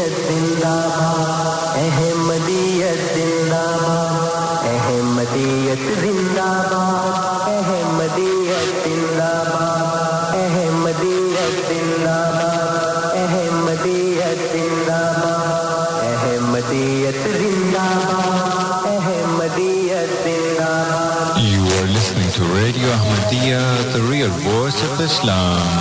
[0.00, 13.16] احمدیت زندہ باد احمدیت زندہ باد احمدیت زندہ باد احمدیت زندہ باد احمدیت زندہ باد
[13.24, 23.62] احمدیت زندہ باد احمدیت زندہ باد احمدیت زندہ باد You are listening to Radio Ahmadiyya,
[23.92, 25.79] the real voice of Islam.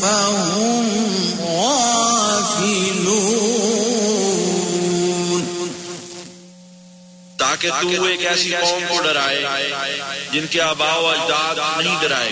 [0.00, 0.86] فهم
[1.40, 3.00] غافلون.
[7.36, 9.40] تاکہ تو ایک ایسی قوم کو ڈرائے
[10.32, 12.30] جن کے آبا و اجداد نہیں ڈرائے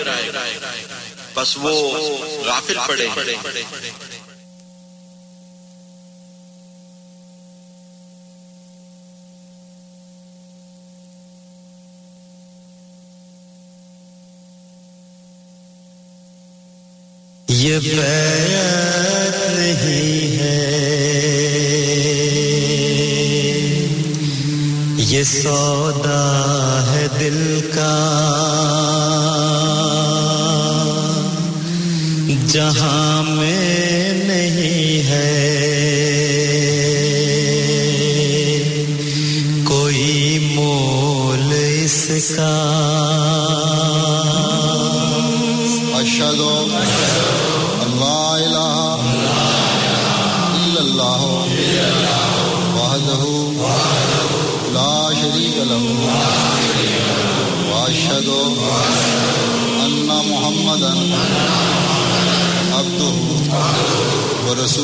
[1.34, 1.74] بس وہ
[2.44, 3.06] غافل پڑے۔
[17.60, 20.64] یہ بیعت نہیں ہے۔
[24.96, 26.24] یہ سودا
[26.92, 28.04] ہے دل کا۔
[32.48, 33.07] جہاں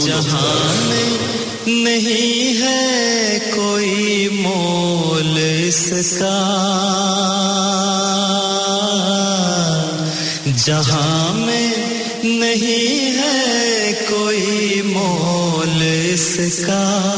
[0.01, 1.19] جہاں میں
[1.67, 5.39] نہیں ہے کوئی مول
[5.69, 6.61] اس کا۔
[10.65, 11.73] جہاں میں
[12.25, 15.83] نہیں ہے کوئی مول
[16.13, 17.15] اس کا۔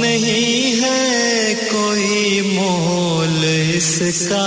[0.00, 3.44] نہیں ہے کوئی مول
[3.74, 4.44] اس کا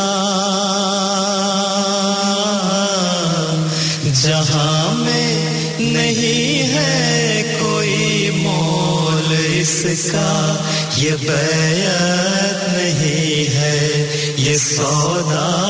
[4.14, 5.36] جہاں میں
[5.80, 10.56] نہیں ہے کوئی مول اس کا
[10.98, 14.06] یہ بیعت نہیں ہے
[14.38, 15.69] یہ سودا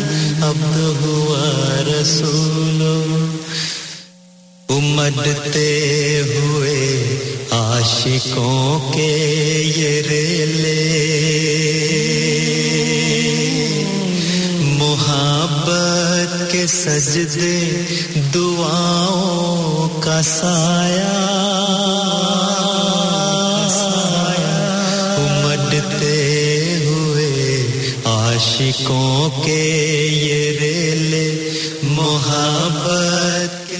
[0.42, 2.38] عبده ورسوله.
[4.68, 7.04] امدتے ہوئے
[7.50, 9.16] عاشقوں کے
[9.76, 10.94] یہ ریلے
[14.60, 17.82] محبت کے سجدے
[18.34, 19.37] دعاؤں
[20.18, 21.10] کا سایہ
[25.16, 26.14] امدتے
[26.84, 27.28] ہوئے
[28.04, 29.60] عاشقوں کے
[30.12, 31.28] یہ ریلے
[31.82, 33.72] محبت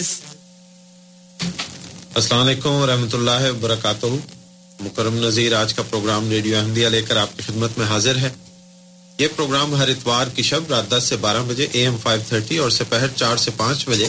[2.15, 4.07] السلام علیکم ورحمۃ اللہ وبرکاتہ۔
[4.81, 8.31] مکرم نذیر، آج کا پروگرام ریڈیو احمدیہ لے کر آپ کی خدمت میں حاضر ہے
[9.19, 12.57] یہ پروگرام ہر اتوار کی شب رات دس سے بارہ بجے، اے ایم فائیو تھرٹی
[12.59, 14.09] اور سپہر چار سے پانچ بجے۔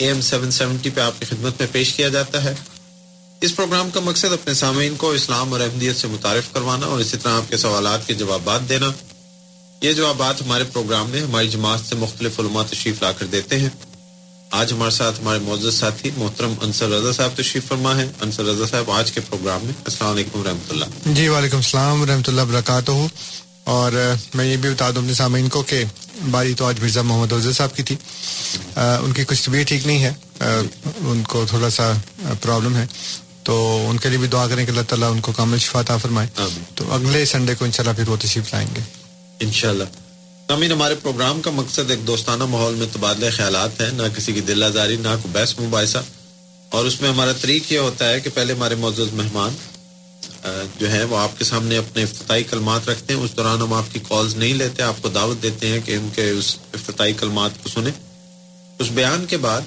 [0.00, 2.54] اے ایم سیون سیونٹی پہ آپ کی خدمت میں پیش کیا جاتا ہے۔
[3.40, 7.16] اس پروگرام کا مقصد اپنے سامعین کو اسلام اور احمدیت سے متعارف کروانا اور اسی
[7.16, 8.90] طرح آپ کے سوالات کے جوابات دینا۔
[9.80, 13.68] یہ جوابات ہمارے پروگرام میں ہماری جماعت سے مختلف علماء تشریف لا کر دیتے ہیں۔
[14.50, 18.66] آج ہمارے ساتھ ہمارے معزز ساتھی محترم انصر رضا صاحب تشریف فرما ہے انصر رضا
[18.66, 23.06] صاحب، آج کے پروگرام میں السلام علیکم رحمۃ اللہ۔ جی وعلیکم السلام ورحمۃ اللہ وبرکاتہ۔
[23.70, 23.92] اور
[24.34, 25.84] میں یہ بھی بتا دوں اپنے سامعین کو کہ
[26.30, 27.96] باری تو آج مرزا محمد عزیز صاحب کی تھی۔
[28.76, 30.12] ان کی کچھ طبیعت ٹھیک نہیں ہے۔
[31.00, 31.92] ان کو تھوڑا سا
[32.42, 32.86] پرابلم ہے۔
[33.42, 35.96] تو ان کے لیے بھی دعا کریں کہ اللہ تعالیٰ ان کو کامل شفا عطا
[35.96, 36.42] فرمائے۔
[36.74, 38.80] تو اگلے سنڈے کو انشاءاللہ پھر وہ تشریف لائیں گے۔
[39.40, 39.84] انشاءاللہ۔
[40.48, 44.40] امین ہمارے پروگرام کا مقصد ایک دوستانہ ماحول میں تبادلہ خیالات ہے نہ کسی کی
[44.40, 45.98] دل آزاری نہ کوئی بحث مباحثہ۔
[46.70, 49.50] اور اس میں ہمارا طریق یہ ہوتا ہے کہ پہلے ہمارے معزز مہمان
[50.78, 53.84] جو ہے وہ آپ کے سامنے اپنے افتتاحی کلمات رکھتے ہیں، اس دوران ہم آپ
[53.92, 57.50] کی کالز نہیں لیتے، آپ کو دعوت دیتے ہیں کہ ان کے اس افتتاحی کلمات
[57.62, 57.92] کو سنیں۔
[58.78, 59.60] اس بیان کے بعد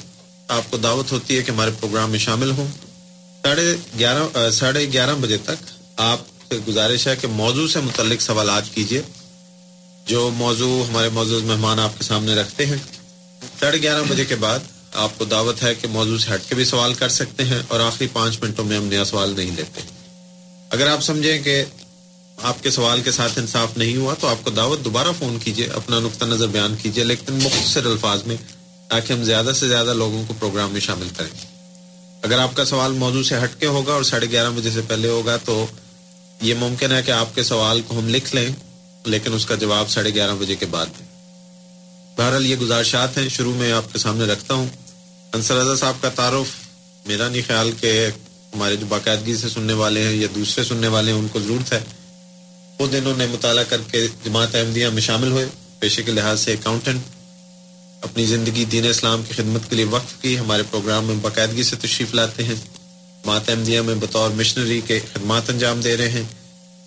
[0.48, 2.68] آپ کو دعوت ہوتی ہے کہ ہمارے پروگرام میں شامل ہوں۔
[3.44, 5.64] ساڑھے گیارہ ساڑھے گیارہ بجے تک
[5.98, 9.02] آپ سے گزارش ہے کہ موضوع سے متعلق سوالات کیجیے۔
[10.06, 12.78] جو موضوع، ہمارے موضوع مہمان آپ کے سامنے رکھتے ہیں۔
[13.60, 14.60] ساڑھے گیارہ بجے کے بعد
[14.94, 17.80] آپ کو دعوت ہے کہ موضوع سے ہٹ کے بھی سوال کر سکتے ہیں اور
[17.80, 20.03] آخری پانچ منٹوں میں ہم نیا سوال نہیں لیتے۔
[20.74, 21.64] اگر آپ سمجھیں کہ
[22.42, 25.68] آپ کے سوال کے ساتھ انصاف نہیں ہوا تو آپ کو دعوت دوبارہ فون کیجیے
[25.68, 28.36] اپنا نقطہ نظر بیان کیجیے لیکن مختصر الفاظ میں
[28.90, 31.46] تاکہ ہم زیادہ سے زیادہ لوگوں کو پروگرام میں شامل کریں۔
[32.22, 35.08] اگر آپ کا سوال موضوع سے ہٹ کے ہوگا اور ساڑھے گیارہ بجے سے پہلے
[35.08, 35.66] ہوگا تو
[36.42, 38.50] یہ ممکن ہے کہ آپ کے سوال کو ہم لکھ لیں،
[39.06, 41.06] لیکن اس کا جواب ساڑھے گیارہ بجے کے بعد۔ دیں
[42.18, 44.68] بہرحال یہ گزارشات ہیں، شروع میں آپ کے سامنے رکھتا ہوں۔
[45.34, 46.56] انصر رضا صاحب کا تعارف،
[47.06, 48.08] میرا نہیں خیال کہ
[48.56, 51.74] ہمارے جو باقاعدگی سے سننے والے ہیں یا دوسرے سننے والے ہیں، ان کو ضرورت
[51.74, 51.80] ہے۔
[52.78, 55.46] خود انہوں نے مطالعہ کر کے جماعت احمدیہ میں شامل ہوئے۔
[55.80, 57.02] پیشے کے لحاظ سے اکاؤنٹنٹ
[58.02, 61.76] اپنی زندگی دین اسلام کی خدمت کے لیے وقف کی، ہمارے پروگرام میں باقاعدگی سے
[61.76, 62.56] تشریف لاتے ہیں۔
[63.24, 66.24] جماعت احمدیہ میں بطور مشنری کے خدمات انجام دے رہے ہیں۔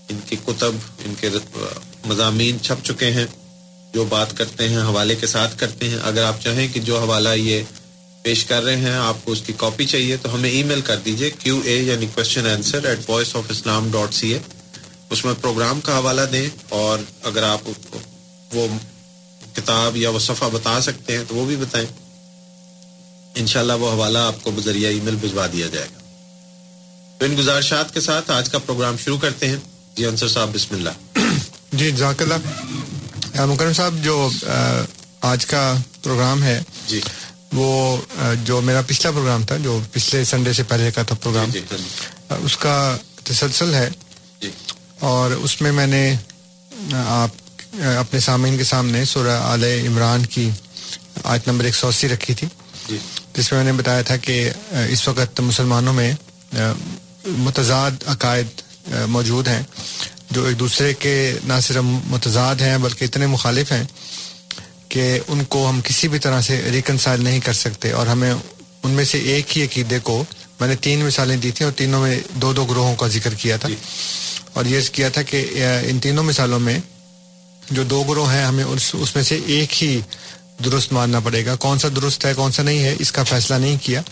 [0.08, 0.72] ان کی کتب،
[1.04, 1.28] ان کے
[2.04, 3.26] مضامین چھپ چکے ہیں۔
[3.94, 7.28] جو بات کرتے ہیں، حوالے کے ساتھ کرتے ہیں۔ اگر آپ چاہیں کہ جو حوالہ
[7.28, 7.62] یہ
[8.26, 10.96] پیش کر رہے ہیں آپ کو اس کی کاپی چاہیے تو ہمیں ای میل کر
[11.04, 14.38] دیجیے کیو اے یعنی question answer at voice of Islam dot C A
[15.10, 17.68] اس میں پروگرام کا حوالہ دیں اور اگر آپ
[18.54, 18.66] وہ
[19.56, 21.86] کتاب یا وہ صفحہ بتا سکتے ہیں تو وہ بھی بتائیں۔
[23.34, 26.00] انشاءاللہ وہ حوالہ آپ کو بذریعہ ای میل بھجوا دیا جائے گا۔
[27.18, 29.56] تو ان گزارشات کے ساتھ آج کا پروگرام شروع کرتے ہیں۔
[29.96, 31.18] جی انصر صاحب بسم اللہ۔
[31.72, 34.28] جی جزاک اللہ۔ مکرم صاحب جو
[35.20, 35.62] آج کا
[36.02, 37.00] پروگرام ہے جی۔
[37.52, 37.96] وہ
[38.44, 41.76] جو میرا پچھلا پروگرام تھا جو پچھلے سنڈے سے پہلے کا تھا پروگرام جی جی
[42.44, 43.88] اس کا تسلسل ہے۔
[44.40, 44.50] جی۔
[44.98, 46.14] اور اس میں میں نے
[46.92, 47.30] آپ
[47.98, 50.50] اپنے سامعین کے سامنے سورہ آل عمران کی
[51.24, 52.46] آیت نمبر ایک سو اسی رکھی تھی۔
[52.88, 52.98] جی۔
[53.34, 54.50] جس میں میں نے بتایا تھا کہ
[54.88, 56.12] اس وقت مسلمانوں میں
[57.26, 58.60] متضاد عقائد
[59.08, 59.62] موجود ہیں
[60.30, 63.84] جو ایک دوسرے کے نہ صرف متضاد ہیں بلکہ اتنے مخالف ہیں
[64.96, 68.34] کہ ان کو ہم کسی بھی طرح سے ریکنسائل نہیں کر سکتے اور ہمیں
[68.82, 70.24] ان میں سے ایک ہی عقیدے کو
[70.60, 73.56] میں نے تین مثالیں دی تھیں اور تینوں میں دو دو گروہوں کا ذکر کیا
[73.56, 73.68] تھا
[74.52, 75.44] اور یہ کیا تھا کہ
[75.86, 76.78] ان تینوں مثالوں میں
[77.70, 80.00] جو دو گروہ ہیں ہمیں اس اس میں سے ایک ہی
[80.64, 83.54] درست ماننا پڑے گا۔ کون سا درست ہے کون سا نہیں ہے اس کا فیصلہ
[83.54, 84.02] نہیں کیا۔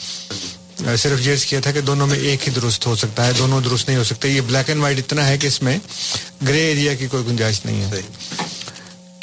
[0.98, 3.88] صرف یہ کیا تھا کہ دونوں میں ایک ہی درست ہو سکتا ہے دونوں درست
[3.88, 5.78] نہیں ہو سکتے۔ یہ بلیک اینڈ وائٹ اتنا ہے کہ اس میں
[6.48, 8.00] گرے ایریا کی کوئی گنجائش نہیں ہے۔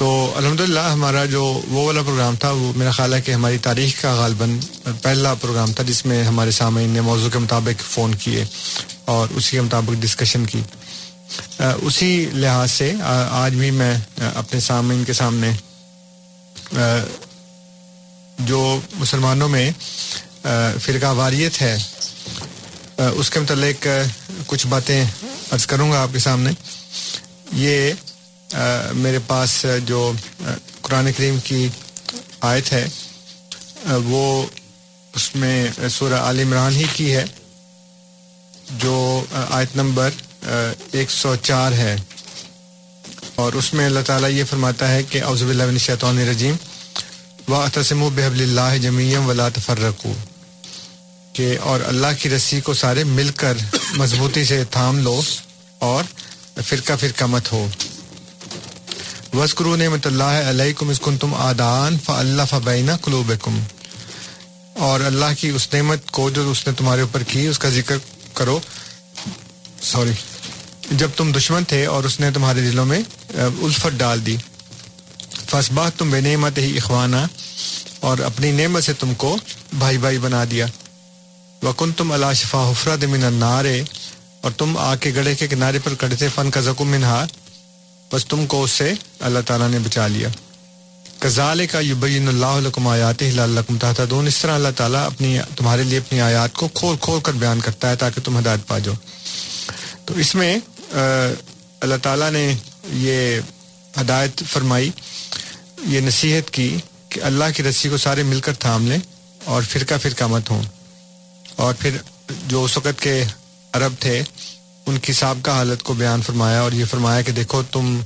[0.01, 3.57] تو الحمد للہ ہمارا جو وہ والا پروگرام تھا، وہ میرا خیال ہے کہ ہماری
[3.57, 4.57] تاریخ کا غالباً
[5.01, 8.45] پہلا پروگرام تھا جس میں ہمارے سامعین نے موضوع کے مطابق فون کیے
[9.05, 10.61] اور اسی کے مطابق ڈسکشن کی۔
[11.81, 12.91] اسی لحاظ سے
[13.29, 13.93] آج بھی میں
[14.35, 15.51] اپنے سامعین کے سامنے
[18.39, 19.69] جو مسلمانوں میں
[20.81, 21.77] فرقہ واریت ہے
[22.97, 23.87] اس کے متعلق
[24.45, 25.03] کچھ باتیں
[25.51, 26.51] عرض کروں گا آپ کے سامنے۔
[27.53, 27.91] یہ
[28.95, 30.11] میرے پاس جو
[30.81, 31.67] قرآن کریم کی
[32.41, 32.87] آیت ہے
[34.05, 34.45] وہ
[35.13, 37.25] اس میں سورہ عال عمران ہی کی ہے،
[38.79, 40.09] جو آیت نمبر
[40.91, 41.95] ایک سو چار ہے۔
[43.35, 46.55] اور اس میں اللہ تعالیٰ یہ فرماتا ہے کہ اوزب اللہ شیطان رجیم
[47.47, 50.13] و تسم و بحب اللہ جمیم ولا تفرقو
[51.33, 53.57] کہ، اور اللہ کی رسی کو سارے مل کر
[53.97, 55.21] مضبوطی سے تھام لو
[55.81, 56.03] اور
[56.61, 57.67] فرقہ فرقہ مت ہو۔
[59.33, 63.31] وسکرو نعمت اللہ علیہ اسکن تم آدان ف اللہ قلوب
[64.77, 67.97] اور اللہ کی اس نعمت کو جو اس نے تمہارے اوپر کی، اس کا ذکر
[68.33, 68.59] کرو۔
[69.81, 70.11] سوری
[70.91, 72.99] جب تم دشمن تھے اور اس نے تمہارے دلوں میں
[73.35, 74.37] الفت ڈال دی۔
[75.49, 77.25] فسبا تم بے نعمت ہی اخوانہ
[77.99, 79.37] اور اپنی نعمت سے تم کو
[79.73, 80.65] بھائی بھائی بنا دیا۔
[81.63, 83.81] وکن تم اللہ شفا حفرت من نارے
[84.41, 87.40] اور تم آ کے گڑے کے کنارے پر کڑے تھے۔ فن کا زکم منہار
[88.13, 90.29] بس تم کو اس سے اللہ تعالیٰ نے بچا لیا۔
[91.19, 95.83] کزال کا یبین اللہ علکم آیات اللہ تحت دون اس طرح اللہ تعالیٰ اپنی تمہارے
[95.83, 98.93] لیے اپنی آیات کو کھول کھول کر بیان کرتا ہے تاکہ تم ہدایت پا جاؤ۔
[100.05, 100.57] تو اس میں
[101.81, 102.53] اللہ تعالیٰ نے
[102.87, 103.39] یہ
[104.01, 104.89] ہدایت فرمائی،
[105.87, 106.77] یہ نصیحت کی
[107.09, 108.97] کہ اللہ کی رسی کو سارے مل کر تھام لیں
[109.43, 110.63] اور فرقہ فرقہ مت ہوں۔
[111.55, 111.97] اور پھر
[112.47, 113.23] جو اس وقت کے
[113.73, 114.21] عرب تھے
[114.91, 117.99] ان کی سابقہ حالت کو بیان فرمایا اور یہ فرمایا کہ دیکھو تم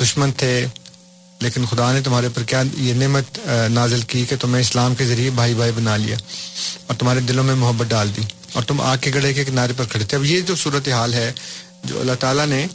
[0.00, 0.66] دشمن تھے،
[1.40, 3.38] لیکن خدا نے تمہارے پر کیا یہ نعمت
[3.70, 6.16] نازل کی کہ تمہیں اسلام کے ذریعے بھائی بھائی بنا لیا
[6.86, 9.84] اور تمہارے دلوں میں محبت ڈال دی اور تم آگ کے گڑھے کے کنارے پر
[9.84, 11.32] کھڑے تھے۔ اب یہ جو صورت حال ہے،
[11.84, 12.66] جو اللہ تعالیٰ نے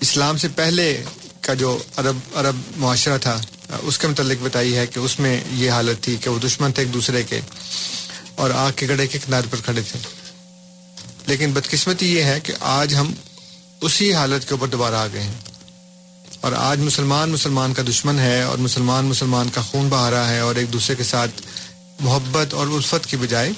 [0.00, 0.86] اسلام سے پہلے
[1.40, 3.40] کا جو عرب عرب معاشرہ تھا
[3.82, 6.82] اس کے متعلق بتائی ہے کہ اس میں یہ حالت تھی کہ وہ دشمن تھے
[6.82, 7.40] ایک دوسرے کے
[8.34, 9.98] اور آگ کے گڑے کے کنارے پر کھڑے تھے۔
[11.28, 13.14] لیکن بدقسمتی یہ ہے کہ آج ہم
[13.80, 15.34] اسی حالت کے اوپر دوبارہ آ گئے ہیں۔
[16.40, 20.38] اور آج مسلمان مسلمان کا دشمن ہے اور مسلمان مسلمان کا خون بہا رہا ہے
[20.38, 21.30] اور ایک دوسرے کے ساتھ
[22.00, 23.50] محبت اور الفت کی بجائے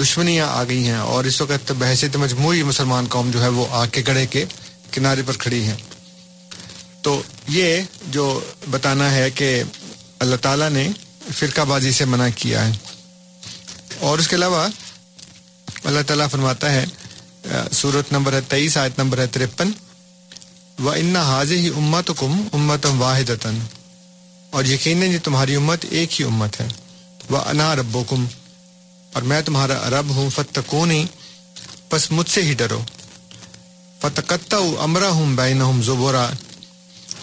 [0.00, 3.86] دشمنیاں آ گئی ہیں اور اس وقت بحثیت مجموعی مسلمان قوم جو ہے وہ آگ
[3.92, 4.44] کے گڑے کے
[4.90, 5.76] کنارے پر کھڑی ہیں۔
[7.02, 9.62] تو یہ جو بتانا ہے کہ
[10.18, 10.88] اللہ تعالیٰ نے
[11.32, 12.72] فرقہ بازی سے منع کیا ہے۔
[13.98, 14.68] اور اس کے علاوہ
[15.84, 16.84] اللہ تعالیٰ فرماتا ہے
[17.72, 19.70] صورت نمبر ہے تیئیس آیت نمبر ہے ترپن۔
[20.78, 23.30] و ان حاضر ہی امت کم امتم واحد
[24.50, 26.66] اور یقیناً یہ تمہاری امت ایک ہی امت ہے۔
[27.30, 27.98] وہ انا رب
[29.12, 31.04] اور میں تمہارا رب ہوں فتقونی
[31.92, 32.80] بس مجھ سے ہی ڈرو۔
[34.00, 36.26] فتقتا امرا ہوں بین ہوں زبورا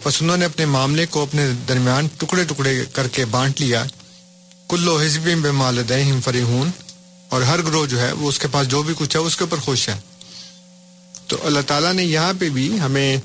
[0.04, 3.84] بس انہوں نے اپنے معاملے کو اپنے درمیان ٹکڑے ٹکڑے کر کے بانٹ لیا۔
[4.70, 6.70] کلو حزب بے مالدہم فریحون
[7.32, 9.44] اور ہر گروہ جو ہے وہ اس کے پاس جو بھی کچھ ہے اس کے
[9.44, 10.00] اوپر خوش ہے۔
[11.28, 13.18] تو اللہ تعالیٰ نے یہاں پہ بھی ہمیں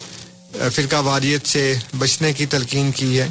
[0.73, 3.29] فرقہ واریت سے بچنے کی تلقین کی ہے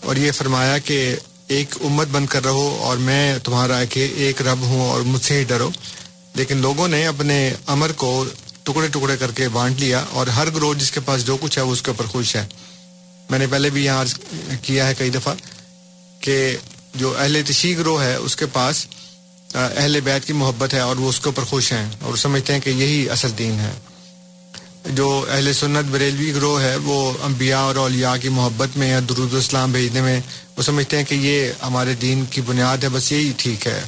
[0.00, 1.16] اور یہ فرمایا کہ
[1.46, 5.38] ایک امت بن کر رہو اور میں تمہارا کہ ایک رب ہوں اور مجھ سے
[5.38, 5.70] ہی ڈرو۔
[6.34, 8.24] لیکن لوگوں نے اپنے امر کو
[8.62, 11.62] ٹکڑے ٹکڑے کر کے بانٹ لیا اور ہر گروہ جس کے پاس جو کچھ ہے
[11.62, 12.46] وہ اس کے اوپر خوش ہے۔
[13.30, 14.04] میں نے پہلے بھی یہاں
[14.62, 15.34] کیا ہے کئی دفعہ
[16.20, 16.56] کہ
[16.94, 18.86] جو اہل تشیع گروہ ہے اس کے پاس
[19.54, 22.60] اہل بیت کی محبت ہے اور وہ اس کے اوپر خوش ہیں اور سمجھتے ہیں
[22.60, 23.72] کہ یہی اصل دین ہے۔
[24.86, 29.34] جو اہل سنت بریلوی گروہ ہے، وہ انبیاء اور اولیاء کی محبت میں یا درود
[29.34, 30.20] اسلام بھیجنے میں،
[30.56, 33.82] وہ سمجھتے ہیں کہ یہ ہمارے دین کی بنیاد ہے، بس یہی ٹھیک ہے۔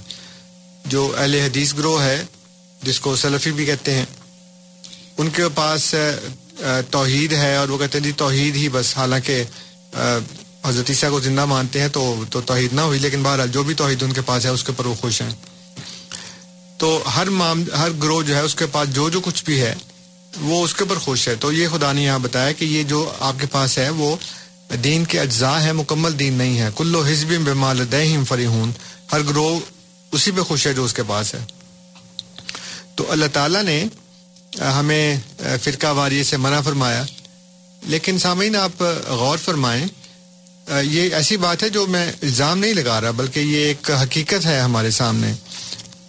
[0.87, 2.23] جو اہل حدیث گروہ ہے،
[2.83, 4.05] جس کو سلفی بھی کہتے ہیں،
[5.19, 5.95] ان کے پاس
[6.91, 9.43] توحید ہے اور وہ کہتے ہیں جی توحید ہی بس۔ حالانکہ
[10.65, 13.75] حضرت عیسیٰ کو زندہ مانتے ہیں تو تو توحید نہ ہوئی، لیکن بہرحال جو بھی
[13.75, 15.31] توحید ان کے پاس ہے، اس کے اوپر وہ خوش ہیں۔
[16.79, 19.75] تو ہر معام ہر گروہ جو ہے اس کے پاس جو جو کچھ بھی ہے،
[20.41, 23.13] وہ اس کے اوپر خوش ہے۔ تو یہ خدا نے یہاں بتایا کہ یہ جو
[23.21, 24.17] آپ کے پاس ہے، وہ
[24.85, 28.73] دین کے اجزاء ہے مکمل دین نہیں ہے۔ کلو حزب بمال دہم فریحون
[29.13, 29.61] ہر گروہ
[30.13, 31.45] اسی پہ خوش ہے جو اس کے پاس ہے۔
[32.95, 33.85] تو اللہ تعالیٰ نے
[34.61, 35.17] ہمیں
[35.63, 37.05] فرقہ واری سے منع فرمایا۔
[37.83, 39.87] لیکن سامعین، آپ غور فرمائیں
[40.83, 44.61] یہ ایسی بات ہے جو میں الزام نہیں لگا رہا، بلکہ یہ ایک حقیقت ہے
[44.61, 45.33] ہمارے سامنے۔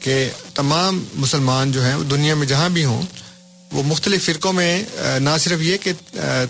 [0.06, 3.02] کہ تمام مسلمان جو ہیں وہ دنیا میں جہاں بھی ہوں،
[3.72, 4.84] وہ مختلف فرقوں میں
[5.20, 5.92] نہ صرف یہ کہ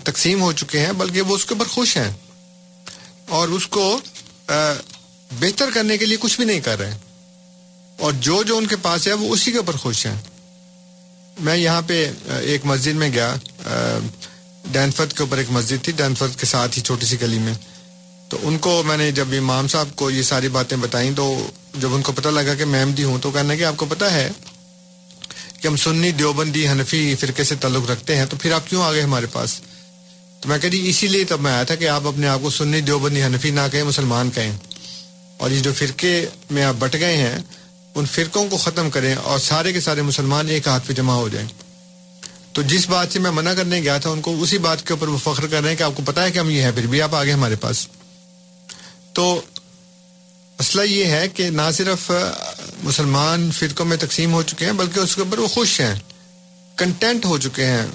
[0.04, 2.12] تقسیم ہو چکے ہیں، بلکہ وہ اس کے اوپر خوش ہیں
[3.28, 3.98] اور اس کو
[5.40, 6.96] بہتر کرنے کے لیے کچھ بھی نہیں کر رہے
[7.98, 10.20] اور جو جو ان کے پاس ہے، وہ اسی کے اوپر خوش ہیں۔
[11.40, 13.34] میں یہاں پہ ایک مسجد میں گیا۔
[14.72, 17.54] ڈینفرد کے اوپر ایک مسجد تھی۔ ڈینفرد کے ساتھ ہی چھوٹی سی گلی میں۔
[18.28, 21.94] تو ان کو میں نے جب امام صاحب کو یہ ساری باتیں بتائیں تو جب
[21.94, 24.30] ان کو پتہ لگا کہ میں احمدی ہوں تو کہنا کہ آپ کو پتہ ہے
[25.60, 28.92] کہ ہم سنی دیوبندی حنفی فرقے سے تعلق رکھتے ہیں، تو پھر آپ کیوں آ
[28.92, 29.60] گئے ہمارے پاس؟
[30.40, 32.50] تو میں کہہ جی اسی لیے تب میں آیا تھا کہ آپ اپنے آپ کو
[32.50, 34.52] سنی دیوبندی حنفی نہ کہیں، مسلمان کہیں۔
[35.36, 37.38] اور یہ جو فرقے میں آپ بٹ گئے ہیں،
[37.94, 41.28] ان فرقوں کو ختم کریں اور سارے کے سارے مسلمان ایک ہاتھ پہ جمع ہو
[41.28, 41.48] جائیں۔
[42.52, 45.08] تو جس بات سے میں منع کرنے گیا تھا، ان کو اسی بات کے اوپر
[45.08, 46.86] وہ فخر کر رہے ہیں کہ آپ کو پتا ہے کہ ہم یہ ہیں، پھر
[46.86, 47.88] بھی آپ آگے ہمارے پاس۔
[49.16, 49.24] تو
[50.58, 52.10] مسئلہ یہ ہے کہ نہ صرف
[52.82, 55.94] مسلمان فرقوں میں تقسیم ہو چکے ہیں، بلکہ اس کے اوپر وہ خوش ہیں
[56.76, 57.86] کنٹینٹ ہو چکے ہیں،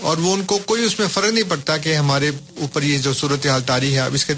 [0.00, 3.12] اور وہ ان کو کوئی اس میں فرق نہیں پڑتا کہ ہمارے اوپر یہ جو
[3.12, 4.34] صورت حال تاری ہے، اب اس کے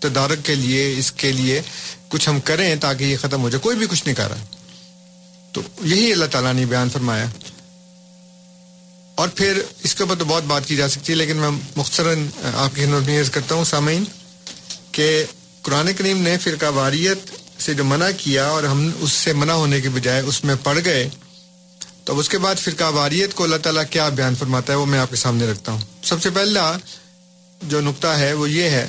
[0.00, 1.60] تدارک کے لیے، اس کے لیے
[2.08, 4.44] کچھ ہم کریں تاکہ یہ ختم ہو جائے، کوئی بھی کچھ نہیں کر رہا۔
[5.52, 7.26] تو یہی اللہ تعالیٰ نے بیان فرمایا۔
[9.14, 12.28] اور پھر اس کے اوپر تو بہت بات کی جا سکتی ہے، لیکن میں مختصراً
[12.54, 14.04] آپ کی خدمت میں عرض کرتا ہوں، سامعین
[14.98, 15.24] کہ
[15.62, 17.18] قرآن کریم نے فرقہ واریت
[17.62, 20.78] سے جو منع کیا اور ہم اس سے منع ہونے کے بجائے اس میں پڑ
[20.84, 21.08] گئے،
[22.04, 24.98] تو اس کے بعد فرقہ واریت کو اللہ تعالیٰ کیا بیان فرماتا ہے وہ میں
[24.98, 26.76] آپ کے سامنے رکھتا ہوں۔ سب سے پہلا
[27.62, 28.86] جو نقطہ ہے وہ یہ ہے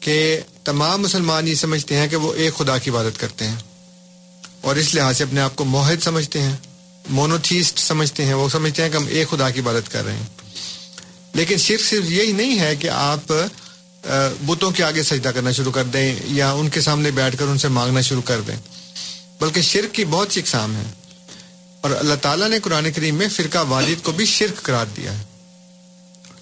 [0.00, 3.56] کہ تمام مسلمان یہ سمجھتے ہیں کہ وہ ایک خدا کی عبادت کرتے ہیں
[4.60, 6.56] اور اس لحاظ سے اپنے آپ کو موحد سمجھتے ہیں
[7.08, 10.26] مونوتھیسٹ سمجھتے ہیں، وہ سمجھتے ہیں کہ ہم ایک خدا کی عبادت کر رہے ہیں۔
[11.34, 13.32] لیکن صرف صرف یہی نہیں ہے کہ آپ
[14.46, 17.58] بتوں کے آگے سجدہ کرنا شروع کر دیں یا ان کے سامنے بیٹھ کر ان
[17.58, 18.56] سے مانگنا شروع کر دیں۔
[19.40, 20.92] بلکہ شرک کی بہت سی اقسام ہیں۔
[21.80, 25.24] اور اللہ تعالیٰ نے قرآن کریم میں فرقہ والد کو بھی شرک قرار دیا ہے۔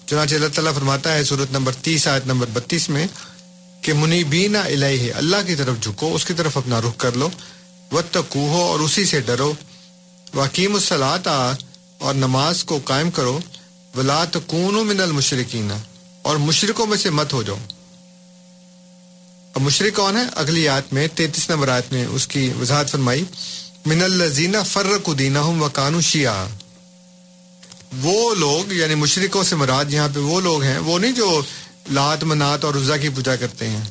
[0.05, 3.07] چنانچہ اللہ تعالیٰ فرماتا ہے صورت نمبر تیس، آیت نمبر بتیس میں
[3.81, 7.29] کہ منیبینہ الہ اللہ کی طرف جھکو، اس کی طرف اپنا رخ کر لو
[7.91, 9.53] وط اور اسی سے ڈرو۔
[10.33, 11.27] واقیم الصلاط
[11.97, 13.39] اور نماز کو قائم کرو۔
[13.97, 15.71] ولا تکونوا من المشرکین۔
[16.23, 17.57] اور مشرکوں میں سے مت ہو جاؤ۔
[19.55, 23.23] اب مشرق کون ہے اگلی آیت میں تینتیس نمبر آیت میں اس کی وضاحت فرمائی۔
[23.85, 26.47] من الزینہ فرق دینہم و کانو شیعہ۔
[28.01, 31.41] وہ لوگ یعنی مشرقوں سے مراد یہاں پہ وہ لوگ ہیں، وہ نہیں جو
[31.91, 33.83] لات منات اور رضا کی پوجا کرتے ہیں۔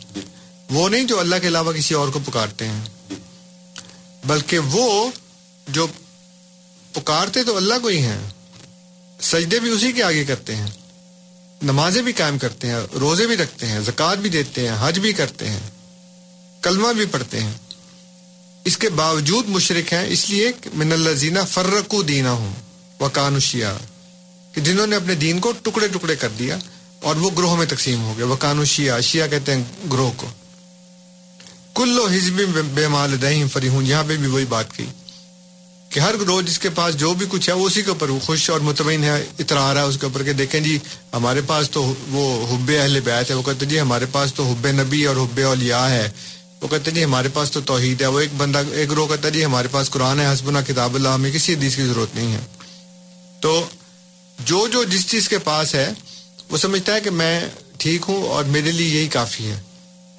[0.71, 2.85] وہ نہیں جو اللہ کے علاوہ کسی اور کو پکارتے ہیں۔
[4.25, 5.11] بلکہ وہ
[5.69, 5.87] جو
[6.93, 8.21] پکارتے تو اللہ کو ہی ہیں،
[9.21, 10.71] سجدے بھی اسی کے آگے کرتے ہیں۔
[11.63, 15.13] نمازیں بھی قائم کرتے ہیں، روزے بھی رکھتے ہیں، زکوٰۃ بھی دیتے ہیں، حج بھی
[15.13, 15.61] کرتے ہیں،
[16.63, 17.53] کلمہ بھی پڑھتے ہیں۔
[18.65, 22.53] اس کے باوجود مشرق ہیں، اس لیے من الزینہ فرقو دینا ہوں
[23.01, 23.79] وکان شیعہ،
[24.53, 26.59] کہ جنہوں نے اپنے دین کو ٹکڑے ٹکڑے کر دیا
[27.01, 30.27] اور وہ گروہ میں تقسیم ہو گئے۔ وکان شیعہ شیعہ کہتے ہیں گروہ کو۔
[31.75, 32.41] کلو حزب
[32.75, 34.87] بے مال دہیم فریحون یہاں پہ بھی وہی بات کی۔
[35.93, 38.21] کہ ہر روز جس کے پاس جو بھی کچھ ہے وہ اسی کے اوپر وہ
[38.21, 40.79] خوش اور مطمئن ہے اترا رہا ہے اس کے اوپر کہ دیکھیں جی
[41.13, 44.67] ہمارے پاس تو وہ حب اہل بیت ہے، وہ کہتے جی ہمارے پاس تو حب
[44.67, 46.11] نبی اور حب اولیاء ہے۔
[46.61, 49.45] وہ کہتے جی ہمارے پاس تو توحید ہے۔ وہ ایک بندہ، ایک رو کہتا جی
[49.45, 52.41] ہمارے پاس قرآن ہے، حسبنا کتاب اللہ، ہمیں کسی حدیث کی ضرورت نہیں ہے۔
[53.41, 53.67] تو
[54.45, 55.93] جو جو جس چیز کے پاس ہے،
[56.51, 57.41] وہ سمجھتا ہے کہ میں
[57.77, 59.61] ٹھیک ہوں اور میرے لیے یہی کافی ہے۔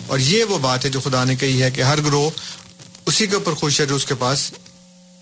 [0.08, 2.30] اور یہ وہ بات ہے جو خدا نے کہی ہے کہ ہر گروہ
[3.06, 4.52] اسی کے اوپر خوش ہے جو اس کے پاس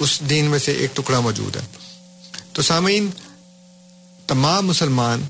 [0.02, 1.62] اس دین میں سے ایک ٹکڑا موجود ہے۔
[2.54, 3.10] تو سامعین،
[4.28, 5.24] تمام مسلمان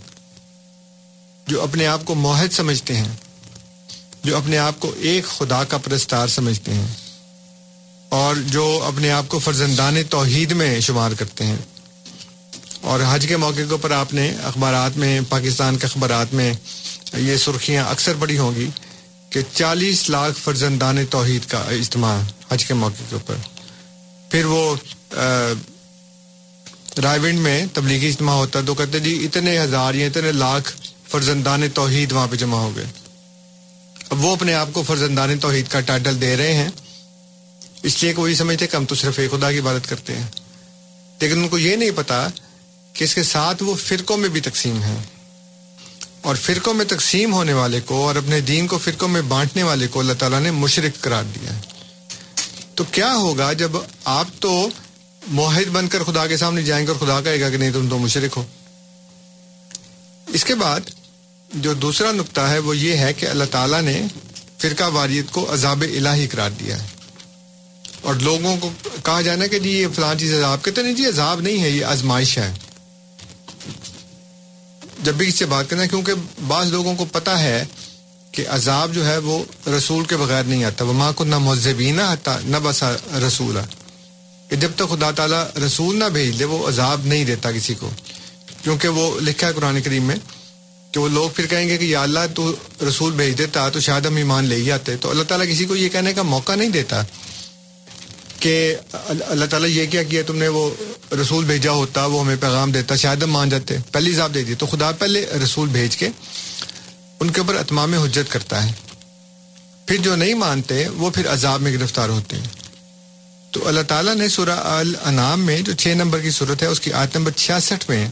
[1.48, 3.12] جو اپنے آپ کو موحد سمجھتے ہیں،
[4.24, 6.88] جو اپنے آپ کو ایک خدا کا پرستار سمجھتے ہیں،
[8.10, 11.58] اور جو اپنے آپ کو فرزندان توحید میں شمار کرتے ہیں۔
[12.82, 16.54] اور حج کے موقع کے اوپر آپ نے اخبارات میں، پاکستان کے اخبارات میں
[17.18, 18.70] یہ سرخیاں اکثر پڑھی ہوں گی
[19.30, 22.18] کہ چالیس لاکھ فرزندان توحید کا اجتماع
[22.50, 23.36] حج کے موقع کے اوپر۔
[24.32, 24.76] پھر وہ
[27.04, 30.74] رائے ونڈ میں تبلیغی اجتماع ہوتا تو کہتے جی اتنے ہزار یا اتنے لاکھ
[31.10, 32.86] فرزندان توحید وہاں پہ جمع ہو گئے۔
[34.10, 36.70] اب وہ اپنے آپ کو فرزندان توحید کا ٹائٹل دے رہے ہیں۔
[37.84, 40.28] اس لیے کہ وہی سمجھتے کہ ہم تو صرف ایک خدا کی عبادت کرتے ہیں۔
[41.20, 42.28] لیکن ان کو یہ نہیں پتا
[42.94, 45.04] کہ اس کے ساتھ وہ فرقوں میں بھی تقسیم ہیں۔
[46.22, 49.88] اور فرقوں میں تقسیم ہونے والے کو اور اپنے دین کو فرقوں میں بانٹنے والے
[49.88, 51.71] کو اللہ تعالیٰ نے مشرق قرار دیا ہے۔
[52.82, 53.72] تو کیا ہوگا جب
[54.04, 54.70] آپ تو
[55.28, 57.90] موحد بن کر خدا کے سامنے جائیں گے اور خدا کہے گا کہ نہیں تم
[57.90, 58.46] تو مشرق ہو؟
[60.28, 60.80] اس کے بعد
[61.54, 64.02] جو دوسرا نقطہ ہے وہ یہ ہے کہ اللہ تعالیٰ نے
[64.58, 66.88] فرقہ واریت کو عذاب الہی قرار دیا ہے۔
[68.02, 68.70] اور لوگوں کو
[69.04, 71.86] کہا جانا کہ جی یہ فلان چیز عذاب کہتے نہیں جی عذاب نہیں ہے، یہ
[71.86, 72.54] آزمائش ہے۔
[75.04, 76.14] جب بھی اس سے بات کرنا کیونکہ
[76.48, 77.64] بعض لوگوں کو پتا ہے
[78.32, 79.44] کہ عذاب جو ہے وہ
[79.78, 82.92] رسول کے بغیر نہیں آتا۔ وہ ماں کو نہ مذہبینہ آتا نہ بسا
[83.28, 83.58] رسول
[84.50, 87.90] کہ جب تک خدا تعالیٰ رسول نہ بھیج دے، وہ عذاب نہیں دیتا کسی کو۔
[88.64, 90.16] کیونکہ وہ لکھا ہے قرآن کریم میں
[90.92, 92.56] کہ وہ لوگ پھر کہیں گے کہ یا اللہ تو
[92.90, 95.76] رسول بھیج دیتا تو شاید ہم ایمان لے ہی آتے۔ تو اللہ تعالیٰ کسی کو
[95.76, 97.02] یہ کہنے کا موقع نہیں دیتا
[98.40, 100.70] کہ اللہ تعالیٰ یہ کیا کیا تم نے وہ
[101.22, 104.56] رسول بھیجا ہوتا، وہ ہمیں پیغام دیتا، شاید ہم مان جاتے، پہلی حساب دے دی۔
[104.56, 106.10] تو خدا پہلے رسول بھیج کے
[107.22, 108.72] ان کے اوپر اتمام حجت کرتا ہے۔
[109.86, 112.48] پھر جو نہیں مانتے، وہ پھر عذاب میں گرفتار ہوتے ہیں۔
[113.52, 116.94] تو اللہ تعالیٰ نے سورہ الانام میں جو چھ نمبر کی صورت ہے، اس کی
[116.94, 118.08] آیت نمبر چھیاسٹھ میں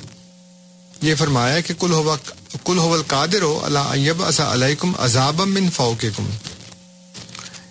[1.02, 2.18] یہ فرمایا کہ کل ہوا
[2.64, 6.30] کل ہو قادر ہو، اللہ علیکم عذاب من فوقکم۔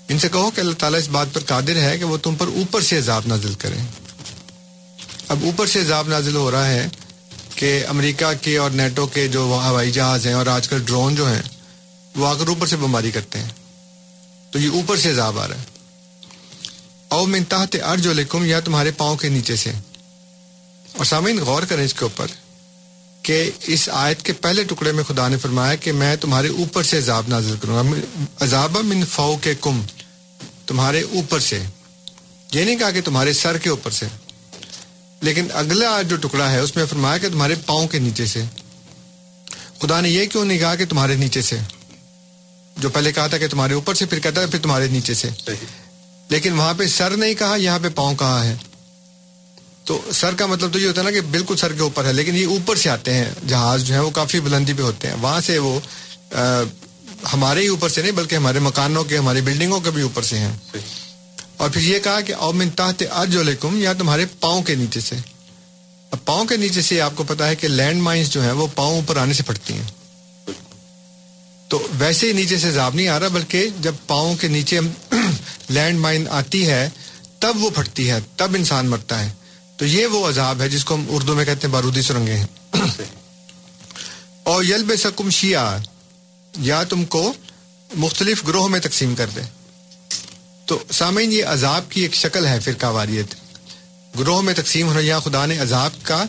[0.09, 2.47] ان سے کہو کہ اللہ تعالیٰ اس بات پر قادر ہے کہ وہ تم پر
[2.47, 3.77] اوپر سے عذاب نازل کرے
[5.29, 6.89] اب اوپر سے عذاب نازل ہو رہا ہے
[7.59, 11.33] کہ امریکہ کے اور نیٹو کے جو ہوائی جہاز ہیں اور آج کل ڈرون جو
[11.33, 11.43] ہیں،
[12.17, 13.49] وہ آ کر اوپر سے بمباری کرتے ہیں۔
[14.51, 15.65] تو یہ اوپر سے عذاب آ رہا ہے۔
[17.09, 19.71] او من تحت ارج لکم یا تمہارے پاؤں کے نیچے سے۔
[20.97, 22.27] اور سامعین، غور کریں اس کے اوپر
[23.23, 26.99] کہ اس آیت کے پہلے ٹکڑے میں خدا نے فرمایا کہ میں تمہارے اوپر سے
[26.99, 27.99] عذاب نازل کروں گا۔
[28.41, 29.83] عذاب من فو کے کم
[30.67, 31.63] تمہارے اوپر سے۔
[32.53, 34.07] یہ نہیں کہا کہ تمہارے سر کے اوپر سے۔
[35.21, 38.43] لیکن اگلا جو ٹکڑا ہے، اس میں فرمایا کہ تمہارے پاؤں کے نیچے سے۔
[39.81, 41.59] خدا نے یہ کیوں نہیں کہا کہ تمہارے نیچے سے؟
[42.77, 45.29] جو پہلے کہا تھا کہ تمہارے اوپر سے، پھر کہتا ہے پھر تمہارے نیچے سے۔
[46.29, 48.55] لیکن وہاں پہ سر نہیں کہا، یہاں پہ پاؤں کہا ہے
[49.85, 52.13] تو سر کا مطلب تو یہ ہوتا ہے نا کہ بالکل سر کے اوپر ہے،
[52.13, 55.17] لیکن یہ اوپر سے آتے ہیں، جہاز جو ہے وہ کافی بلندی پہ ہوتے ہیں۔
[55.21, 55.81] وہاں سے وہ
[57.33, 60.39] ہمارے ہی اوپر سے نہیں، بلکہ ہمارے مکانوں کے، ہماری بلڈنگوں کے بھی اوپر سے
[60.39, 60.57] ہیں۔
[61.59, 63.37] اور پھر یہ کہا کہ اومن تحت ارج
[63.75, 65.17] یا تمہارے پاؤں کے نیچے سے۔
[66.11, 68.67] اب پاؤں کے نیچے سے آپ کو پتا ہے کہ لینڈ مائنس جو ہیں وہ
[68.75, 69.91] پاؤں اوپر آنے سے پھٹتی ہیں۔
[71.69, 74.81] تو ویسے ہی نیچے سے زاب نہیں آ رہا، بلکہ جب پاؤں کے نیچے
[75.71, 76.91] لینڈ مائن آتی ہے،
[77.39, 79.33] تب وہ پھٹتی ہے، تب انسان مرتا ہے۔
[79.77, 82.47] تو یہ وہ عذاب ہے جس کو ہم اردو میں کہتے ہیں بارودی سرنگیں۔ ہیں
[84.43, 85.79] اور یلب سکم شیعہ
[86.59, 87.33] یا تم کو
[87.95, 89.41] مختلف گروہ میں تقسیم کر دے
[90.69, 93.35] تو سامعین، یہ عذاب کی ایک شکل ہے فرقہ واریت۔
[94.19, 96.25] گروہ میں تقسیم ہونا یا خدا نے عذاب کا،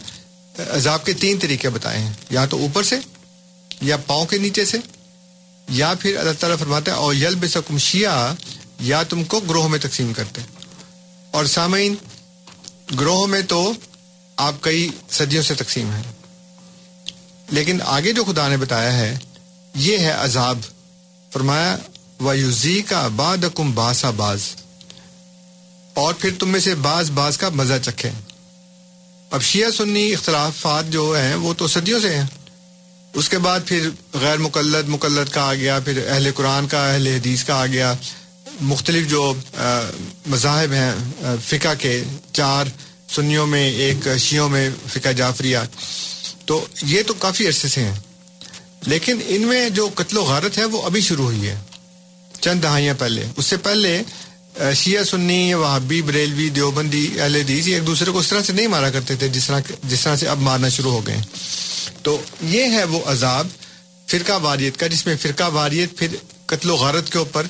[0.70, 2.96] عذاب کے تین طریقے بتائے ہیں۔ یا تو اوپر سے،
[3.82, 4.78] یا پاؤں کے نیچے سے،
[5.70, 8.36] یا پھر اللہ تعالیٰ فرماتا ہے اور یل بسکم شیعہ
[8.80, 10.42] یا تم کو گروہ میں تقسیم کرتے
[11.32, 11.96] اور سامعین
[13.00, 13.74] گروہ میں تو
[14.36, 16.04] آپ کئی صدیوں سے تقسیم ہیں۔
[17.50, 19.20] لیکن آگے جو خدا نے بتایا ہے،
[19.76, 20.60] یہ ہے عذاب۔
[21.34, 21.78] فرمایا
[22.20, 24.40] ویوزی کا باد کم باسا باز۔
[25.94, 28.10] اور پھر تم میں سے باز باز کا مزہ چکھے
[29.32, 32.26] اب شیعہ سنی اختلافات جو ہیں وہ تو صدیوں سے ہیں۔
[33.14, 37.08] اس کے بعد پھر غیر مقلد مقلد کا آ گیا، پھر اہل قرآن کا، اہل
[37.08, 37.94] حدیث کا آ گیا۔
[38.62, 39.34] مختلف جو
[40.28, 40.92] مذاہب ہیں
[41.46, 42.04] فقہ کے
[42.34, 42.66] چار
[43.10, 45.58] سنیوں میں، ایک شیعوں میں، فقہ جعفریہ۔
[46.46, 47.96] تو یہ تو کافی عرصے سے ہیں۔
[48.88, 51.56] لیکن ان میں جو قتل و غارت ہے وہ ابھی شروع ہوئی ہے۔
[52.42, 54.02] چند دہائیاں پہلے۔ اس سے پہلے
[54.76, 58.90] شیعہ سنی، وہابی، بریلوی، دیوبندی، اہل حدیث ایک دوسرے کو اس طرح سے نہیں مارا
[58.90, 61.22] کرتے تھے جس طرح جس طرح سے اب مارنا شروع ہو گئے
[62.04, 63.48] تو یہ ہے وہ عذاب،
[64.08, 67.48] فرقہ واریت کا، جس میں فرقہ واریت پھر قتل و غارت کے اوپر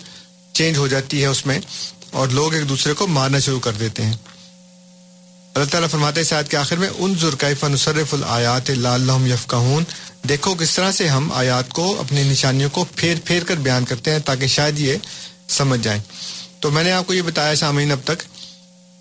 [0.53, 1.59] چینج ہو جاتی ہے اس میں،
[2.11, 4.17] اور لوگ ایک دوسرے کو مارنا شروع کر دیتے ہیں۔
[5.55, 9.83] اللہ تعالیٰ فرماتے کے آخر میں ان ذرقیف نصرف الآیات اللہ یفقہون۔
[10.23, 14.11] دیکھو کس طرح سے ہم آیات کو، اپنی نشانیوں کو پھیر پھیر کر بیان کرتے
[14.11, 14.95] ہیں تاکہ شاید یہ
[15.49, 16.01] سمجھ جائیں۔
[16.59, 18.23] تو میں نے آپ کو یہ بتایا سامعین اب تک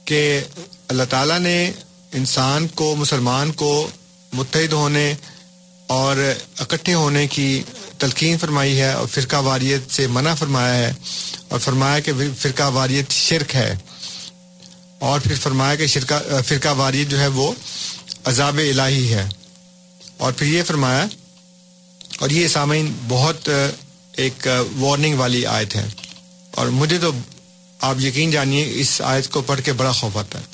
[0.04, 0.40] کہ
[0.88, 1.72] اللہ تعالیٰ نے
[2.12, 3.88] انسان کو، مسلمان کو
[4.32, 5.14] متحد ہونے
[5.86, 6.16] اور
[6.58, 7.62] اکٹھے ہونے کی
[7.98, 10.92] تلقین فرمائی ہے اور فرقہ واریت سے منع فرمایا ہے
[11.48, 13.74] اور فرمایا کہ فرقہ واریت شرک ہے۔
[14.98, 17.52] اور پھر فرمایا کہ شرکا فرقہ واریت جو ہے وہ
[18.24, 19.28] عذاب الہی ہے۔
[20.18, 21.06] اور پھر یہ فرمایا،
[22.18, 23.48] اور یہ سامعین بہت
[24.16, 24.46] ایک
[24.78, 25.86] وارننگ والی آیت ہے۔
[26.50, 27.12] اور مجھے تو
[27.80, 30.44] آپ یقین جانیے، اس آیت کو پڑھ کے بڑا خوف آتا ہے۔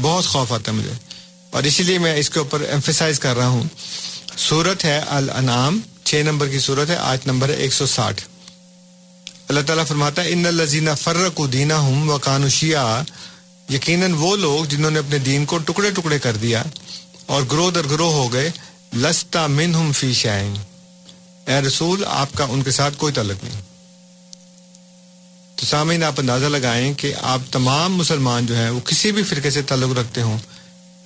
[0.00, 0.92] بہت خوف آتا ہے مجھے۔
[1.50, 3.64] اور اسی لیے میں اس کے اوپر ایمفیسائز کر رہا ہوں۔
[4.38, 8.22] صورت ہے الانعام، چھ نمبر کی صورت ہے، آیت نمبر ہے ایک سو ساٹھ۔
[9.48, 13.02] اللہ تعالیٰ فرماتا ہے، ان الزینہ فرق دینا ہوں و کانوشیا
[13.70, 16.62] یقیناً وہ لوگ جنہوں نے اپنے دین کو ٹکڑے ٹکڑے کر دیا
[17.26, 18.50] اور گروہ در گروہ ہو گئے
[18.94, 20.54] لستا من ہم فی شائن
[21.46, 23.60] اے رسول آپ کا ان کے ساتھ کوئی تعلق نہیں۔
[25.54, 29.50] تو سامعین آپ اندازہ لگائیں کہ آپ تمام مسلمان جو ہیں وہ کسی بھی فرقے
[29.50, 30.38] سے تعلق رکھتے ہوں۔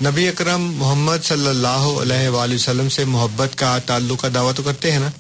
[0.04, 4.62] نبی اکرم محمد صلی اللہ علیہ وآلہ وسلم سے محبت کا تعلق کا دعویٰ تو
[4.62, 5.10] کرتے ہیں نا؟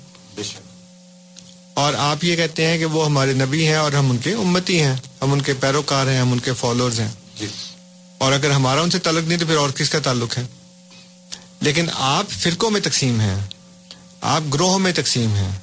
[1.74, 4.82] اور آپ یہ کہتے ہیں کہ وہ ہمارے نبی ہیں اور ہم ان کے امتی
[4.82, 7.46] ہیں۔ ہم ان کے پیروکار ہیں ہم ان کے فالوورز ہیں۔ جی۔
[8.18, 10.42] اور اگر ہمارا ان سے تعلق نہیں تو پھر اور کس کا تعلق ہے؟
[11.60, 13.40] لیکن آپ فرقوں میں تقسیم ہیں،
[14.20, 15.58] آپ گروہوں میں تقسیم ہیں۔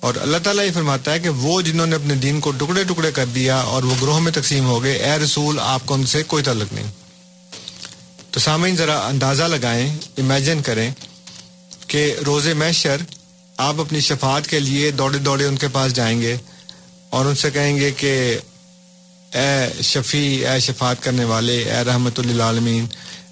[0.00, 3.12] اور اللہ تعالیٰ یہ فرماتا ہے کہ وہ جنہوں نے اپنے دین کو ٹکڑے ٹکڑے
[3.12, 6.22] کر دیا اور وہ گروہ میں تقسیم ہو گئے، اے رسول، آپ کو ان سے
[6.22, 6.86] کوئی تعلق نہیں۔
[8.30, 10.90] تو سامعین، ذرا اندازہ لگائیں امیجن کریں
[11.86, 12.96] کہ روز محشر
[13.56, 16.36] آپ اپنی شفاعت کے لیے دوڑے دوڑے ان کے پاس جائیں گے
[17.10, 18.38] اور ان سے کہیں گے کہ
[19.34, 22.86] اے شفیع، اے شفاعت کرنے والے، اے رحمت اللہ عالمین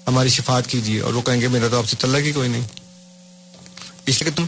[0.09, 2.61] ہماری شفاعت کیجیے۔ اور وہ کہیں گے میرا تو آپ سے تعلق ہی کوئی نہیں۔
[4.05, 4.45] اس لیے کہ تم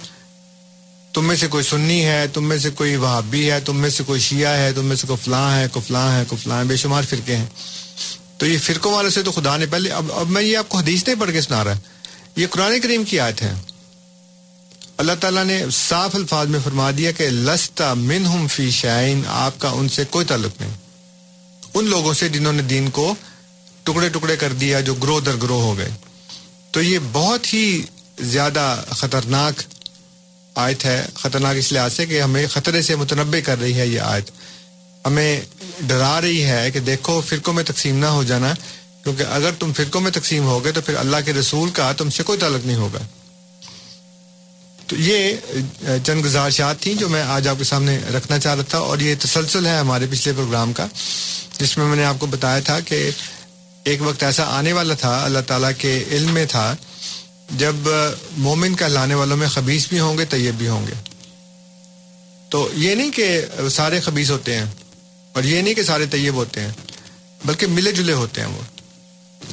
[1.13, 4.04] تم میں سے کوئی سنی ہے، تم میں سے کوئی وہابی ہے، تم میں سے
[4.04, 6.63] کوئی شیعہ ہے، تم میں سے کوئی فلاں ہے، کوئی فلاں ہے، کوئی فلاں ہے۔
[6.63, 7.45] بے شمار فرقے ہیں۔
[8.38, 10.78] تو یہ فرقوں والے سے تو خدا نے پہلے اب اب میں یہ آپ کو
[10.78, 11.74] حدیث نہیں پڑھ کے سنا رہا
[12.36, 13.54] یہ قرآن کریم کی آیت ہے۔
[14.97, 19.60] اللہ تعالیٰ نے صاف الفاظ میں فرما دیا کہ لستا من ہم فی شائن آپ
[19.60, 20.71] کا ان سے کوئی تعلق نہیں۔
[21.74, 23.15] ان لوگوں سے جنہوں نے دین کو
[23.84, 25.89] ٹکڑے ٹکڑے کر دیا جو گروہ در گروہ ہو گئے۔
[26.72, 27.82] تو یہ بہت ہی
[28.20, 29.62] زیادہ خطرناک
[30.56, 34.00] آیت ہے۔ خطرناک اس لحاظ سے کہ ہمیں خطرے سے متنوع کر رہی ہے یہ
[34.00, 34.32] آیت۔
[35.06, 35.41] ہمیں
[35.82, 38.54] ڈرا رہی ہے کہ دیکھو فرقوں میں تقسیم نہ ہو جانا،
[39.04, 42.10] کیونکہ اگر تم فرقوں میں تقسیم ہو گئے تو پھر اللہ کے رسول کا تم
[42.10, 43.00] سے کوئی تعلق نہیں ہوگا۔
[44.88, 45.34] تو یہ
[46.06, 49.15] چند گزارشات تھیں جو میں آج آپ کے سامنے رکھنا چاہ رہا تھا اور یہ
[49.20, 50.88] تسلسل ہے ہمارے پچھلے پروگرام کا،
[51.60, 53.10] جس میں میں نے آپ کو بتایا تھا کہ
[53.84, 56.76] ایک وقت ایسا آنے والا تھا، اللہ تعالیٰ کے علم میں تھا،
[57.52, 57.76] جب
[58.38, 60.94] مومن کا لانے والوں میں خبیص بھی ہوں گے، طیب بھی ہوں گے۔
[62.50, 63.41] تو یہ نہیں کہ
[63.72, 64.65] سارے خبیص ہوتے ہیں
[65.34, 66.72] اور یہ نہیں کہ سارے طیب ہوتے ہیں،
[67.46, 68.62] بلکہ ملے جلے ہوتے ہیں وہ۔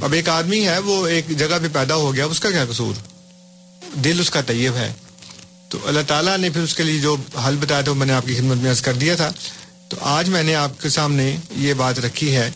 [0.00, 2.94] اب ایک آدمی ہے، وہ ایک جگہ پہ پیدا ہو گیا اس کا کیا قصور؟
[3.94, 4.92] دل اس کا طیب ہے۔
[5.68, 7.16] تو اللہ تعالیٰ نے پھر اس کے لیے جو
[7.48, 9.30] حل بتایا تھا، وہ میں نے آپ کی خدمت میں عرض کر دیا تھا۔
[9.88, 12.50] تو آج میں نے آپ کے سامنے یہ بات رکھی ہے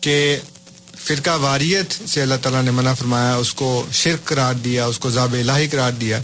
[0.00, 0.38] کہ
[1.10, 5.10] فرقہ واریت سے اللہ تعالیٰ نے منع فرمایا، اس کو شرک قرار دیا، اس کو
[5.10, 6.20] ضاب الہی قرار دیا۔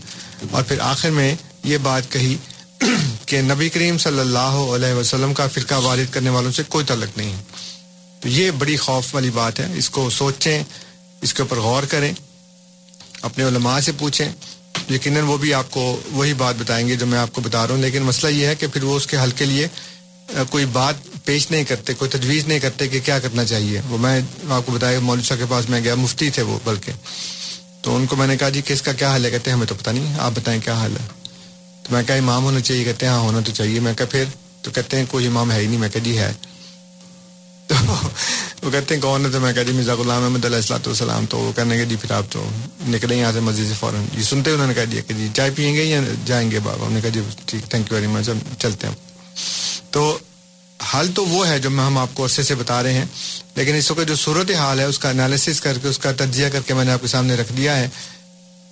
[0.51, 2.37] اور پھر آخر میں یہ بات کہی
[3.27, 7.19] کہ نبی کریم صلی اللہ علیہ وسلم کا فرقہ وارد کرنے والوں سے کوئی تعلق
[7.19, 7.37] نہیں۔
[8.21, 10.65] تو یہ بڑی خوف والی بات ہے۔ اس کو سوچیں،
[11.21, 12.13] اس کے اوپر غور کریں،
[13.23, 14.33] اپنے علماء سے پوچھیں۔
[14.91, 17.75] یقیناً وہ بھی آپ کو وہی بات بتائیں گے جو میں آپ کو بتا رہا
[17.75, 19.69] ہوں۔ لیکن مسئلہ یہ ہے کہ پھر وہ اس کے حل کے لیے
[20.51, 20.95] کوئی بات
[21.27, 24.73] پیش نہیں کرتے، کوئی تجویز نہیں کرتے کہ کیا کرنا چاہیے۔ وہ میں آپ کو
[24.73, 26.93] بتایا، مولوی صاحب کے پاس میں گیا، مفتی تھے وہ بلکہ۔
[27.83, 29.57] تو ان کو میں نے کہا جی کہ اس کا کیا حل ہے؟ کہتے ہیں،
[29.57, 31.07] ہمیں تو پتہ نہیں، آپ بتائیں کیا حل ہے؟
[31.83, 34.25] تو میں کہا، امام ہونا چاہیے۔ کہتے ہیں ہاں ہونا تو چاہیے۔ میں کہا، پھر؟
[34.63, 36.33] تو کہتے ہیں، کوئی امام ہے ہی نہیں۔ میں کہا جی ہے۔
[37.67, 37.75] تو
[38.63, 41.27] وہ کہتے ہیں، کون ہے؟ تو میں کہا جی مرزا غلام احمد علیہ السلط والسلام
[41.27, 42.49] تو وہ کہنے کے جی پھر آپ تو
[42.89, 45.51] نکلیں یہاں سے مسجد سے فوراً۔ جی سنتے انہوں نے کہا دیا کہ جی چائے
[45.57, 48.31] پئیں گے یا جائیں گے بابا؟ انہوں نے کہا جی ٹھیک تھینک یو ویری مچ
[48.59, 48.95] چلتے ہیں۔
[49.91, 50.19] تو
[50.81, 53.05] حل تو وہ ہے جو میں ہم آپ کو عرصے سے بتا رہے ہیں،
[53.55, 56.49] لیکن اس وقت جو صورت حال ہے، اس کا انالیسس کر کے، اس کا تجزیہ
[56.49, 57.89] کر کے میں نے آپ کے سامنے رکھ دیا ہے۔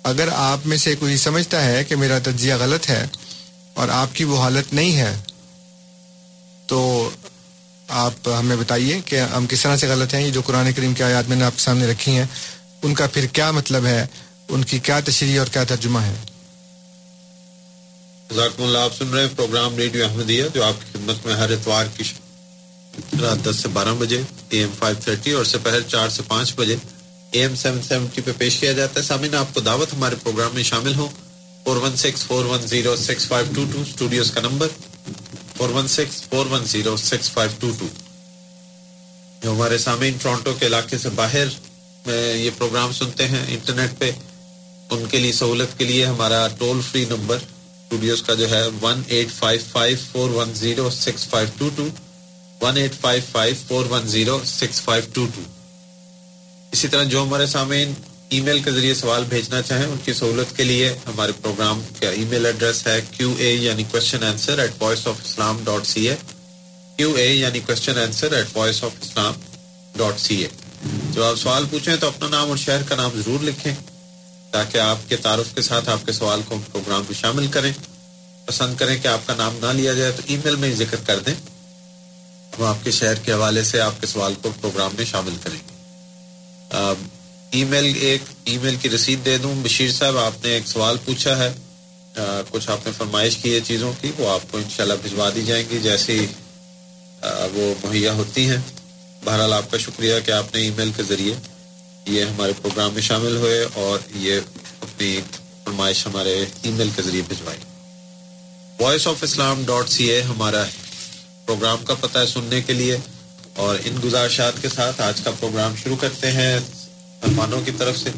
[0.03, 3.05] اگر آپ میں سے کوئی سمجھتا ہے کہ میرا تجزیہ غلط ہے
[3.73, 5.13] اور آپ کی وہ حالت نہیں ہے،
[6.67, 7.09] تو
[7.87, 11.03] آپ ہمیں بتائیے کہ ہم کس طرح سے غلط ہیں۔ یہ جو قرآن کریم کی
[11.03, 12.25] آیات میں نے آپ کے سامنے رکھی ہیں،
[12.81, 14.05] ان کا پھر کیا مطلب ہے؟
[14.49, 16.13] ان کی کیا تشریح اور کیا ترجمہ ہے؟
[18.29, 21.49] ذاکم اللہ، آپ سن رہے ہیں پروگرام ریڈیو احمدیہ، جو آپ کی خدمت میں ہر
[21.49, 22.03] اتوار کی
[23.21, 26.75] رات دس سے بارہ بجے، اے ایم فائیو تھرٹی اور سپہر چار سے پانچ بجے،
[27.31, 30.51] اے ایم سیون سیونٹی پہ پیش کیا جاتا ہے۔ سامعین، آپ کو دعوت ہمارے پروگرام
[30.53, 31.07] میں شامل ہو
[31.63, 34.67] four one six, four one zero, six five two two, studios کا number
[35.57, 37.87] four one six, four one zero, six five two two.
[39.43, 41.47] جو ہمارے سامعین ٹورانٹو کے علاقے سے باہر
[42.05, 44.11] میں یہ پروگرام سنتے ہیں انٹرنیٹ پہ،
[44.91, 47.37] ان کے لیے سہولت کے لیے ہمارا ٹول فری نمبر
[47.85, 51.87] اسٹوڈیوز کا جو ہے one eight five five four one zero six five two two
[52.61, 55.41] one eight five five four one zero six five two two
[56.71, 57.93] اسی طرح جو ہمارے سامعین
[58.29, 62.09] ای میل کے ذریعے سوال بھیجنا چاہیں، ان کی سہولت کے لیے ہمارے پروگرام کا
[62.09, 66.07] ای میل ایڈریس ہے کیو اے یعنی question answer at voice of Islam dot C
[66.09, 66.15] A
[66.97, 69.33] Q A یعنی question answer at voice of Islam
[69.97, 70.47] dot C A
[71.11, 73.73] جب آپ سوال پوچھیں تو اپنا نام اور شہر کا نام ضرور لکھیں۔
[74.55, 77.73] تاکہ آپ کے تعارف کے ساتھ آپ کے سوال کو پروگرام میں شامل کریں۔
[78.45, 81.19] پسند کریں کہ آپ کا نام نہ لیا جائے تو ای میل میں ذکر کر
[81.19, 81.33] دیں۔
[82.59, 85.57] ہم آپ کے شہر کے حوالے سے آپ کے سوال کو پروگرام میں شامل کریں۔
[85.57, 86.93] گے
[87.51, 90.97] ای میل ایک ای میل کی رسید دے دوں۔ بشیر صاحب، آپ نے ایک سوال
[91.05, 91.51] پوچھا ہے۔
[92.51, 95.65] کچھ آپ نے فرمائش کی ہے چیزوں کی۔ وہ آپ کو انشاءاللہ بھجوا دی جائیں
[95.69, 96.27] گی۔ جیسی
[97.53, 98.57] وہ مہیا ہوتی ہیں۔
[99.23, 101.33] بہرحال آپ کا شکریہ کہ آپ نے ای میل کے ذریعے
[102.05, 104.39] یہ ہمارے پروگرام میں شامل ہوئے اور یہ
[104.81, 105.21] اپنی
[105.63, 107.59] فرمائش ہمارے ای میل کے ذریعے بھجوائی
[108.79, 110.63] voice of Islam dot C A ہمارا
[111.45, 112.97] پروگرام کا پتہ ہے سننے کے لیے
[113.55, 116.59] اور ان گزارشات کے ساتھ آج کا پروگرام شروع کرتے ہیں۔
[117.27, 118.09] مہمانوں کی طرف سے۔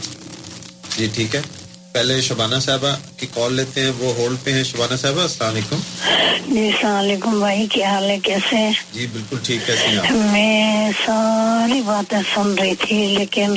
[0.97, 1.41] جی ٹھیک ہے۔
[1.97, 4.63] پہلے شبانہ صاحبہ کی کال لیتے ہیں وہ ہولڈ پہ ہیں.
[4.63, 5.79] شبانہ صاحبہ السلام علیکم.
[6.47, 8.57] جی السلام علیکم بھائی کیا حال ہے؟ کیسے
[8.93, 13.55] جی بالکل ٹھیک کیسے ہیں میں ساری باتیں سن رہی تھی لیکن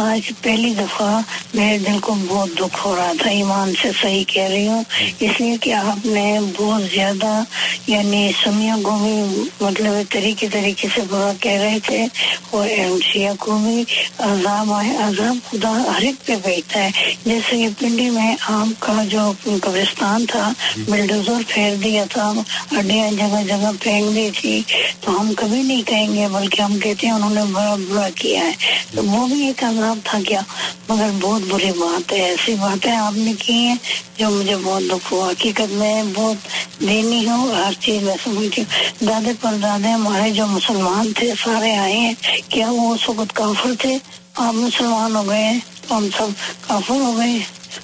[0.00, 1.20] آج پہلی دفعہ
[1.54, 4.82] میرے دل کو بہت دکھ ہو رہا تھا ایمان سے صحیح کہہ رہی ہوں۔
[5.20, 7.32] اس لیے کہ آپ نے بہت زیادہ
[7.86, 12.04] یعنی سمیا کو بھی مطلب طریقے طریقے سے برا کہہ رہے تھے
[12.50, 12.68] اور
[13.12, 13.82] شیعہ کو بھی
[14.28, 19.04] عذاب آئے عذاب خدا ہر ایک پہ بیٹھتا ہے۔ جیسے یہ پنڈی میں آم کا
[19.08, 22.32] جو قبرستان تھا بلڈوزر پھیر دیا تھا
[22.78, 24.62] ہڈیاں جگہ جگہ پھینک دی تھی۔
[25.00, 28.40] تو ہم کبھی نہیں کہیں گے بلکہ ہم کہتے ہیں انہوں نے بڑا برا کیا
[28.40, 28.52] ہے۔
[28.94, 30.40] تو وہ بھی ایک عذاب تھا کیا۔
[30.88, 33.76] مگر بہت بری بات ہے ایسی باتیں آپ نے کی ہیں
[34.18, 36.36] جو مجھے بہت دکھ ہوا۔ حقیقت میں بہت
[36.80, 41.76] دینی ہوں ہر چیز میں سمجھتی ہوں۔ دادے پر دادے ہمارے جو مسلمان تھے سارے
[41.76, 42.14] آئے ہیں۔
[42.48, 43.98] کیا وہ اس وقت کافر تھے؟
[44.34, 45.52] آپ مسلمان ہو گئے
[45.90, 46.28] ہم سب
[46.60, 47.38] کافر ہو گئے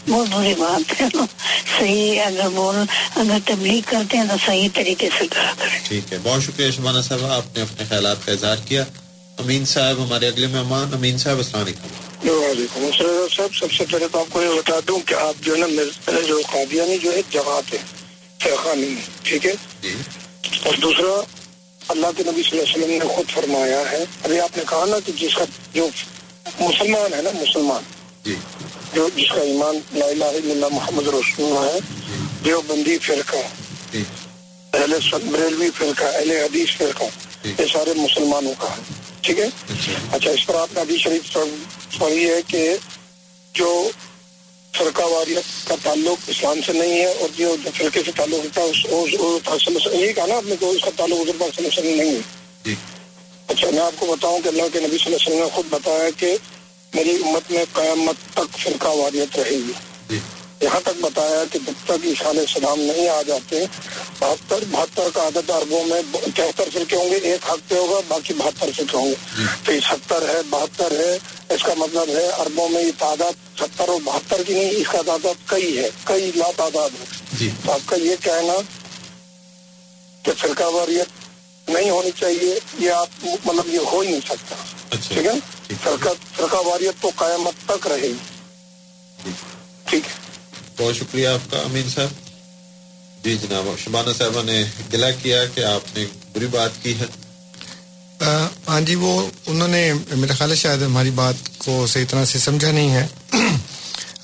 [0.09, 1.07] بہت بری بات ہے۔
[1.78, 2.76] صحیح اگر بول
[3.16, 7.01] اگر تبلیغ کرتے ہیں تو صحیح طریقے سے کرا کریں۔ ٹھیک ہے۔ بہت شکریہ شبانہ
[7.01, 8.84] صاحب آپ نے اپنے خیالات کا اظہار کیا۔
[9.38, 14.07] امین صاحب ہمارے اگلے مہمان امین صاحب السلام علیکم۔ وعلیکم السلام صاحب۔ سب سے پہلے
[14.12, 15.66] تو آپ کو یہ بتا دوں کہ آپ جو ہے نا
[16.28, 17.78] جو قادیانی جو ہے جماعت ہے
[19.22, 19.95] ٹھیک ہے؟ جی۔
[20.62, 21.20] اور دوسرا
[21.88, 24.84] اللہ کے نبی صلی اللہ علیہ وسلم نے خود فرمایا ہے ابھی آپ نے کہا
[24.88, 25.88] نا کہ جس کا جو
[26.61, 27.82] مسلمان ہے نا مسلمان۔
[28.24, 28.34] جی۔
[28.95, 31.78] جو جس کا ایمان لا الہ الا اللہ محمد رسول ہے
[32.42, 33.36] جو بندی فرقہ
[33.92, 34.03] جی۔
[34.72, 34.92] اہل
[35.30, 37.05] بریلوی فرقہ اہل حدیث فرقہ
[37.45, 38.82] یہ سارے مسلمانوں کا ہے۔
[39.22, 39.49] ٹھیک ہے؟
[40.12, 41.36] اچھا۔ اس پر آپ نے حدیث شریف
[41.99, 42.76] پڑھی ہے کہ
[43.55, 43.90] جو
[44.74, 48.66] فرقہ واریت کا تعلق اسلام سے نہیں ہے اور جو فرقے سے تعلق ہوتا ہے
[48.66, 51.90] اس یہی کہا نا آپ نے کہ اس کا تعلق حضور پاک صلی اللہ علیہ
[51.90, 52.20] وسلم نہیں ہے۔
[52.64, 52.74] جی۔
[53.47, 55.66] اچھا میں آپ کو بتاؤں کہ اللہ کے نبی صلی اللہ علیہ وسلم نے خود
[55.70, 56.36] بتایا کہ
[56.95, 59.72] میری امت میں قیامت تک فرقہ واریت رہے گی۔
[60.09, 60.18] جی۔
[60.61, 63.64] یہاں تک بتایا کہ جب تک علیہ السلام نہیں آ جاتے
[64.18, 66.03] بہتر بہتر کا عدد اربوں میں
[66.34, 69.80] تہتر فرقے ہوں گے ایک حق پہ ہوگا باقی بہتر فرقے ہوں گے۔ تو یہ
[69.90, 71.18] ستر ہے بہتر ہے
[71.49, 75.03] اس کا مطلب ہے اربوں میں یہ تعداد ستر اور بہتر کی نہیں اس کا
[75.07, 78.53] تعداد کئی ہے کئی لا تعداد ہے۔ جی۔ تو آپ کا یہ کہنا
[80.22, 81.09] کہ فرقہ واریت
[81.68, 83.09] نہیں ہونی چاہیے یہ آپ
[83.45, 84.55] مطلب یہ ہو ہی نہیں سکتا۔
[84.90, 85.32] اچھا۔ ٹھیک ہے؟
[85.70, 89.30] واریت تو قیامت تک رہے گی۔
[89.86, 92.08] ٹھیک۔ ہے بہت شکریہ آپ کا امین صاحب۔
[93.24, 97.04] جی جناب شبانہ صاحبہ نے گلا کیا کہ آپ نے بری بات کی ہے۔
[98.68, 102.38] ہاں جی وہ انہوں نے میرا خیال ہے شاید ہماری بات کو صحیح طرح سے
[102.38, 103.06] سمجھا نہیں ہے۔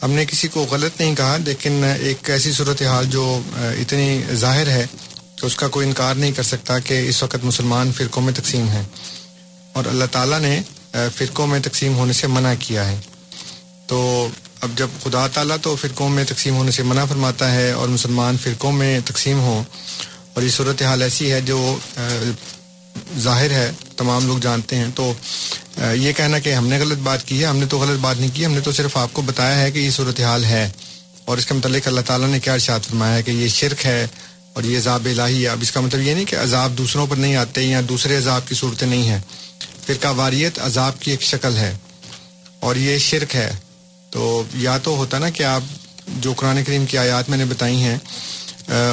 [0.02, 4.86] ہم نے کسی کو غلط نہیں کہا لیکن ایک ایسی صورتحال جو اتنی ظاہر ہے
[5.40, 8.68] کہ اس کا کوئی انکار نہیں کر سکتا کہ اس وقت مسلمان فرقوں میں تقسیم
[8.68, 8.82] ہیں۔
[9.72, 10.60] اور اللہ تعالیٰ نے
[10.92, 13.00] فرقوں میں تقسیم ہونے سے منع کیا ہے۔
[13.86, 14.28] تو
[14.60, 18.36] اب جب خدا تعالیٰ تو فرقوں میں تقسیم ہونے سے منع فرماتا ہے اور مسلمان
[18.38, 19.64] فرقوں میں تقسیم ہوں۔
[20.34, 21.78] اور یہ صورتحال ایسی ہے جو
[23.18, 25.12] ظاہر ہے، تمام لوگ جانتے ہیں۔ تو
[25.92, 28.30] یہ کہنا کہ ہم نے غلط بات کی ہے، ہم نے تو غلط بات نہیں
[28.34, 30.70] کی، ہم نے تو صرف آپ کو بتایا ہے کہ یہ صورتحال ہے۔
[31.24, 34.06] اور اس کے متعلق اللہ تعالیٰ نے کیا ارشاد فرمایا ہے کہ یہ شرک ہے
[34.52, 37.16] اور یہ عذاب الہی ہے۔ اب اس کا مطلب یہ نہیں کہ عذاب دوسروں پر
[37.16, 39.18] نہیں آتے یا دوسرے عذاب کی صورتیں نہیں ہیں۔
[39.90, 41.76] فرقہ واریت عذاب کی ایک شکل ہے
[42.60, 43.52] اور یہ شرک ہے۔
[44.10, 45.62] تو یا تو ہوتا نا کہ آپ
[46.08, 47.98] جو قرآن کریم کی آیات میں نے بتائی ہیں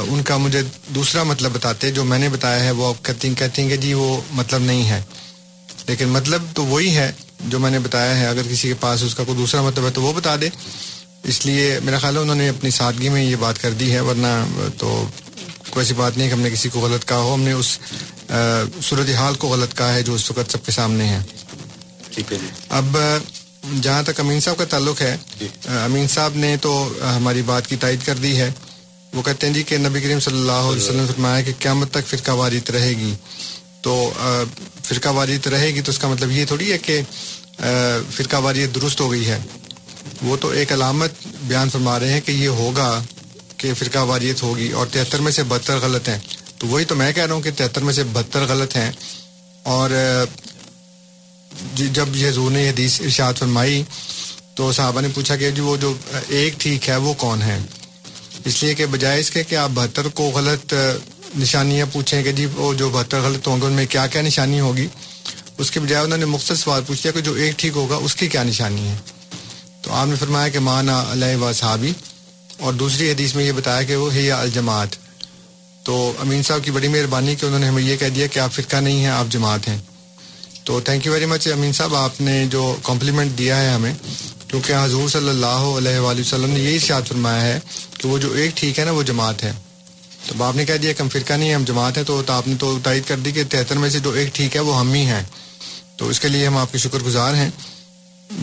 [0.10, 0.62] ان کا مجھے
[0.96, 3.94] دوسرا مطلب بتاتے، جو میں نے بتایا ہے، وہ آپ کہتی کہتی ہیں کہ جی
[3.94, 5.04] وہ مطلب نہیں ہے۔
[5.88, 9.16] لیکن مطلب تو وہی ہے جو میں نے بتایا ہے۔ اگر کسی کے پاس اس
[9.16, 10.50] کا کوئی دوسرا مطلب ہے تو وہ بتا دے۔
[11.24, 14.00] اس لیے میرا خیال ہے انہوں نے اپنی سادگی میں یہ بات کر دی ہے،
[14.00, 14.46] ورنہ
[14.78, 15.08] تو
[15.70, 17.80] کوئی ایسی بات نہیں کہ ہم نے کسی کو غلط کہا ہو، ہم نے اس
[18.84, 21.20] صورتحال کو غلط کہا ہے جو اس وقت سب کے سامنے ہے۔
[22.12, 22.98] ٹھیک ہے جی۔ اب
[23.82, 27.76] جہاں تک امین صاحب کا تعلق ہے جی۔ امین صاحب نے تو ہماری بات کی
[27.76, 28.50] تائید کر دی ہے۔
[29.14, 31.92] وہ کہتے ہیں جی کہ نبی کریم صلی اللہ علیہ وسلم نے فرمایا کہ قیامت
[31.92, 33.14] تک فرقہ واریت رہے گی۔
[33.82, 34.14] تو
[34.84, 37.02] فرقہ واریت رہے گی تو اس کا مطلب یہ تھوڑی ہے کہ
[38.12, 39.40] فرقہ واریت درست ہو گئی ہے۔
[40.22, 41.12] وہ تو ایک علامت
[41.42, 43.04] بیان فرما رہے ہیں کہ یہ ہوگا
[43.58, 46.20] کہ فرقہ واریت ہوگی اور تہتر میں سے بہتر غلط ہیں۔
[46.58, 48.92] تو وہی تو میں کہہ رہا ہوں کہ تہتر میں سے بہتر غلط ہیں۔
[49.64, 49.90] اور
[51.76, 53.84] جی، جب یہ حضور نے حدیث ارشاد فرمائی
[54.56, 55.94] تو صحابہ نے پوچھا کہ جی وہ جو
[56.28, 57.60] ایک ٹھیک ہے وہ کون ہے؟
[58.46, 60.74] اس لیے کہ بجائے اس کے کہ آپ بہتر کو غلط
[61.40, 64.60] نشانیاں پوچھیں کہ جی وہ جو بہتر غلط ہوں گے ان میں کیا کیا نشانی
[64.60, 64.88] ہوگی؟
[65.58, 68.16] اس کے بجائے انہوں نے مختصر سوال پوچھ لیا کہ جو ایک ٹھیک ہوگا اس
[68.16, 68.96] کی کیا نشانی ہے؟
[69.82, 71.92] تو آپ نے فرمایا کہ مانا علیہ و صحابی
[72.60, 75.07] اور دوسری حدیث میں یہ بتایا کہ وہ ہے الجماعت۔
[75.88, 78.54] تو امین صاحب کی بڑی مہربانی کہ انہوں نے ہمیں یہ کہہ دیا کہ آپ
[78.54, 79.78] فرقہ نہیں ہیں، آپ جماعت ہیں۔
[80.64, 83.94] تو thank you very much Amin صاحب، آپ نے جو کمپلیمنٹ دیا ہے ہمیں،
[84.48, 87.60] کیونکہ حضور صلی اللہ علیہ وآلہ وسلم نے یہی ارشاد فرمایا ہے
[87.98, 89.52] کہ وہ جو ایک ٹھیک ہے نا، وہ جماعت ہے۔
[90.26, 92.34] تو آپ نے کہہ دیا کہ ہم فرقہ نہیں ہے ہم جماعت ہیں، تو تو
[92.34, 94.80] آپ نے تو تائید کر دی کہ تہتر میں سے جو ایک ٹھیک ہے، وہ
[94.80, 95.24] ہم ہی ہیں۔
[95.98, 97.50] تو اس کے لیے ہم آپ کے شکر گزار ہیں۔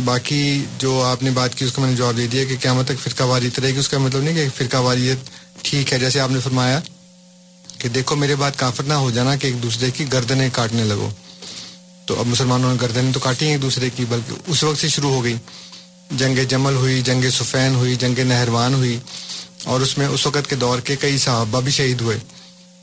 [0.04, 2.86] باقی جو آپ نے بات کی، اس کو میں نے جواب دے دیا کہ قیامت
[2.88, 5.18] تک فرقہ واریت رہے گی۔ اس کا مطلب نہیں کہ فرقہ واریت
[5.62, 6.80] ٹھیک ہے، جیسے آپ نے فرمایا۔
[7.84, 11.08] کہ دیکھو میرے بات کافر نہ ہو جانا کہ ایک دوسرے کی گردنیں کاٹنے لگو۔
[12.06, 14.88] تو اب مسلمانوں نے گردنیں تو کاٹی ہیں ایک دوسرے کی، بلکہ اس وقت سے
[14.88, 15.34] شروع ہو گئی۔
[16.10, 18.98] جنگ جمل ہوئی، جنگ سفین ہوئی، جنگ نہروان ہوئی۔
[19.64, 22.18] اور اس میں اس وقت کے دور کے کئی صحابہ بھی شہید ہوئے۔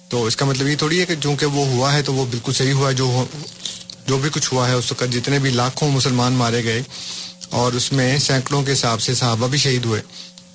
[0.10, 2.54] تو اس کا مطلب یہ تھوڑی ہے کہ چونکہ وہ ہوا ہے تو وہ بالکل
[2.54, 3.26] صحیح ہوا ہے۔ جو
[4.08, 6.82] جو بھی کچھ ہوا ہے اس وقت جتنے بھی لاکھوں مسلمان مارے گئے
[7.50, 10.02] اور اس میں سینکڑوں کے حساب سے صحابہ بھی شہید ہوئے۔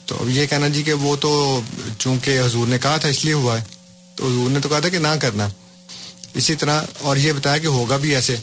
[0.07, 1.61] تو اب یہ کہنا جی کہ وہ تو
[1.99, 3.76] چونکہ حضور نے کہا تھا اس لیے ہوا ہے۔
[4.17, 5.49] تو حضور نے تو کہا تھا کہ نہ کرنا۔
[6.35, 8.37] اسی طرح اور یہ بتایا کہ ہوگا بھی ایسے۔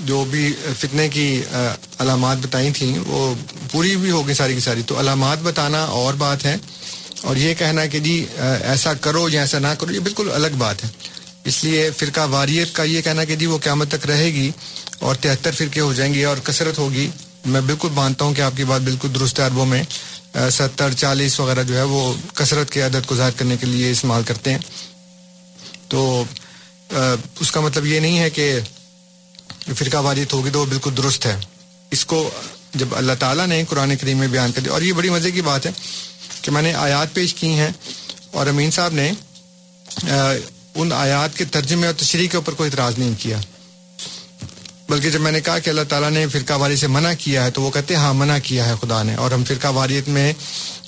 [0.00, 1.42] جو بھی فتنے کی
[1.98, 3.34] علامات بتائی تھیں، وہ
[3.70, 6.56] پوری بھی ہوگی ساری کی ساری۔ تو علامات بتانا اور بات ہے۔
[7.22, 8.26] اور یہ کہنا کہ جی
[8.62, 10.88] ایسا کرو یا ایسا نہ کرو، یہ بالکل الگ بات ہے۔
[11.44, 14.50] اس لیے فرقہ واریت کا یہ کہنا کہ جی وہ قیامت تک رہے گی
[14.98, 17.10] اور تہتر فرقے ہو جائیں گے اور کثرت ہوگی۔
[17.44, 19.82] میں بالکل مانتا ہوں کہ آپ کی بات بالکل درست ہے، عربوں میں
[20.50, 24.22] ستر، چالیس وغیرہ جو ہے وہ کثرت کے عدد کو ظاہر کرنے کے لیے استعمال
[24.22, 24.58] کرتے ہیں۔
[25.88, 26.24] تو
[27.40, 28.58] اس کا مطلب یہ نہیں ہے کہ
[29.68, 31.36] فرقہ واریت ہوگی تو وہ بالکل درست ہے۔
[31.90, 32.28] اس کو
[32.74, 35.42] جب اللہ تعالیٰ نے قرآن کریم میں بیان کر دیا، اور یہ بڑی مزے کی
[35.42, 35.70] بات ہے
[36.42, 37.70] کہ میں نے آیات پیش کی ہیں
[38.30, 39.10] اور امین صاحب نے
[40.74, 43.40] ان آیات کے ترجمے اور تشریح کے اوپر کوئی اعتراض نہیں کیا۔
[44.88, 47.50] بلکہ جب میں نے کہا کہ اللہ تعالیٰ نے فرقہ واری سے منع کیا ہے
[47.50, 50.32] تو وہ کہتے ہیں ہاں منع کیا ہے خدا نے۔ اور ہم فرقہ واریت میں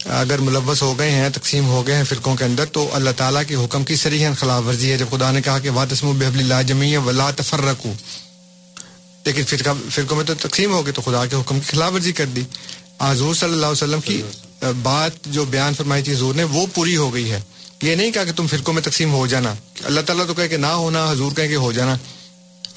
[0.05, 3.43] اگر ملوث ہو گئے ہیں، تقسیم ہو گئے ہیں فرقوں کے اندر، تو اللہ تعالیٰ
[3.49, 6.63] کے حکم کی سریحن خلاف ورزی ہے۔ جب خدا نے کہا کہ واتسم بحب اللہ
[6.67, 7.93] جمی ولا تفر رکھو
[9.25, 12.13] لیکن فرقہ، فرقوں میں تو تقسیم ہو گئے تو خدا کے حکم کی خلاف ورزی
[12.13, 12.43] کر دی۔
[13.01, 14.23] حضور صلی اللہ علیہ وسلم کی
[14.83, 17.41] بات جو بیان فرمائی تھی حضور نے، وہ پوری ہو گئی ہے۔
[17.83, 20.57] یہ نہیں کہا کہ تم فرقوں میں تقسیم ہو جانا۔ اللہ تعالیٰ تو کہے کہ
[20.57, 21.97] نہ ہونا، حضور کہے کہ ہو جانا۔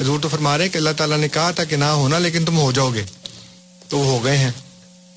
[0.02, 2.45] حضور تو فرما رہے ہیں کہ اللہ تعالیٰ نے کہا تھا کہ نہ ہونا لیکن
[2.45, 3.04] تم ہو جاؤ گے۔
[3.89, 4.52] تو وہ ہو گئے ہیں۔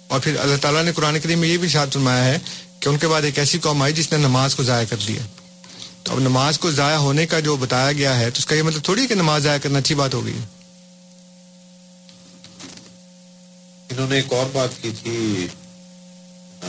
[0.07, 2.39] اور پھر اللہ تعالیٰ نے قرآن کریم میں یہ بھی شاد فرمایا ہے
[2.81, 5.23] کہ ان کے بعد ایک ایسی قوم آئی جس نے نماز کو ضائع کر دیا
[6.03, 8.63] تو اب نماز کو ضائع ہونے کا جو بتایا گیا ہے تو اس کا یہ
[8.63, 10.39] مطلب تھوڑی کہ نماز ضائع کرنا اچھی بات ہو گئی
[13.91, 15.47] انہوں نے ایک اور بات کی تھی،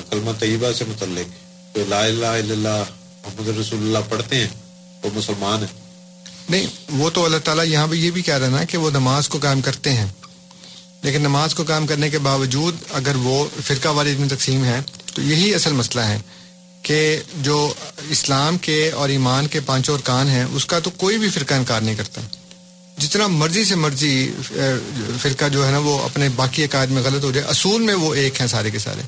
[0.10, 1.30] کلمہ طیبہ سے متعلق
[1.76, 2.84] جو لا الہ الا اللہ،
[3.24, 4.48] محمد رسول اللہ پڑھتے ہیں،
[5.04, 5.83] وہ مسلمان ہیں۔
[6.50, 9.30] نہیں، وہ تو اللہ تعالیٰ یہاں پہ یہ بھی کہہ رہا نا کہ وہ نماز
[9.30, 10.06] کو قائم کرتے ہیں۔
[11.02, 14.80] لیکن نماز کو قائم کرنے کے باوجود اگر وہ فرقہ والی میں تقسیم ہے
[15.14, 16.18] تو یہی اصل مسئلہ ہے
[16.82, 17.74] کہ جو
[18.10, 21.82] اسلام کے اور ایمان کے پانچوں ارکان ہیں، اس کا تو کوئی بھی فرقہ انکار
[21.82, 22.22] نہیں کرتا۔
[23.00, 24.32] جتنا مرضی سے مرضی
[25.20, 28.14] فرقہ جو ہے نا، وہ اپنے باقی عقائد میں غلط ہو جائے، اصول میں وہ
[28.14, 29.02] ایک ہیں سارے کے سارے۔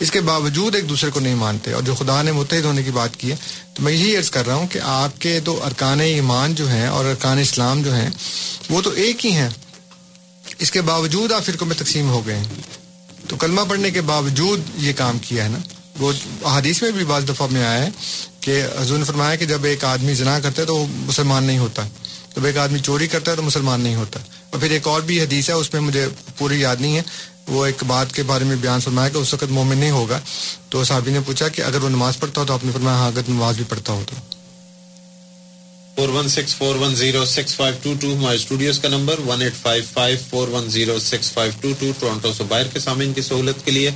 [0.00, 2.90] اس کے باوجود ایک دوسرے کو نہیں مانتے اور جو خدا نے متحد ہونے کی
[2.90, 3.36] بات کی ہے،
[3.74, 6.86] تو میں یہی عرض کر رہا ہوں کہ آپ کے تو ارکان ایمان جو ہیں
[6.86, 8.10] اور ارکان اسلام جو ہیں،
[8.70, 9.48] وہ تو ایک ہی ہیں۔
[10.58, 12.44] اس کے باوجود آپ فرقوں میں تقسیم ہو گئے ہیں۔
[13.28, 15.58] تو کلمہ پڑھنے کے باوجود یہ کام کیا ہے نا۔
[15.98, 16.12] وہ
[16.48, 17.90] حدیث میں بھی بعض دفعہ میں آیا ہے
[18.40, 21.58] کہ حضور نے فرمایا کہ جب ایک آدمی زنا کرتا ہے تو وہ مسلمان نہیں
[21.58, 21.82] ہوتا۔
[22.36, 24.20] جب ایک آدمی چوری کرتا ہے تو مسلمان نہیں ہوتا۔
[24.50, 27.02] اور پھر ایک اور بھی حدیث ہے، اس میں مجھے پوری یاد نہیں ہے۔
[27.48, 30.20] وہ ایک بات کے بارے میں بیان فرمایا کہ اس وقت مومن نہیں ہوگا۔
[30.70, 33.06] تو صحابی نے پوچھا کہ اگر وہ نماز پڑھتا ہو تو آپ نے فرمایا ہاں
[33.06, 34.16] اگر نماز بھی پڑھتا ہو تو۔
[35.96, 39.42] Four one six four one zero six five two two, ہمارے اسٹوڈیوز کا number one
[39.42, 43.12] eight five five four one zero six five two two, Toronto سے باہر کے سامعین
[43.12, 43.90] کی سہولت کے لیے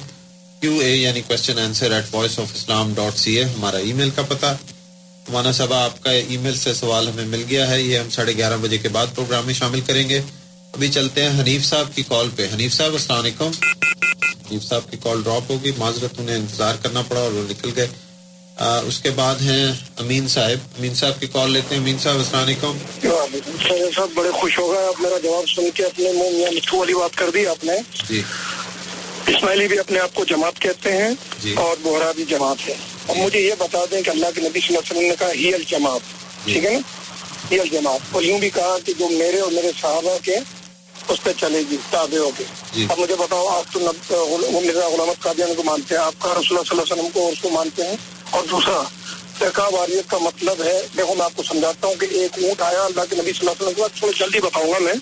[0.60, 4.10] کیو اے یعنی question answer at voice of Islam dot C A, ہمارا ای میل
[4.10, 4.56] کا پتہ۔
[5.28, 8.32] مولانا صاحب آپ کا ای میل سے سوال ہمیں مل گیا ہے۔ یہ ہم ساڑھے
[8.32, 10.22] گیارہ بجے کے بعد پروگرام میں شامل کریں گے۔
[10.78, 13.50] ابھی چلتے ہیں حنیف صاحب کی کال پہ۔ حنیف صاحب السلام علیکم۔
[14.22, 17.88] حنیف صاحب کی کال ڈراپ ہوگی۔ معذرت انہیں انتظار کرنا پڑا اور وہ نکل گئے۔
[18.56, 22.16] آ, اس کے بعد ہیں امین صاحب۔ امین صاحب کی کال لیتے ہیں۔ امین صاحب
[22.16, 22.78] السلام علیکم۔
[23.96, 26.94] صاحب بڑے خوش ہو گئے۔ آپ میرا جواب سن کے اپنے منہ میاں مٹھو والی
[26.94, 27.72] بات کر دی آپ نے۔
[28.08, 28.22] جی۔
[29.26, 31.10] اسماعیلی بھی اپنے آپ کو جماعت کہتے ہیں
[31.42, 32.74] جی۔ اور بہرا بھی جماعت ہے۔
[33.06, 35.32] اور مجھے یہ بتا دیں کہ اللہ کے نبی صلی اللہ علیہ وسلم نے کہا
[35.32, 36.00] ہی الجماعت۔
[36.44, 36.78] ٹھیک ہے نا؟
[37.52, 40.36] ہی الجماعت۔ اور یوں بھی کہا کہ جو میرے اور میرے صحابہ کے
[41.08, 45.22] اس پہ چلے گی تابع ہو کے۔ جی۔ اب مجھے بتاؤ آپ تو مرزا غلامت
[45.22, 47.38] قادیانی کو مانتے ہیں آپ کا رسول اللہ صلی اللہ علیہ وسلم کو اور اس
[47.40, 47.96] کو مانتے ہیں؟
[48.30, 48.82] اور دوسرا
[49.38, 52.82] فرقہ واریت کا مطلب ہے دیکھو میں آپ کو سمجھاتا ہوں کہ ایک اونٹ آیا
[52.82, 54.94] اللہ کے نبی صلی اللہ علیہ وسلم کے بعد تھوڑا جلدی بتاؤں گا میں۔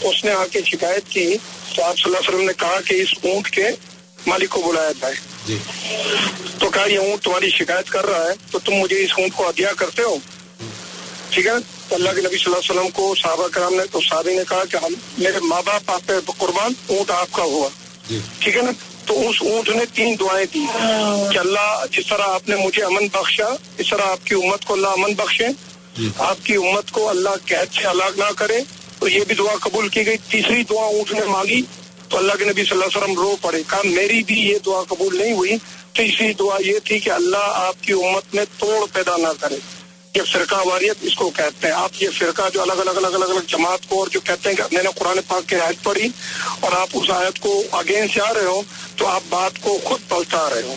[0.00, 1.36] اس نے آ کے شکایت کی
[1.74, 3.64] تو آپ صلی اللہ علیہ وسلم نے کہا کہ اس اونٹ کے
[4.26, 5.14] مالک کو بلایا جائے۔
[5.46, 5.58] جی۔
[6.58, 9.48] تو کہا یہ اونٹ تمہاری شکایت کر رہا ہے تو تم مجھے اس اونٹ کو
[9.48, 10.16] ہدیہ کرتے ہو؟
[11.30, 11.52] ٹھیک ہے؟
[11.88, 14.42] تو اللہ کے نبی صلی اللہ علیہ وسلم کو صحابہ کرام نے تو صحابی نے
[14.48, 17.68] کہا کہ ہم میرے ماں باپ آپ پہ قربان اونٹ آپ کا ہوا۔
[18.08, 18.70] جی۔ ٹھیک ہے نا؟
[19.06, 20.66] تو اس اونٹ نے تین دعائیں دی۔
[21.32, 24.74] کہ اللہ جس طرح آپ نے مجھے امن بخشا اس طرح آپ کی امت کو
[24.74, 25.46] اللہ امن بخشے۔
[25.98, 28.60] جی۔ آپ کی امت کو اللہ قید سے الگ نہ کرے۔
[28.98, 31.62] تو یہ بھی دعا قبول کی گئی۔ تیسری دعا اونٹ نے مانگی۔
[32.08, 34.82] تو اللہ کے نبی صلی اللہ علیہ وسلم رو پڑے۔ کہا میری بھی یہ دعا
[34.88, 35.56] قبول نہیں ہوئی۔
[35.92, 39.56] تیسری دعا یہ تھی کہ اللہ آپ کی امت میں توڑ پیدا نہ کرے۔
[40.16, 43.24] یہ فرقہ واریت اس کو کہتے ہیں۔ آپ یہ فرقہ جو الگ الگ الگ الگ
[43.24, 46.08] الگ جماعت کو اور جو کہتے ہیں کہ میں نے قرآن پاک کی آیت پڑھی
[46.60, 48.62] اور آپ اس آیت کو اگین سے آ رہے ہو
[48.96, 50.74] تو آپ بات کو خود پلٹا رہے ہو۔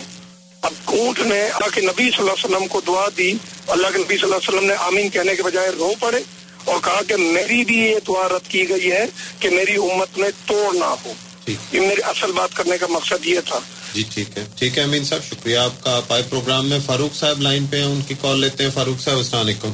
[0.62, 3.32] اب اونٹ نے اللہ کے نبی صلی اللہ علیہ وسلم کو دعا دی۔
[3.66, 6.20] اللہ کے نبی صلی اللہ علیہ وسلم نے آمین کہنے کے بجائے رو پڑے
[6.64, 9.06] اور کہا کہ میری بھی یہ دعا رد کی گئی ہے
[9.40, 11.12] کہ میری امت میں توڑ نہ ہو۔
[11.44, 13.58] ٹھیک یہ میری اصل بات کرنے کا مقصد یہ تھا۔
[13.96, 17.16] جی ٹھیک ہے۔ ٹھیک ہے امین صاحب شکریہ آپ کا۔ آپ آئے پروگرام میں فاروق
[17.16, 19.72] صاحب لائن پہ ہیں ان کی کال لیتے ہیں۔ فاروق صاحب السلام علیکم۔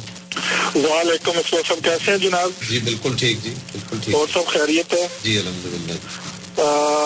[0.75, 5.07] وعلیکم السلام کیسے ہیں جناب؟ جی بالکل ٹھیک جی بالکل ٹھیک۔ اور سب خیریت ہے؟
[5.23, 6.63] جی الحمد للہ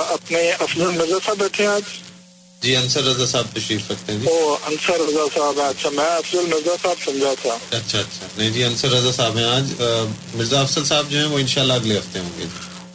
[0.08, 1.82] اپنے افضل مرزا صاحب بیٹھے ہیں آج؟
[2.62, 6.46] جی انصر رضا صاحب تشریف رکھتے ہیں جی۔ او انصر رضا صاحب اچھا میں افضل
[6.48, 9.72] مرزا صاحب سمجھا تھا۔ اچھا اچھا۔ نہیں جی انصر رضا صاحب ہیں آج۔
[10.34, 12.44] مرزا افضل صاحب جو ہیں وہ انشاءاللہ اگلے ہفتے ہوں گے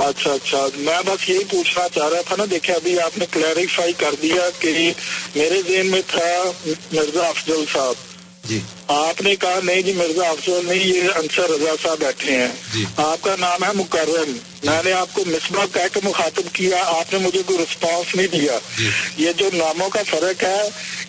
[0.08, 3.94] اچھا اچھا۔ میں بس یہی پوچھنا چاہ رہا تھا نا دیکھیں ابھی آپ نے کلیریفائی
[3.94, 4.94] کر دیا کہ
[5.36, 6.52] میرے ذہن میں تھا
[6.92, 7.94] مرزا افضل صاحب۔
[8.50, 12.48] جی۔ آپ نے کہا نہیں جی مرزا افضل نہیں یہ انصر رضا صاحب بیٹھے ہیں۔
[12.74, 16.78] جی۔ آپ کا نام ہے مکرم۔ میں نے آپ کو مصباح کہہ کے مخاطب کیا
[16.86, 20.62] آپ نے مجھے کوئی رسپانس نہیں دیا۔ جی۔ یہ جو ناموں کا فرق ہے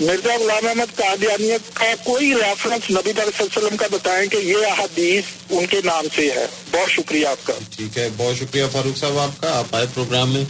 [0.00, 4.36] مرزا غلام احمد قادیانی کا کوئی ریفرنس نبی صلی اللہ علیہ وسلم کا بتائیں کہ
[4.36, 8.64] یہ احادیث ان کے نام سے ہے؟ بہت شکریہ آپ کا۔ ٹھیک ہے، بہت شکریہ
[8.72, 10.44] فاروق صاحب آپ کا۔ آپ آئے پروگرام میں۔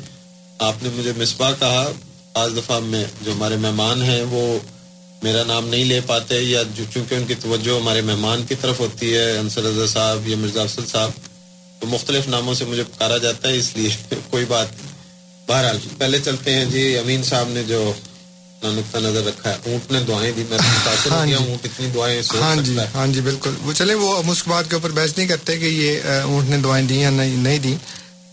[0.58, 1.92] آپ نے مجھے مصباح کہا۔
[2.34, 4.58] آج دفعہ میں جو ہمارے مہمان ہیں، وہ
[5.22, 8.80] میرا نام نہیں لے پاتے یا جو چونکہ ان کی توجہ ہمارے مہمان کی طرف
[8.80, 11.10] ہوتی ہے، انصر رضا صاحب یا مرزا افسل صاحب،
[11.80, 13.88] تو مختلف ناموں سے مجھے پکارا جاتا ہے، اس لیے
[14.30, 14.92] کوئی بات نہیں۔
[15.46, 17.92] بہرحال، پہلے چلتے ہیں۔ جی امین صاحب نے جو
[18.62, 22.56] نقطہ نظر رکھا ہے۔ اونٹ نے دعائیں دی میں اونٹ ہاں اتنی جی۔ دعائیں ہاں
[22.56, 26.00] جی،, ہاں جی بالکل۔ وہ وہ اس بات کے اوپر بحث نہیں کرتے کہ یہ
[26.22, 27.76] اونٹ نے دعائیں دی یا نہیں دی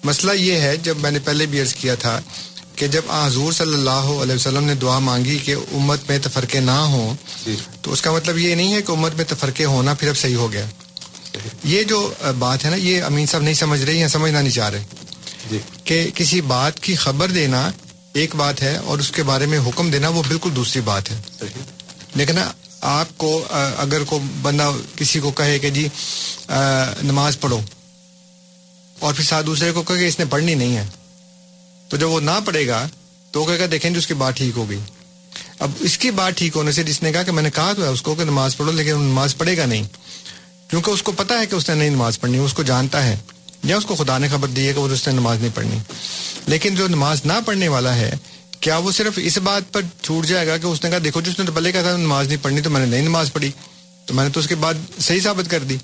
[0.04, 2.22] مسئلہ یہ ہے جب میں نے پہلے بھی عرض کیا تھا
[2.76, 6.72] کہ جب حضور صلی اللہ علیہ وسلم نے دعا مانگی کہ امت میں تفرقے نہ
[6.72, 7.16] ہوں
[7.46, 10.18] جی۔ تو اس کا مطلب یہ نہیں ہے کہ امت میں تفرقے ہونا پھر اب
[10.18, 10.66] صحیح ہو گیا۔
[11.64, 14.70] یہ جو بات ہے نا یہ امین صاحب نہیں سمجھ رہے یا سمجھنا نہیں چاہ
[14.70, 14.84] رہے۔
[15.84, 17.72] کہ کسی بات کی خبر دینا
[18.18, 21.20] ایک بات ہے اور اس کے بارے میں حکم دینا وہ بالکل دوسری بات ہے۔
[22.16, 22.40] لیکن
[22.82, 23.32] آپ کو
[23.78, 25.88] اگر کو بندہ کسی کو کہے کہ جی
[27.02, 27.60] نماز پڑھو،
[29.00, 30.86] اور پھر ساتھ دوسرے کو کہے کہ اس نے پڑھنی نہیں ہے،
[31.90, 32.86] تو جب وہ نہ پڑھے گا
[33.32, 34.80] تو کہے گا دیکھیں جی اس کی بات ٹھیک ہو گئی۔
[35.60, 37.84] اب اس کی بات ٹھیک ہونے سے جس نے کہا کہ میں نے کہا تو
[37.84, 39.84] ہے اس کو کہ نماز پڑھو، لیکن نماز پڑھے گا نہیں۔
[40.70, 43.16] کیونکہ اس کو پتا ہے کہ اس نے نہیں نماز پڑھنی، اس کو جانتا ہے۔
[43.64, 45.78] یا اس کو خدا نے خبر دی ہے کہ وہ اس نے نماز نہیں پڑھنی۔
[46.48, 48.12] لیکن جو نماز نہ پڑھنے والا ہے،
[48.60, 51.40] کیا وہ صرف اس بات پر چھوٹ جائے گا کہ اس نے کہا، دیکھو، جس
[51.40, 53.52] نے تو پہلے کہا تھا نماز نہیں پڑھنی، تو میں نے نہیں نماز پڑھی۔
[54.06, 55.78] تو میں نے تو اس کے بعد صحیح ثابت کر دی۔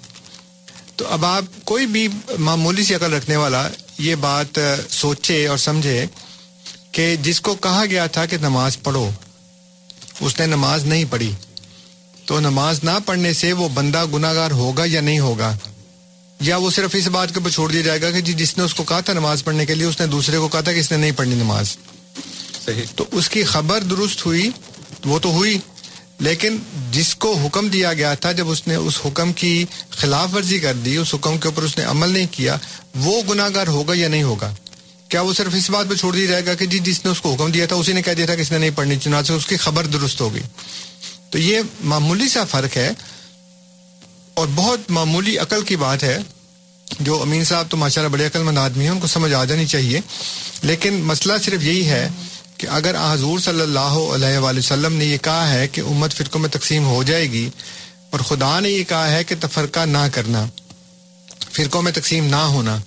[0.95, 2.07] تو اب آپ کوئی بھی
[2.37, 4.59] معمولی سی عقل رکھنے والا یہ بات
[4.89, 6.05] سوچے اور سمجھے
[6.91, 9.09] کہ جس کو کہا گیا تھا کہ نماز پڑھو،
[10.19, 11.31] اس نے نماز نہیں پڑھی۔
[12.25, 15.57] تو نماز نہ پڑھنے سے وہ بندہ گناہ گار ہوگا یا نہیں ہوگا؟
[16.39, 18.63] یا وہ صرف اس بات کے اوپر چھوڑ دیا جائے گا کہ جی جس نے
[18.63, 20.79] اس کو کہا تھا نماز پڑھنے کے لیے اس نے دوسرے کو کہا تھا کہ
[20.79, 21.77] اس نے نہیں پڑھنی نماز۔
[22.65, 24.49] صحیح۔ تو اس کی خبر درست ہوئی
[25.05, 25.57] وہ تو ہوئی
[26.19, 26.57] لیکن
[26.91, 30.73] جس کو حکم دیا گیا تھا جب اس نے اس حکم کی خلاف ورزی کر
[30.73, 32.57] دی اس حکم کے اوپر اس نے عمل نہیں کیا
[32.95, 34.53] وہ گناہ گار ہوگا یا نہیں ہوگا؟
[35.09, 37.21] کیا وہ صرف اس بات پہ چھوڑ دیا جائے گا کہ جی جس نے اس
[37.21, 39.33] کو حکم دیا تھا اسی نے کہہ دیا تھا کہ اس نے نہیں پڑھنی چنانچہ
[39.33, 40.41] اس کی خبر درست ہوگی
[41.29, 42.91] تو یہ معمولی سا فرق ہے
[44.33, 46.17] اور بہت معمولی عقل کی بات ہے،
[46.99, 49.43] جو امین صاحب تو ماشاء اللہ بڑے عقل مند آدمی ہیں، ان کو سمجھ آ
[49.45, 49.99] جانی چاہیے۔
[50.61, 52.07] لیکن مسئلہ صرف یہی ہے
[52.57, 56.41] کہ اگر حضور صلی اللہ علیہ وآلہ وسلم نے یہ کہا ہے کہ امت فرقوں
[56.41, 57.49] میں تقسیم ہو جائے گی،
[58.09, 60.45] اور خدا نے یہ کہا ہے کہ تفرقہ نہ کرنا،
[61.51, 62.77] فرقوں میں تقسیم نہ ہونا،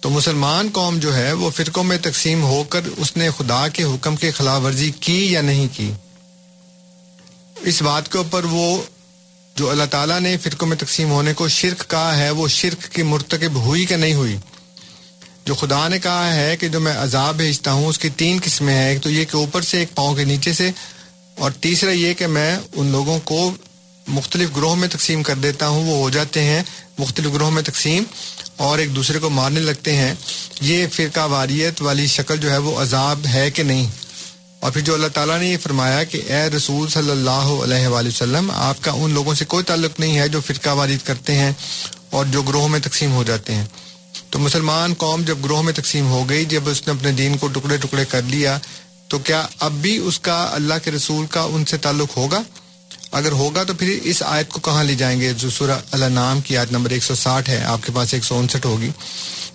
[0.00, 3.84] تو مسلمان قوم جو ہے، وہ فرقوں میں تقسیم ہو کر اس نے خدا کے
[3.84, 5.90] حکم کے خلاف ورزی کی یا نہیں کی؟
[7.62, 8.66] اس بات کے اوپر وہ
[9.56, 13.02] جو اللہ تعالیٰ نے فرقوں میں تقسیم ہونے کو شرک کہا ہے، وہ شرک کی
[13.02, 14.36] مرتکب ہوئی کہ نہیں ہوئی؟
[15.44, 18.74] جو خدا نے کہا ہے کہ جو میں عذاب بھیجتا ہوں، اس کی تین قسمیں
[18.74, 20.70] ہیں، ایک تو یہ کہ اوپر سے، ایک پاؤں کے نیچے سے،
[21.34, 23.50] اور تیسرا یہ کہ میں ان لوگوں کو
[24.06, 26.62] مختلف گروہ میں تقسیم کر دیتا ہوں، وہ ہو جاتے ہیں
[26.98, 28.04] مختلف گروہ میں تقسیم،
[28.56, 30.14] اور ایک دوسرے کو مارنے لگتے ہیں۔
[30.60, 33.86] یہ فرقہ واریت والی شکل جو ہے، وہ عذاب ہے کہ نہیں؟
[34.64, 38.08] اور پھر جو اللہ تعالیٰ نے یہ فرمایا کہ اے رسول صلی اللہ علیہ وآلہ
[38.08, 41.52] وسلم، آپ کا ان لوگوں سے کوئی تعلق نہیں ہے جو فرقہ وارید کرتے ہیں
[42.10, 43.64] اور جو گروہ میں تقسیم ہو جاتے ہیں۔
[44.30, 47.48] تو مسلمان قوم جب گروہ میں تقسیم ہو گئی، جب اس نے اپنے دین کو
[47.48, 48.58] ٹکڑے ٹکڑے کر لیا،
[49.08, 52.42] تو کیا اب بھی اس کا اللہ کے رسول کا ان سے تعلق ہوگا؟
[53.12, 56.40] اگر ہوگا تو پھر اس آیت کو کہاں لے جائیں گے؟ جو سورہ اللہ نام
[56.40, 58.90] کی آیت نمبر 160 ہے، آپ کے پاس 159 ہوگی۔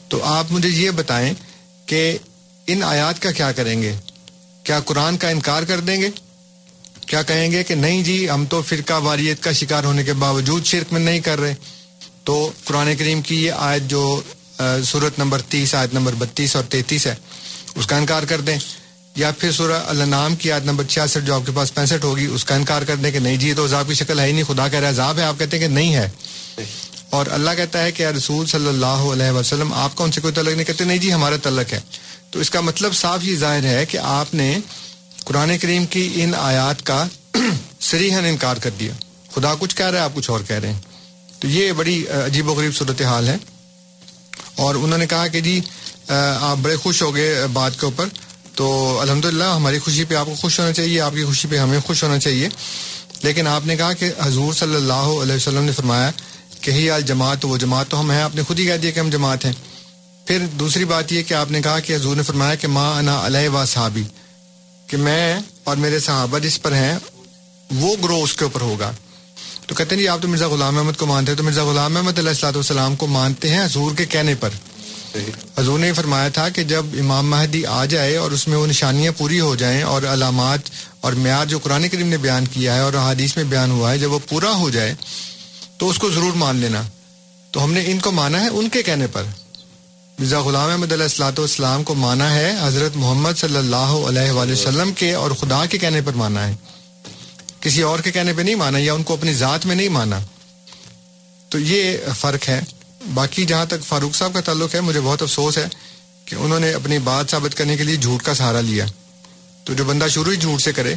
[0.10, 1.34] تو آپ مجھے یہ بتائیں
[1.86, 2.18] کہ
[2.68, 3.96] ان آیات کا کیا کریں گے؟
[4.70, 6.10] کیا قرآن کا انکار کر دیں گے؟
[7.06, 10.66] کیا کہیں گے کہ نہیں جی ہم تو فرقہ واریت کا شکار ہونے کے باوجود
[10.66, 11.54] شرک میں نہیں کر رہے۔
[12.24, 14.22] تو قرآن کریم کی یہ آیت جو
[14.84, 17.16] صورت نمبر تیس، آیت نمبر بتیس اور تینتیس ہے،
[17.76, 18.58] اس کا انکار کر دیں۔
[19.16, 22.46] یا پھر سورہ النام کی آیت نمبر چھیاسٹھ جو آپ کے پاس پینسٹھ ہوگی، اس
[22.46, 24.68] کا انکار کر دیں کہ نہیں جی تو عذاب کی شکل ہے ہی نہیں، خدا
[24.68, 26.10] کہہ رہا عذاب ہے، آپ کہتے ہیں کہ نہیں ہے۔
[27.10, 30.34] اور اللہ کہتا ہے کہ رسول صلی اللہ علیہ وسلم، آپ کا ان سے کوئی
[30.34, 31.80] تعلق نہیں کہتے نہیں جی ہمارا تعلق ہے۔
[32.32, 34.60] تو اس کا مطلب صاف یہ ظاہر ہے کہ آپ نے
[35.24, 37.08] قرآن کریم کی ان آیات کا
[37.80, 38.94] سریحن انکار کر دیا۔
[39.36, 40.82] خدا کچھ کہہ رہا ہے، آپ کچھ اور کہہ رہے ہیں۔
[41.40, 43.38] تو یہ بڑی عجیب و غریب صورتحال ہے۔
[44.56, 45.60] اور انہوں نے کہا کہ جی
[46.40, 48.06] آپ بڑے خوش ہو گئے بات کے اوپر۔
[48.56, 51.80] تو الحمدللہ، ہماری خوشی پہ آپ کو خوش ہونا چاہیے، آپ کی خوشی پہ ہمیں
[51.80, 52.50] خوش ہونا چاہیے۔
[53.24, 56.12] لیکن آپ نے کہا کہ حضور صلی اللہ علیہ وسلم نے فرمایا
[56.62, 59.00] کہ ہی الجماعت وہ جماعت تو ہم ہیں، آپ نے خود ہی کہہ دیا کہ
[59.00, 59.54] ہم جماعت ہیں۔
[60.30, 63.26] پھر دوسری بات یہ کہ آپ نے کہا کہ حضور نے فرمایا کہ ماں انا
[63.26, 64.04] علیہ و صحابی،
[64.88, 67.00] کہ میں اور میرے صحابہ جس پر ہیں،
[67.72, 68.92] وہ گروہ اس کے اوپر ہوگا۔
[69.68, 71.98] تو کہتے ہیں جی آپ تو مرزا غلام احمد کو مانتے ہیں، تو مرزا غلام
[71.98, 74.50] احمد علیہ السلاۃ والسلام کو مانتے ہیں حضور کے کہنے پر۔
[75.58, 79.12] حضور نے فرمایا تھا کہ جب امام مہدی آ جائے اور اس میں وہ نشانیاں
[79.18, 80.70] پوری ہو جائیں اور علامات
[81.00, 83.98] اور معیار جو قرآن کریم نے بیان کیا ہے اور حادیث میں بیان ہوا ہے،
[83.98, 84.96] جب وہ پورا ہو جائے
[85.78, 86.82] تو اس کو ضرور مان لینا۔
[87.52, 89.24] تو ہم نے ان کو مانا ہے ان کے کہنے پر۔
[90.20, 94.52] مرزا غلام احمد علیہ السلاۃ والسلام کو مانا ہے حضرت محمد صلی اللہ علیہ وآلہ
[94.52, 96.56] وسلم کے اور خدا کے کہنے پر مانا ہے۔
[97.62, 100.20] کسی اور کے کہنے پہ نہیں مانا یا ان کو اپنی ذات میں نہیں مانا۔
[101.50, 102.62] تو یہ فرق ہے۔
[103.14, 105.68] باقی جہاں تک فاروق صاحب کا تعلق ہے مجھے بہت افسوس ہے
[106.26, 108.86] کہ انہوں نے اپنی بات ثابت کرنے کے لیے جھوٹ کا سہارا لیا۔
[109.64, 110.96] تو جو بندہ شروع ہی جھوٹ سے کرے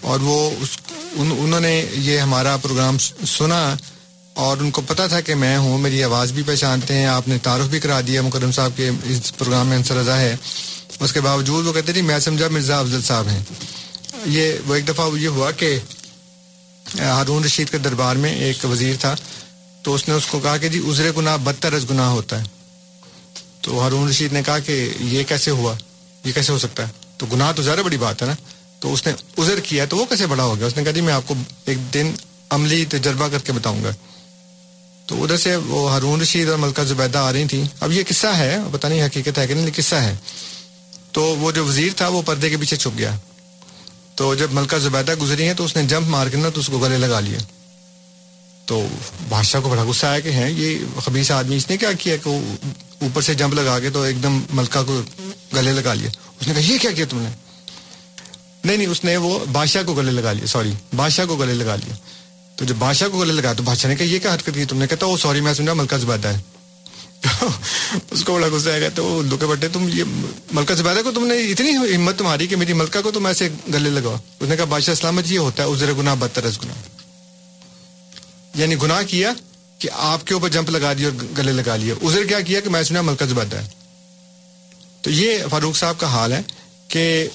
[0.00, 0.68] اور وہ اس
[1.12, 3.76] ان, انہوں نے یہ ہمارا پروگرام سنا
[4.34, 7.38] اور ان کو پتا تھا کہ میں ہوں، میری آواز بھی پہچانتے ہیں، آپ نے
[7.38, 10.36] تعارف بھی کرا دیا مکرم صاحب کے اس پروگرام میں انصر رضا ہے۔
[11.00, 13.42] اس کے باوجود وہ کہتے تھے، میں سمجھا مرزا افضل صاحب ہیں۔
[14.26, 15.78] یہ وہ ایک دفعہ یہ ہوا کہ
[16.98, 19.14] ہارون رشید کے دربار میں ایک وزیر تھا،
[19.82, 22.44] تو اس نے اس کو کہا کہ جی ازر گناہ بدتر از گناہ ہوتا ہے۔
[23.60, 25.74] تو ہارون رشید نے کہا کہ یہ کیسے ہوا؟
[26.24, 28.34] یہ کیسے ہو سکتا ہے؟ تو گناہ تو زیادہ بڑی بات ہے نا۔
[28.80, 31.00] تو اس نے ازر کیا تو وہ کیسے بڑا ہو گیا؟ اس نے کہا جی
[31.00, 32.12] میں آپ کو ایک دن
[32.50, 33.90] عملی تجربہ کر کے بتاؤں گا۔
[35.10, 38.26] تو ادھر سے وہ ہارون رشید اور ملکہ زبیدہ آ رہی تھیں۔ اب یہ قصہ
[38.26, 40.14] ہے پتہ نہیں حقیقت ہے کہ نہیں قصہ ہے۔
[41.12, 43.16] تو وہ جو وزیر تھا، وہ پردے کے پیچھے چھپ گیا۔
[44.14, 46.66] تو جب ملکہ زبیدہ گزری ہیں، تو اس نے جمپ مار کے نا، تو اس
[46.66, 47.38] کو گلے لگا لیا
[48.66, 48.86] تو
[49.28, 52.28] بادشاہ کو بڑا غصہ آیا کہ ہیں، یہ خبیص آدمی اس نے کیا کیا کہ
[53.00, 55.02] اوپر سے جمپ لگا کے تو ایک دم ملکہ کو
[55.54, 57.30] گلے لگا لیا اس نے کہا، یہ کیا کیا تم نے؟
[58.64, 61.76] نہیں نہیں، اس نے وہ بادشاہ کو گلے لگا لیا سوری، بادشاہ کو گلے لگا
[61.76, 61.94] لیا
[62.60, 64.78] تو جب بادشاہ کو گلے لگایا تو بادشاہ نے کہا، یہ کیا حرکت کی تم
[64.78, 66.40] نے کہتا وہ سوری، میں سمجھا ملکہ زبیدہ ہے۔
[68.10, 70.04] اس کو بڑا غصہ آئے گا تو اردو بٹے، تم یہ
[70.52, 73.90] ملکہ زبیدہ کو تم نے اتنی ہمت تمہاری کہ میری ملکہ کو تم ایسے گلے
[73.90, 76.76] لگاؤ۔ اس نے کہا، بادشاہ اسلامت یہ ہوتا ہے ازر گناہ، بدتر از گناہ۔
[78.54, 79.32] یعنی گناہ کیا
[79.78, 82.70] کہ آپ کے اوپر جمپ لگا دیا اور گلے لگا لیا ازر کیا کیا کہ
[82.70, 83.68] میں سنا ملکہ زبیدہ ہے۔
[85.02, 86.40] تو یہ فاروق صاحب کا حال ہے
[86.88, 87.28] کہ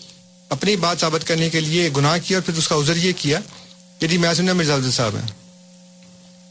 [0.50, 3.40] اپنی بات ثابت کرنے کے لیے گناہ کیا اور پھر اس کا ازر یہ کیا
[4.06, 5.28] کہ جی میں سنا مرزا عبد صاحب ہیں۔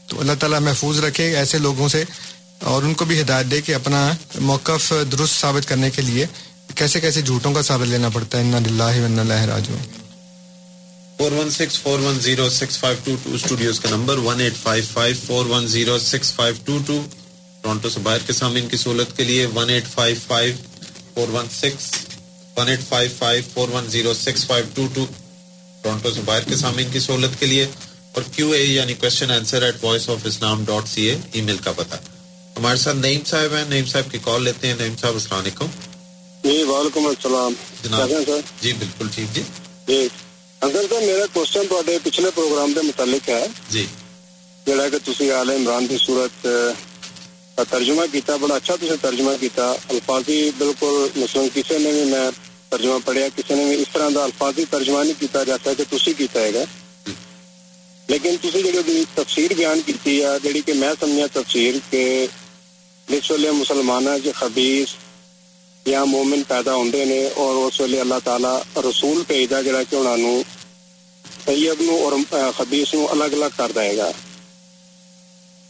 [0.07, 2.03] تو اللہ تعالیٰ محفوظ رکھے ایسے لوگوں سے
[2.59, 6.25] اور ان کو بھی ہدایت دے کہ اپنا موقف درست ثابت کرنے کے لیے
[6.75, 9.75] کیسے کیسے جھوٹوں کا ثابت لینا پڑتا ہے۔ ان اللہ اللہ Raju
[11.17, 14.53] four one six four one zero six five two two studios کا number one eight
[14.63, 17.01] five five four one zero six five two two
[17.61, 20.55] Toronto سے باہر کے سامعین کی سہولت کے لیے one eight five five
[21.13, 21.91] four one six
[22.57, 25.05] one eight five five four one zero six five two two
[25.85, 27.65] Toronto سے باہر کے سامعین کی سہولت کے لیے
[28.11, 31.71] اور کیو اے یعنی question answer at voice of Islam dot C A email کا
[31.71, 31.95] پتہ۔
[32.57, 35.65] ہمارے ساتھ نعیم صاحب ہیں۔ نعیم صاحب کی کال لیتے ہیں۔ نعیم صاحب السلام علیکم۔
[36.43, 38.09] جی وعلیکم السلام۔ جناب
[38.61, 39.43] جی بالکل ٹھیک۔ جی؟
[39.87, 40.07] جی۔
[40.61, 43.85] اگر سر میرا کوشچن تے پچھلے پروگرام کے متعلق ہے۔ جی۔
[44.67, 46.47] جڑا کہ تسی آل عمران کی صورت
[47.69, 52.29] ترجمہ کیتا بڑا اچھا تسی ترجمہ کیتا۔ الفاظی بالکل مثلاً کسی نے بھی میں
[52.69, 56.13] ترجمہ پڑھیا کسی نے بھی اس طرح دا الفاظی ترجمہ نہیں کیتا جیسا کہ تسی
[56.13, 56.63] کیتا ہے گا۔
[58.07, 62.27] لیکن تسی جڑی تفسیر بیان کیتی ہے جڑی کہ میں سمجھا تفسیر کہ
[63.07, 64.95] جس ویلے مسلمان جو خبیص
[65.85, 70.17] یا مومن پیدا ہوندے نے اور اس ویلے اللہ تعالی رسول بھیجدا جڑا کہ انہاں
[70.17, 70.41] نو
[71.45, 72.13] طیب نو اور
[72.57, 74.11] خبیص نو الگ الگ کر دے گا۔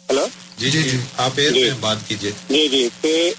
[0.09, 0.27] ہلو؟
[0.57, 3.31] جی جی آپ ایئر میں بات کیجیے۔ جی جی تے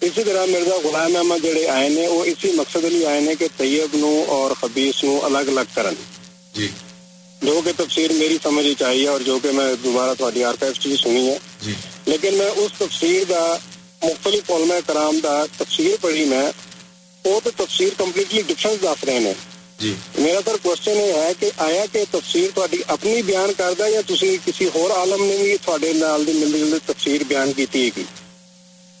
[0.00, 3.46] اسی طرح مرزا غلام احمد جڑے آئے نے وہ اسی مقصد لیے آئے نے کہ
[3.56, 5.94] طیب نو اور خبیص نو الگ الگ کرن۔
[6.54, 6.68] جی۔
[7.42, 10.96] جو کہ تفسیر میری سمجھ ہی چاہیے اور جو کہ میں دوبارہ تھوڑی آرکائف بھی
[11.02, 11.72] سنی ہے۔ جی۔
[12.06, 13.56] لیکن میں اس تفسیر دا
[14.02, 16.50] مختلف علماء کرام دا تفسیر پڑھی میں
[17.24, 19.34] وہ تو تفسیر کمپلیٹلی ڈفرنس دس رہے ہیں۔
[19.78, 24.00] جی۔ میرا سر کوشچن یہ ہے کہ آیا کہ تفسیر تھوڑی اپنی بیان کردا یا
[24.06, 28.02] تسی کسی اور عالم نے بھی تھوڑے نال دی جلدی تفسیر بیان کیتی ہے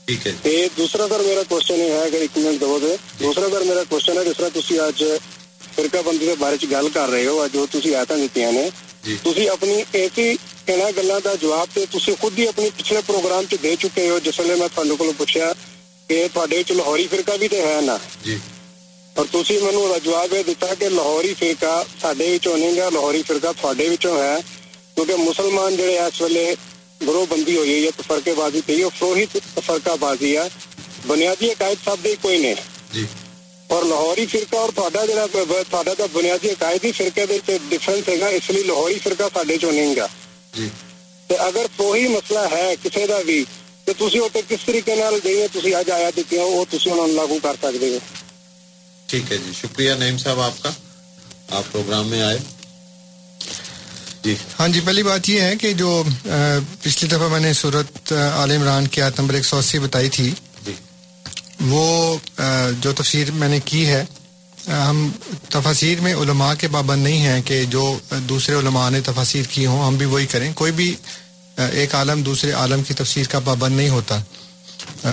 [0.08, 3.46] ٹھیک ہے تے دوسرا سر میرا کوشچن یہ ہے کہ ایک منٹ دو دے دوسرا
[3.50, 4.22] سر میرا کوشچن ہے
[16.70, 17.96] لاہوری فرقہ بھی ہے نا
[19.16, 19.26] اور
[19.98, 20.42] جواب یہ
[20.88, 21.72] لاہوری فرقہ
[22.14, 23.52] نہیں گا لاہوری فرقہ
[24.18, 24.36] ہے
[24.94, 25.74] کیونکہ مسلمان
[26.20, 26.54] ویلے
[27.00, 30.48] گروہ بندی ہوئی ہے یا تفرقے بازی تھی وہ فروہت تفرقہ بازی ہے۔
[31.06, 32.54] بنیادی عقائد سب دے کوئی نہیں۔
[32.92, 33.04] جی۔
[33.66, 35.26] اور لاہوری فرقہ اور تھوڑا جڑا
[35.70, 39.56] تھوڑا دا بنیادی عقائدی فرقے دے تے ڈفرنس ہے گا اس لیے لاہوری فرقہ ساڈے
[39.58, 40.06] چوں نہیں گا۔
[40.54, 40.68] جی۔
[41.28, 43.44] تے اگر کوئی مسئلہ ہے کسی دا بھی
[43.84, 47.06] تے تسی اوتے کس طریقے نال جڑی تسی اج آیا دتی ہو وہ تسی انہاں
[47.06, 47.98] نوں لاگو کر سکدے ہو۔
[49.06, 50.70] ٹھیک ہے جی شکریہ نعیم صاحب آپ کا۔
[51.48, 52.38] آپ پروگرام میں آئے۔
[54.28, 55.90] جی۔ ہاں جی پہلی بات یہ ہے کہ جو
[56.82, 60.30] پچھلی دفعہ میں نے صورت عال عمران کی آیت نمبر ایک سو اسی بتائی تھی۔
[60.66, 60.72] جی۔
[61.68, 61.84] وہ
[62.82, 64.04] جو تفسیر میں نے کی ہے
[64.68, 65.08] ہم
[65.48, 67.84] تفاسیر میں علماء کے پابند نہیں ہیں کہ جو
[68.28, 70.94] دوسرے علماء نے تفاسیر کی ہوں ہم بھی وہی کریں۔ کوئی بھی
[71.72, 74.18] ایک عالم دوسرے عالم کی تفسیر کا پابند نہیں ہوتا۔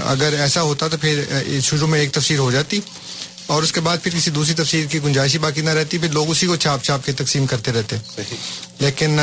[0.06, 1.24] اگر ایسا ہوتا تو پھر
[1.64, 2.80] شروع میں ایک تفسیر ہو جاتی۔
[3.48, 6.10] اور اس کے بعد پھر کسی دوسری تفسیر کی گنجائش ہی باقی نہ رہتی پھر
[6.10, 7.96] لوگ اسی کو چھاپ چھاپ کے تقسیم کرتے رہتے۔
[8.80, 9.20] لیکن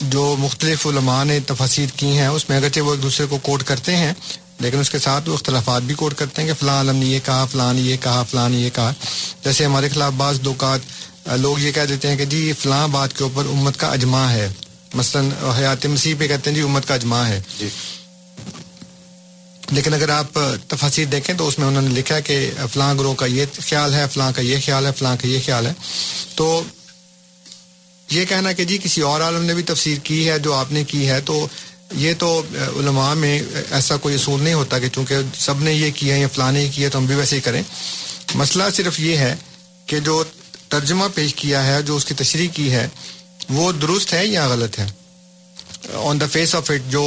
[0.00, 3.62] جو مختلف علماء نے تفاسیر کی ہیں اس میں اگرچہ وہ ایک دوسرے کو کوٹ
[3.62, 4.12] کرتے ہیں
[4.60, 7.18] لیکن اس کے ساتھ وہ اختلافات بھی کوٹ کرتے ہیں کہ فلاں عالم نے یہ
[7.24, 8.92] کہا فلاں نے یہ کہا فلاں نے یہ کہا۔
[9.44, 10.80] جیسے ہمارے خلاف بعض دوکات
[11.36, 14.30] لوگ یہ کہہ دیتے ہیں کہ جی یہ فلاں بات کے اوپر امت کا اجماع
[14.30, 14.48] ہے۔
[14.94, 17.68] مثلا حیات مسیح پہ کہتے ہیں جی امت کا اجماع ہے۔ جی۔
[19.72, 20.38] لیکن اگر آپ
[20.68, 23.94] تفاصیر دیکھیں تو اس میں انہوں نے لکھا ہے کہ فلاں گروہ کا یہ خیال
[23.94, 25.72] ہے، فلاں کا یہ خیال ہے، فلاں کا یہ خیال ہے۔
[26.34, 26.62] تو
[28.10, 30.84] یہ کہنا کہ جی کسی اور عالم نے بھی تفسیر کی ہے جو آپ نے
[30.84, 31.46] کی ہے، تو
[31.96, 33.40] یہ تو علماء میں
[33.70, 36.62] ایسا کوئی اصول نہیں ہوتا کہ چونکہ سب نے یہ کیا ہے، یا فلاں نے
[36.62, 37.62] یہ کیا تو ہم بھی ویسے ہی کریں۔
[38.34, 39.34] مسئلہ صرف یہ ہے
[39.86, 40.22] کہ جو
[40.68, 42.86] ترجمہ پیش کیا ہے، جو اس کی تشریح کی ہے،
[43.48, 44.86] وہ درست ہے یا غلط ہے؟
[45.94, 47.04] On the face of it جو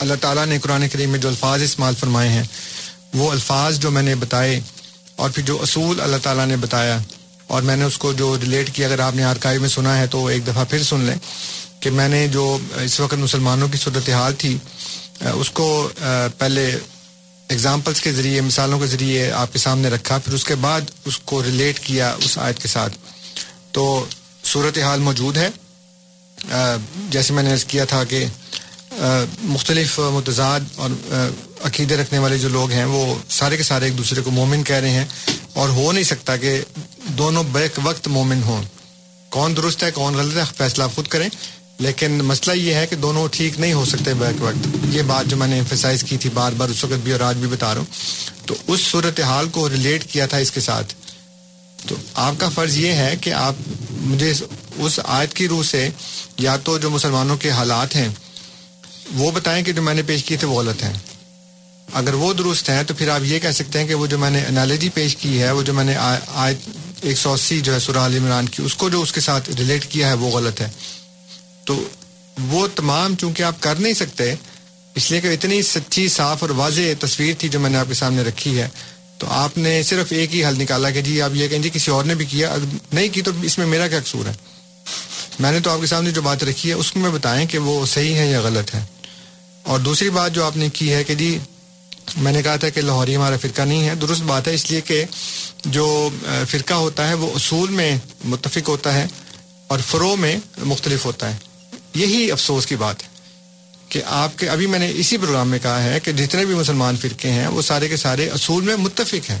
[0.00, 2.42] اللہ تعالیٰ نے قرآن کریم میں جو الفاظ استعمال فرمائے ہیں،
[3.14, 4.60] وہ الفاظ جو میں نے بتائے
[5.16, 6.98] اور پھر جو اصول اللہ تعالیٰ نے بتایا
[7.46, 10.06] اور میں نے اس کو جو ریلیٹ کیا، اگر آپ نے آرکائیو میں سنا ہے
[10.06, 11.16] تو ایک دفعہ پھر سن لیں
[11.80, 14.56] کہ میں نے جو اس وقت مسلمانوں کی صورتحال تھی،
[15.20, 15.90] اس کو
[16.38, 16.78] پہلے
[17.48, 21.18] اگزامپلس کے ذریعے، مثالوں کے ذریعے آپ کے سامنے رکھا، پھر اس کے بعد اس
[21.18, 22.96] کو ریلیٹ کیا اس آیت کے ساتھ۔
[23.72, 24.04] تو
[24.44, 25.48] صورتحال موجود ہے۔
[27.10, 28.26] جیسے میں نے عرض کیا تھا کہ
[29.42, 30.90] مختلف متضاد اور
[31.64, 34.76] عقیدے رکھنے والے جو لوگ ہیں، وہ سارے کے سارے ایک دوسرے کو مومن کہہ
[34.76, 35.04] رہے ہیں
[35.52, 36.60] اور ہو نہیں سکتا کہ
[37.06, 38.62] دونوں بیک وقت مومن ہوں۔
[39.30, 41.28] کون درست ہے، کون غلط ہے، فیصلہ خود کریں۔
[41.78, 45.36] لیکن مسئلہ یہ ہے کہ دونوں ٹھیک نہیں ہو سکتے بیک وقت۔ یہ بات جو
[45.36, 47.80] میں نے امفیسائز کی تھی بار بار اس وقت بھی اور آج بھی بتا رہا
[47.80, 47.86] ہوں۔
[48.46, 50.94] تو اس صورت حال کو ریلیٹ کیا تھا اس کے ساتھ۔
[51.86, 53.54] تو آپ کا فرض یہ ہے کہ آپ
[53.90, 54.32] مجھے
[54.76, 55.88] اس آیت کی روح سے
[56.38, 58.08] یا تو جو مسلمانوں کے حالات ہیں
[59.14, 60.92] وہ بتائیں کہ جو میں نے پیش کیے تھے وہ غلط ہیں۔
[61.92, 64.30] اگر وہ درست ہیں تو پھر آپ یہ کہہ سکتے ہیں کہ وہ جو میں
[64.30, 65.94] نے انالوجی پیش کی ہے، وہ جو میں نے
[66.28, 66.56] آیت
[67.00, 69.50] ایک سو اسی جو ہے سورہ عال عمران کی، اس کو جو اس کے ساتھ
[69.50, 70.68] ریلیٹ کیا ہے وہ غلط ہے۔
[71.64, 71.88] تو
[72.48, 74.34] وہ تمام چونکہ آپ کر نہیں سکتے،
[74.94, 77.94] اس لیے کہ اتنی سچی، صاف اور واضح تصویر تھی جو میں نے آپ کے
[77.94, 78.68] سامنے رکھی ہے۔
[79.18, 81.90] تو آپ نے صرف ایک ہی حل نکالا کہ جی آپ یہ کہیں جی کسی
[81.90, 82.56] اور نے بھی کیا۔
[82.92, 84.32] نہیں کی تو اس میں میرا کیا قصور ہے؟
[85.40, 87.58] میں نے تو آپ کے سامنے جو بات رکھی ہے، اس کو میں بتائیں کہ
[87.58, 88.84] وہ صحیح ہے یا غلط ہے۔
[89.62, 91.38] اور دوسری بات جو آپ نے کی ہے کہ جی
[92.16, 94.80] میں نے کہا تھا کہ لاہوری ہمارا فرقہ نہیں ہے، درست بات ہے، اس لیے
[94.80, 95.04] کہ
[95.64, 96.10] جو
[96.48, 99.06] فرقہ ہوتا ہے، وہ اصول میں متفق ہوتا ہے
[99.66, 101.38] اور فرو میں مختلف ہوتا ہے۔
[101.94, 103.08] یہی افسوس کی بات ہے
[103.88, 106.96] کہ آپ کے، ابھی میں نے اسی پروگرام میں کہا ہے کہ جتنے بھی مسلمان
[106.96, 109.40] فرقے ہیں، وہ سارے کے سارے اصول میں متفق ہیں۔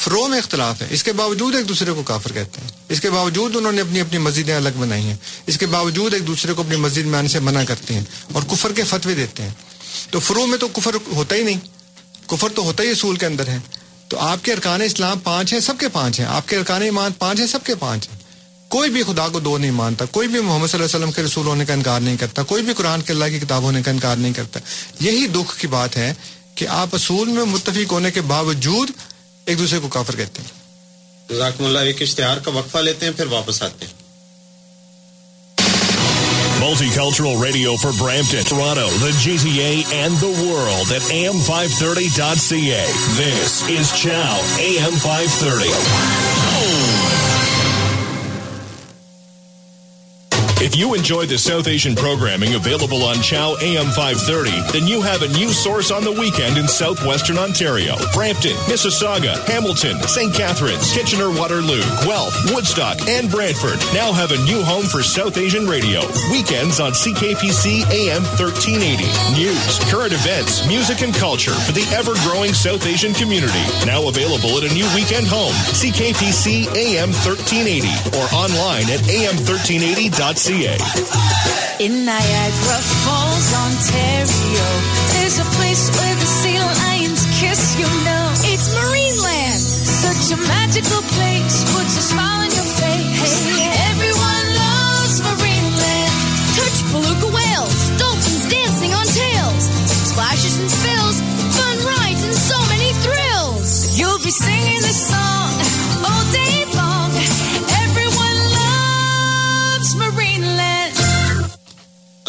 [0.00, 3.10] فرو میں اختلاف ہے۔ اس کے باوجود ایک دوسرے کو کافر کہتے ہیں۔ اس کے
[3.10, 6.62] باوجود انہوں نے اپنی اپنی مسجدیں الگ بنائی ہیں۔ اس کے باوجود ایک دوسرے کو
[6.62, 9.50] اپنی مسجد میں آنے سے منع کرتے ہیں اور کفر کے فتوے دیتے ہیں۔
[10.10, 11.60] تو فرو میں تو کفر ہوتا ہی نہیں۔
[12.26, 13.58] کفر تو ہوتا ہی اصول کے اندر ہے۔
[14.08, 17.12] تو آپ کے ارکان اسلام پانچ ہیں، سب کے پانچ ہیں۔ آپ کے ارکان ایمان
[17.12, 18.18] پانچ ہیں، سب کے پانچ ہیں۔
[18.68, 21.22] کوئی بھی خدا کو دو نہیں مانتا۔ کوئی بھی محمد صلی اللہ علیہ وسلم کے
[21.22, 23.90] رسول ہونے کا انکار نہیں کرتا۔ کوئی بھی قرآن کے اللہ کی کتاب ہونے کا
[23.90, 24.60] انکار نہیں کرتا۔
[25.00, 26.14] یہی دکھ کی بات ہے
[26.54, 28.90] کہ آپ اصول میں متفق ہونے کے باوجود
[29.50, 30.50] ایک دوسرے کو کافر کہتے ہیں
[31.28, 33.98] جزاکم اللہ ایک اشتہار کا وقفہ لیتے ہیں پھر واپس آتے ہیں
[36.60, 42.82] Multicultural radio for Brampton, Toronto, the GTA, and the world at am530.ca.
[43.16, 45.72] This is Chow AM 530.
[50.60, 55.22] If you enjoy the South Asian programming available on Chow AM 530, then you have
[55.22, 57.96] a new source on the weekend in southwestern Ontario.
[58.12, 60.28] Brampton, Mississauga, Hamilton, St.
[60.36, 66.04] Catharines, Kitchener-Waterloo, Guelph, Woodstock, and Brantford now have a new home for South Asian radio.
[66.28, 69.08] Weekends on CKPC AM 1380.
[69.40, 73.64] News, current events, music, and culture for the ever-growing South Asian community.
[73.88, 77.88] Now available at a new weekend home, CKPC AM 1380
[78.20, 80.49] or online at am1380.ca.
[80.50, 80.74] ca.
[81.78, 84.66] In Niagara Falls, Ontario,
[85.14, 87.78] there's a place where the sea lions kiss.
[87.78, 89.62] You know, it's Marineland.
[89.62, 93.46] Such a magical place, puts a smile on your face.
[93.46, 96.14] Hey, everyone loves Marineland.
[96.58, 101.22] Touch beluga whales, dolphins dancing on tails, splashes and spills,
[101.54, 103.98] fun rides and so many thrills.
[103.98, 105.29] You'll be singing this song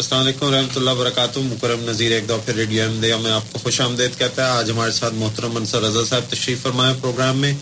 [0.02, 3.58] السلام علیکم رحمۃ اللہ وبرکاتہ مکرم نذیر ایک دو پھر radio Ahmadiyya میں آپ کو
[3.58, 7.52] خوش آمدید کہتا ہے آج ہمارے ساتھ محترم منصر رضا صاحب تشریف فرمائے پروگرام میں۔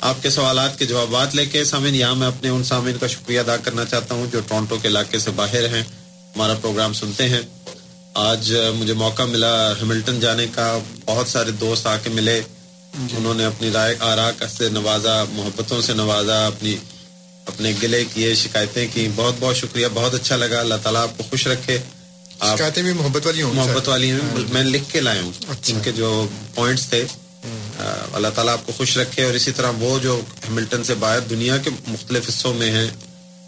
[0.00, 3.40] آپ کے سوالات کے جوابات لے کے سامعین یہاں میں اپنے ان سامعین کا شکریہ
[3.40, 5.82] ادا کرنا چاہتا ہوں جو ٹورنٹو کے علاقے سے باہر ہیں۔
[6.36, 7.42] ہمارا پروگرام سنتے ہیں۔
[8.14, 12.42] آج مجھے موقع ملا ہیملٹن جانے کا بہت سارے دوست آ کے ملے۔
[12.94, 16.76] انہوں نے اپنی رائے آرا سے نوازا محبتوں سے نوازا اپنی
[17.46, 21.24] اپنے گلے کیے شکایتیں کی بہت بہت شکریہ بہت اچھا لگا۔ اللہ تعالیٰ آپ کو
[21.30, 21.78] خوش رکھے۔
[22.40, 24.18] شکایتیں بھی محبت والی ہوں محبت والی ہیں۔
[24.52, 25.32] میں لکھ کے لایا ہوں۔
[25.68, 27.04] ان کے جو پوائنٹس تھے
[28.12, 31.56] اللہ تعالیٰ آپ کو خوش رکھے۔ اور اسی طرح وہ جو ہیملٹن سے باہر دنیا
[31.56, 32.88] کے مختلف حصوں میں ہیں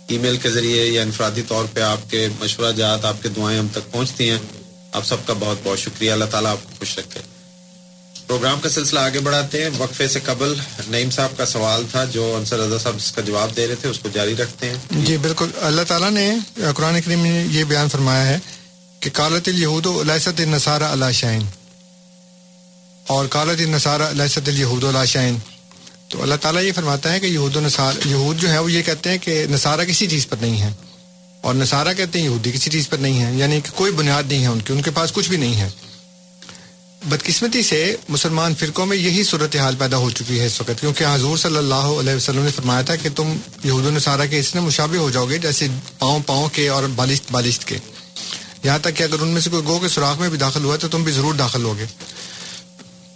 [0.09, 3.59] ای میل کے ذریعے یا انفرادی طور پہ آپ کے مشورہ جات آپ کے دعائیں
[3.59, 4.39] ہم تک پہنچتی ہیں۔
[4.93, 7.21] آپ سب کا بہت بہت شکریہ۔ اللہ تعالیٰ آپ کو خوش رکھے۔
[8.33, 10.55] پروگرام کا سلسلہ آگے بڑھاتے ہیں۔ وقفے سے قبل
[10.89, 13.89] نعیم صاحب کا سوال تھا، جو انصر رضا صاحب اس کا جواب دے رہے تھے،
[13.89, 16.35] اس کو جاری رکھتے ہیں۔ جی بالکل۔ اللہ تعالیٰ نے
[16.75, 18.39] قرآن کریم میں یہ بیان فرمایا ہے
[19.01, 21.43] کہ کالت الہود السط النصارہ اللہ شائن
[23.07, 25.37] اور کالت النصارہ السط الہود اللہ شائن
[26.09, 28.83] تو اللہ تعالیٰ یہ فرماتا ہے کہ یہود و نصار یہود جو ہے وہ یہ
[28.83, 30.71] کہتے ہیں کہ نصارہ کسی چیز پر نہیں ہے۔
[31.41, 34.43] اور نصارہ کہتے ہیں یہودی کسی چیز پر نہیں ہے۔ یعنی کہ کوئی بنیاد نہیں
[34.43, 35.69] ہے ان کی، ان کے پاس کچھ بھی نہیں ہے۔
[37.05, 41.37] بدقسمتی سے مسلمان فرقوں میں یہی صورتحال پیدا ہو چکی ہے اس وقت، کیونکہ حضور
[41.37, 44.97] صلی اللہ علیہ وسلم نے فرمایا تھا کہ تم یہود النصارہ کے اس میں مشابہ
[44.97, 47.79] ہو جاؤ گے، جیسے پاؤں پاؤں کے اور بالشت بالشت کے۔
[48.63, 50.77] یہاں تک کہ اگر ان میں سے کوئی گو کے سوراخ میں بھی داخل ہوا
[50.77, 51.85] تو تم بھی ضرور داخل ہوگے۔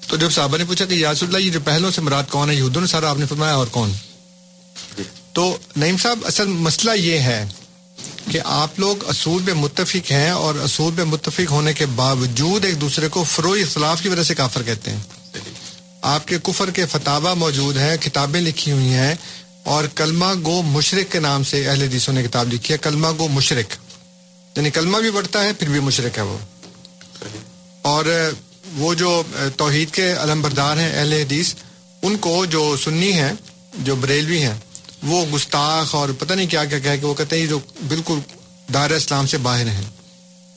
[0.06, 2.54] تو جب صحابہ نے پوچھا کہ یاس اللہ، یہ جو پہلوں سے مراد کون ہے،
[2.54, 3.92] یہود النصارہ آپ نے فرمایا اور کون؟
[5.32, 7.48] تو نعیم صاحب، اصل مسئلہ یہ ہے
[8.30, 12.80] کہ آپ لوگ اصول پہ متفق ہیں اور اصول پہ متفق ہونے کے باوجود ایک
[12.80, 14.98] دوسرے کو فروئی اختلاف کی وجہ سے کافر کہتے ہیں۔
[16.02, 19.14] آپ کے کفر کے فتابہ موجود ہیں، کتابیں لکھی ہوئی ہیں
[19.64, 23.28] اور کلمہ گو مشرق کے نام سے اہل حدیثوں نے کتاب لکھی ہے، کلمہ گو
[23.28, 23.76] مشرق۔
[24.56, 26.38] یعنی کلمہ بھی بڑھتا ہے، پھر بھی مشرق ہے وہ۔
[27.82, 28.30] اور
[28.76, 29.22] وہ جو
[29.56, 31.54] توحید کے علم بردار ہیں اہل حدیث،
[32.02, 33.32] ان کو جو سنی ہیں،
[33.74, 34.54] جو بریلوی ہیں
[35.06, 38.18] وہ گستاخ اور پتہ نہیں کیا کیا کہ وہ کہتے ہیں جو بالکل
[38.74, 39.82] دار اسلام سے باہر ہیں۔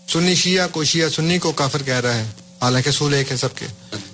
[0.10, 2.24] سنی شیعہ کو شیعہ سنی کو کافر کہہ رہا ہے،
[2.62, 3.66] حالانکہ رسول ایک ہے سب کے۔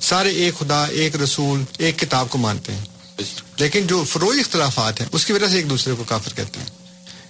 [0.02, 2.86] سارے ایک خدا، ایک رسول، ایک کتاب کو مانتے ہیں۔
[3.58, 6.68] لیکن جو فروئی اختلافات ہیں، اس کی وجہ سے ایک دوسرے کو کافر کہتے ہیں۔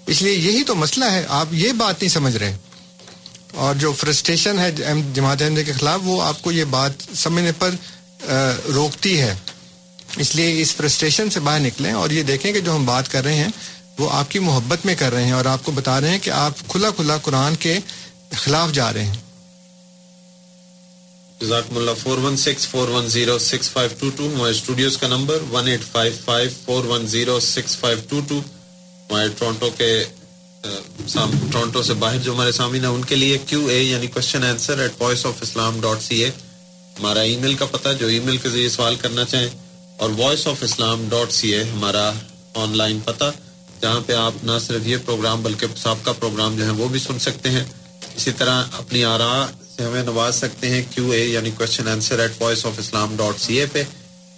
[0.05, 2.57] اس لیے یہی تو مسئلہ ہے، آپ یہ بات نہیں سمجھ رہے۔
[3.53, 4.71] اور جو فرسٹریشن ہے
[5.13, 7.69] جماعت احمد کے خلاف، وہ آپ کو یہ بات سمجھنے پر
[8.73, 9.35] روکتی ہے۔
[10.17, 13.23] اس لیے اس فرسٹریشن سے باہر نکلیں اور یہ دیکھیں کہ جو ہم بات کر
[13.23, 13.49] رہے ہیں،
[13.99, 16.29] وہ آپ کی محبت میں کر رہے ہیں اور آپ کو بتا رہے ہیں کہ
[16.29, 17.77] آپ کھلا کھلا قرآن کے
[18.33, 19.19] خلاف جا رہے ہیں۔
[21.39, 25.07] جزاکم اللہ four one six four one zero six five two two ہمارے اسٹوڈیوز کا
[25.07, 29.89] number one eight five five four one zero six five two two ہمارے ٹورنٹو کے
[31.51, 34.79] ٹورنٹو سے باہر جو ہمارے سامنے ہیں، ان کے لیے کیو اے یعنی question answer
[34.79, 36.29] at voice of Islam dot C A
[36.99, 39.49] ہمارا ای میل کا پتہ، جو ای میل کے ذریعے سوال کرنا چاہیں
[39.97, 42.11] اور voice of Islam dot C A ہمارا
[42.53, 43.31] آن لائن پتہ،
[43.81, 47.19] جہاں پہ آپ نہ صرف یہ پروگرام بلکہ سابقہ پروگرام جو ہے وہ بھی سن
[47.19, 47.63] سکتے ہیں۔
[48.15, 52.41] اسی طرح اپنی آرا سے ہمیں نواز سکتے ہیں کیو اے یعنی question answer at
[52.41, 53.83] voice of Islam dot C A پہ۔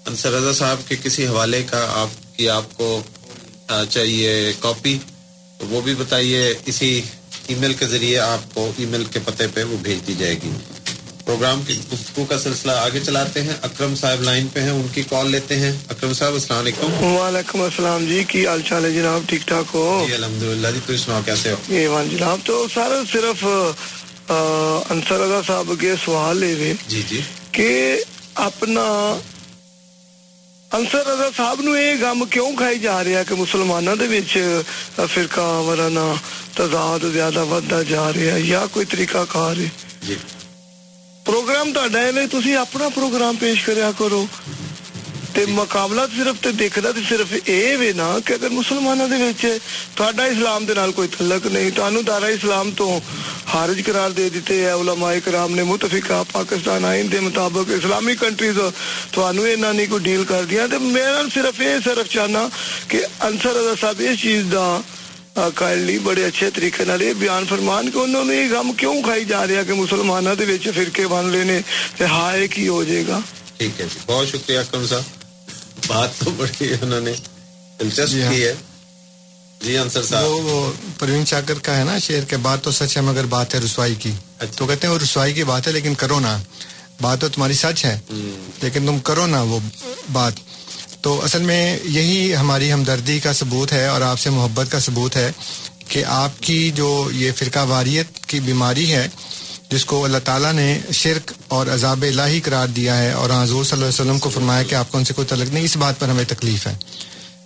[0.06, 3.02] انصر رضا صاحب کے کسی حوالے کا آپ کی آپ کو
[3.90, 4.98] چاہیے کاپی
[5.58, 7.02] تو وہ بھی بتائیے، اسی
[7.48, 10.36] ای میل کے ذریعے آپ کو ای میل کے پتے پہ وہ بھیج دی جائے
[10.44, 10.52] گی۔
[11.28, 15.02] پروگرام کی گفتگو کا سلسلہ آگے چلاتے ہیں۔ اکرم صاحب لائن پہ ہیں ان کی
[15.04, 19.28] کال لیتے ہیں۔ اکرم صاحب السلام علیکم۔ وعلیکم السلام جی کی حال چال ہے جناب؟
[19.28, 22.96] ٹھیک ٹھاک ہو؟ جی الحمد للہ جی تو سناؤ کیسے ہو؟ ایوان جناب تو سر
[23.12, 23.46] صرف
[24.30, 27.22] انصر رضا صاحب کے سوال لے جی جی۔
[27.52, 27.70] کہ
[28.36, 28.86] اپنا
[30.72, 34.38] انصر رضا صاحب نو یہ غم کیوں کھائی جا رہا کہ مسلمانوں دے وچ
[35.14, 36.14] فرقہ ورانا
[36.54, 39.68] تضاد زیادہ ودتا جا رہا ہے یا کوئی طریقہ کار ہے؟
[40.08, 40.16] جی۔
[41.28, 44.26] پروگرام تہاڈا ہے تسی اپنا پروگرام پیش کریا کرو۔
[45.34, 49.46] تے مقابلہ صرف تے دیکھدا تے صرف اے وے نا کہ اگر مسلمانوں دے وچ
[49.96, 52.88] تہاڈا اسلام دے نال کوئی تعلق نہیں تانوں دارا اسلام تو
[53.52, 58.60] خارج قرار دے دیتے ہیں علماء کرام نے متفقہ پاکستان آئین دے مطابق اسلامی کنٹریز
[59.16, 62.48] تانوں انہاں نے کوئی ڈیل کر دیا۔ تے میرا صرف اے صرف چاہنا
[62.88, 64.68] کہ انصر رضا صاحب اس چیز دا
[65.56, 69.26] کائنڈلی بڑے اچھے طریقے نال یہ بیان فرمان کہ انہوں نے یہ غم کیوں کھائی
[69.26, 71.60] جا رہا کہ مسلمانوں دے وچ فرقے بن لینے
[71.98, 73.20] تے ہائے کی ہو جائے گا؟
[73.58, 75.04] ٹھیک ہے جی بہت شکریہ اکرم صاحب۔
[75.88, 77.14] بات تو بڑی انہوں نے
[77.80, 78.54] دلچسپ کی ہے۔
[79.62, 82.98] جی انصر صاحب۔ وہ وہ پروین چاکر کا ہے نا شعر کے بات تو سچ
[82.98, 84.12] ہے مگر بات ہے رسوائی کی۔
[84.56, 86.38] تو کہتے ہیں وہ رسوائی کی بات ہے لیکن کرو نا۔
[87.02, 88.00] بات تو تمہاری سچ ہے
[88.64, 89.60] لیکن تم کرو نا وہ
[90.12, 90.34] بات۔
[91.08, 95.16] تو اصل میں یہی ہماری ہمدردی کا ثبوت ہے اور آپ سے محبت کا ثبوت
[95.16, 95.32] ہے
[95.88, 99.08] کہ آپ کی جو یہ فرقہ واریت کی بیماری ہے،
[99.70, 103.74] جس کو اللہ تعالیٰ نے شرک اور عذاب الہی قرار دیا ہے اور حضور صلی
[103.74, 106.00] اللہ علیہ وسلم کو فرمایا کہ آپ کو ان سے کوئی تعلق نہیں، اس بات
[106.00, 106.76] پر ہمیں تکلیف ہے۔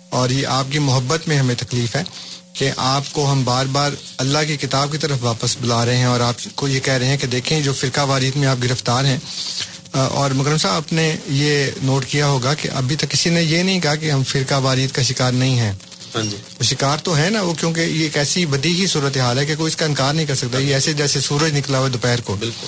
[0.08, 2.02] اور یہ آپ کی محبت میں ہمیں تکلیف ہے
[2.52, 6.04] کہ آپ کو ہم بار بار اللہ کی کتاب کی طرف واپس بلا رہے ہیں
[6.04, 9.04] اور آپ کو یہ کہہ رہے ہیں کہ دیکھیں جو فرقہ واریت میں آپ گرفتار
[9.04, 9.18] ہیں
[9.92, 13.62] اور مکرم صاحب آپ نے یہ نوٹ کیا ہوگا کہ ابھی تک کسی نے یہ
[13.62, 15.72] نہیں کہا کہ ہم فرقہ واریت کا شکار نہیں ہیں۔
[16.14, 19.16] ہاں جی۔ وہ شکار تو ہے نا وہ کیونکہ یہ ایک ایسی بدی ہی صورت
[19.16, 21.78] حال ہے کہ کوئی اس کا انکار نہیں کر سکتا۔ یہ ایسے جیسے سورج نکلا
[21.78, 22.66] ہوا دوپہر کو۔ بالکل۔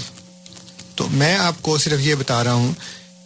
[0.95, 2.73] تو میں آپ کو صرف یہ بتا رہا ہوں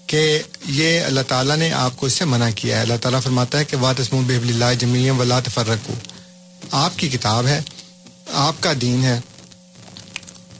[0.06, 3.58] کہ یہ اللہ تعالیٰ نے آپ کو اس سے منع کیا ہے۔ اللہ تعالیٰ فرماتا
[3.58, 5.94] ہے کہ وات اسم بحب اللہ جمیم ولا تفرقو
[6.70, 7.60] آپ کی کتاب ہے
[8.32, 9.20] آپ کا دین ہے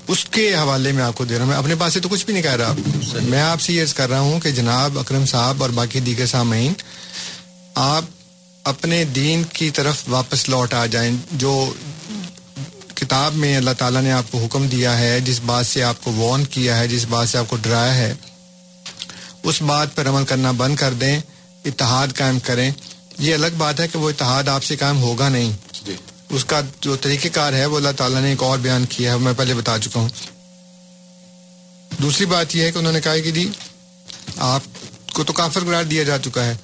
[0.08, 2.24] اس کے حوالے میں آپ کو دے رہا ہوں۔ میں اپنے پاس سے تو کچھ
[2.24, 2.74] بھی نہیں کہہ رہا۔
[3.22, 6.26] میں آپ سے یہ عرض کر رہا ہوں کہ جناب اکرم صاحب اور باقی دیگر
[6.26, 6.72] سامعین،
[7.74, 8.04] آپ
[8.64, 11.72] اپنے دین کی طرف واپس لوٹ آ جائیں۔ جو
[12.94, 16.12] کتاب میں اللہ تعالیٰ نے آپ کو حکم دیا ہے، جس بات سے آپ کو
[16.12, 18.14] وارن کیا ہے، جس بات سے آپ کو ڈرایا ہے،
[19.42, 21.20] اس بات پر عمل کرنا بند کر دیں،
[21.64, 22.70] اتحاد قائم کریں۔
[23.18, 25.52] یہ الگ بات ہے کہ وہ اتحاد آپ سے قائم ہوگا نہیں۔
[25.84, 25.96] جی۔
[26.30, 29.18] اس کا جو طریقہ کار ہے وہ اللہ تعالیٰ نے ایک اور بیان کیا ہے
[29.18, 30.08] میں پہلے بتا چکا ہوں۔
[32.02, 33.50] دوسری بات یہ ہے کہ انہوں نے کہا کہ جی
[34.36, 34.60] آپ
[35.12, 36.56] کو تو کافر قرار دیا جا چکا ہے۔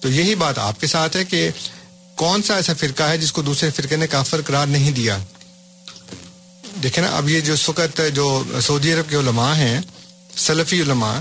[0.00, 1.50] تو یہی بات آپ کے ساتھ ہے کہ
[2.14, 5.18] کون سا ایسا فرقہ ہے جس کو دوسرے فرقے نے کافر قرار نہیں دیا؟
[6.82, 9.80] دیکھیں نا اب یہ جو سکت جو سعودی عرب کے علماء ہیں
[10.36, 11.18] سلفی علماء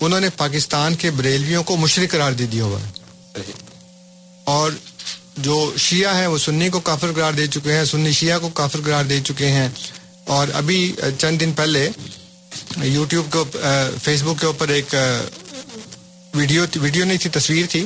[0.00, 2.90] انہوں نے پاکستان کے بریلویوں کو مشرق قرار دے دیا ہوا ہے۔
[4.44, 4.72] اور
[5.42, 8.80] جو شیعہ ہیں وہ سنی کو کافر قرار دے چکے ہیں سنی شیعہ کو کافر
[8.84, 9.68] قرار دے چکے ہیں۔
[10.26, 11.90] اور ابھی چند دن پہلے
[12.82, 13.44] یوٹیوب کو
[14.02, 14.94] فیس بک کے اوپر ایک
[16.34, 17.84] ویڈیو ویڈیو نہیں تھی تصویر تھی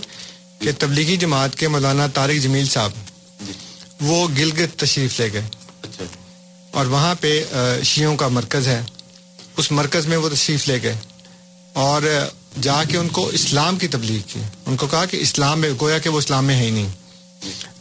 [0.59, 2.91] کہ تبلیغی جماعت کے مولانا طارق جمیل صاحب
[4.01, 5.43] وہ گلگت تشریف لے گئے۔
[5.83, 6.05] اچھا
[6.71, 7.45] اور وہاں پہ
[7.85, 8.83] شیعوں کا مرکز ہے۔
[9.57, 10.97] اس مرکز میں وہ تشریف لے گئے۔
[11.73, 12.03] اور
[12.63, 15.99] جا کے ان کو اسلام کی تبلیغ کی۔ ان کو کہا کہ اسلام میں گویا
[15.99, 16.89] کہ وہ اسلام میں ہے ہی نہیں۔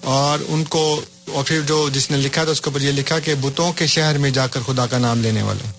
[0.01, 3.19] اور ان کو اور پھر جو جس نے لکھا تھا، اس کے اوپر یہ لکھا
[3.19, 5.71] کہ بتوں کے شہر میں جا کر خدا کا نام لینے والے۔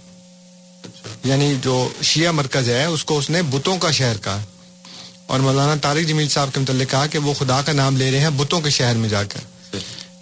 [1.25, 4.41] یعنی جو شیعہ مرکز ہے، اس کو اس نے بتوں کا شہر کہا۔
[5.27, 8.21] اور مولانا طارق جمیل صاحب کے متعلق کہا کہ وہ خدا کا نام لے رہے
[8.21, 9.77] ہیں بتوں کے شہر میں جا کر۔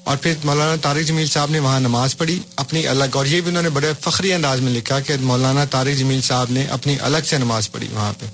[0.05, 3.49] اور پھر مولانا طارق جمیل صاحب نے وہاں نماز پڑھی اپنی الگ اور یہ بھی
[3.49, 7.19] انہوں نے بڑے فخری انداز میں لکھا کہ مولانا طارق جمیل صاحب نے اپنی الگ
[7.27, 8.27] سے نماز پڑھی وہاں پہ۔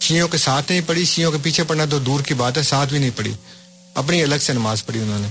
[0.00, 2.90] شیوں کے ساتھ نہیں پڑھی شیوں کے پیچھے پڑھنا تو دور کی بات ہے، ساتھ
[2.90, 3.32] بھی نہیں پڑھی۔
[3.94, 5.28] اپنی الگ سے نماز پڑھی انہوں نے۔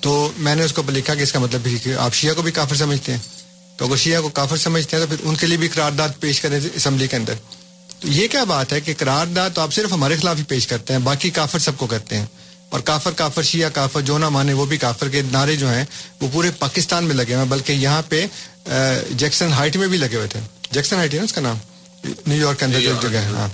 [0.00, 2.42] تو میں نے اس کو لکھا کہ اس کا مطلب بھی کہ آپ شیعہ کو
[2.42, 3.18] بھی کافر سمجھتے ہیں۔
[3.76, 6.40] تو اگر شیعہ کو کافر سمجھتے ہیں تو پھر ان کے لیے بھی قرارداد پیش
[6.40, 7.34] کریں اسمبلی کے اندر۔
[8.00, 10.92] تو یہ کیا بات ہے کہ قرارداد تو آپ صرف ہمارے خلاف ہی پیش کرتے
[10.92, 12.26] ہیں باقی کافر سب کو کرتے ہیں۔
[12.68, 15.84] اور کافر کافر شیعہ کافر جو نہ مانے وہ بھی کافر کے نعرے جو ہیں
[16.20, 18.26] وہ پورے پاکستان میں لگے ہوئے ہیں بلکہ یہاں پہ
[19.10, 20.40] جیکسن ہائٹ میں بھی لگے ہوئے تھے۔
[20.70, 21.58] جیکسن ہائٹ ہے نا اس کا نام؟
[22.26, 23.48] نیو یارک کے اندر جو جگہ ہے ہاں۔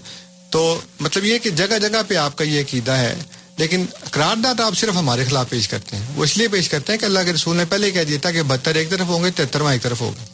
[0.50, 3.14] تو مطلب یہ کہ جگہ جگہ پہ آپ کا یہ عقیدہ ہے
[3.60, 6.98] لیکن قرارداد آپ صرف ہمارے خلاف پیش کرتے ہیں۔ وہ اس لیے پیش کرتے ہیں
[6.98, 9.30] کہ اللہ کے رسول نے پہلے کہہ دیا تھا کہ بہتر ایک طرف ہوں گے
[9.30, 10.24] تہترواں ایک طرف ہوگا۔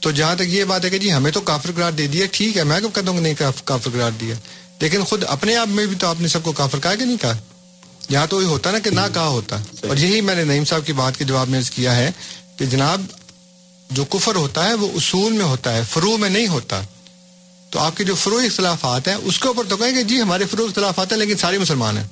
[0.00, 2.56] تو جہاں تک یہ بات ہے کہ جی ہمیں تو کافر قرار دے دیا، ٹھیک
[2.56, 3.34] ہے، میں کب کہتا ہوں کہ نہیں
[3.64, 4.34] کافر قرار دیا۔
[4.80, 7.16] لیکن خود اپنے آپ میں بھی تو آپ نے سب کو کافر کہا کہ نہیں
[7.16, 7.38] کہا؟
[8.08, 9.56] یہاں تو یہ ہوتا نا کہ نہ کہا ہوتا۔
[9.88, 12.10] اور یہی میں نے نعیم صاحب کی بات کے جواب میں کیا ہے
[12.56, 13.02] کہ جناب
[13.90, 16.82] جو کفر ہوتا ہے وہ اصول میں ہوتا ہے فرو میں نہیں ہوتا۔
[17.72, 20.44] تو آپ کے جو فرو اختلافات ہیں، اس کے اوپر تو کہیں کہ جی ہمارے
[20.50, 22.04] فرو اختلافات ہیں، لیکن سارے مسلمان ہیں۔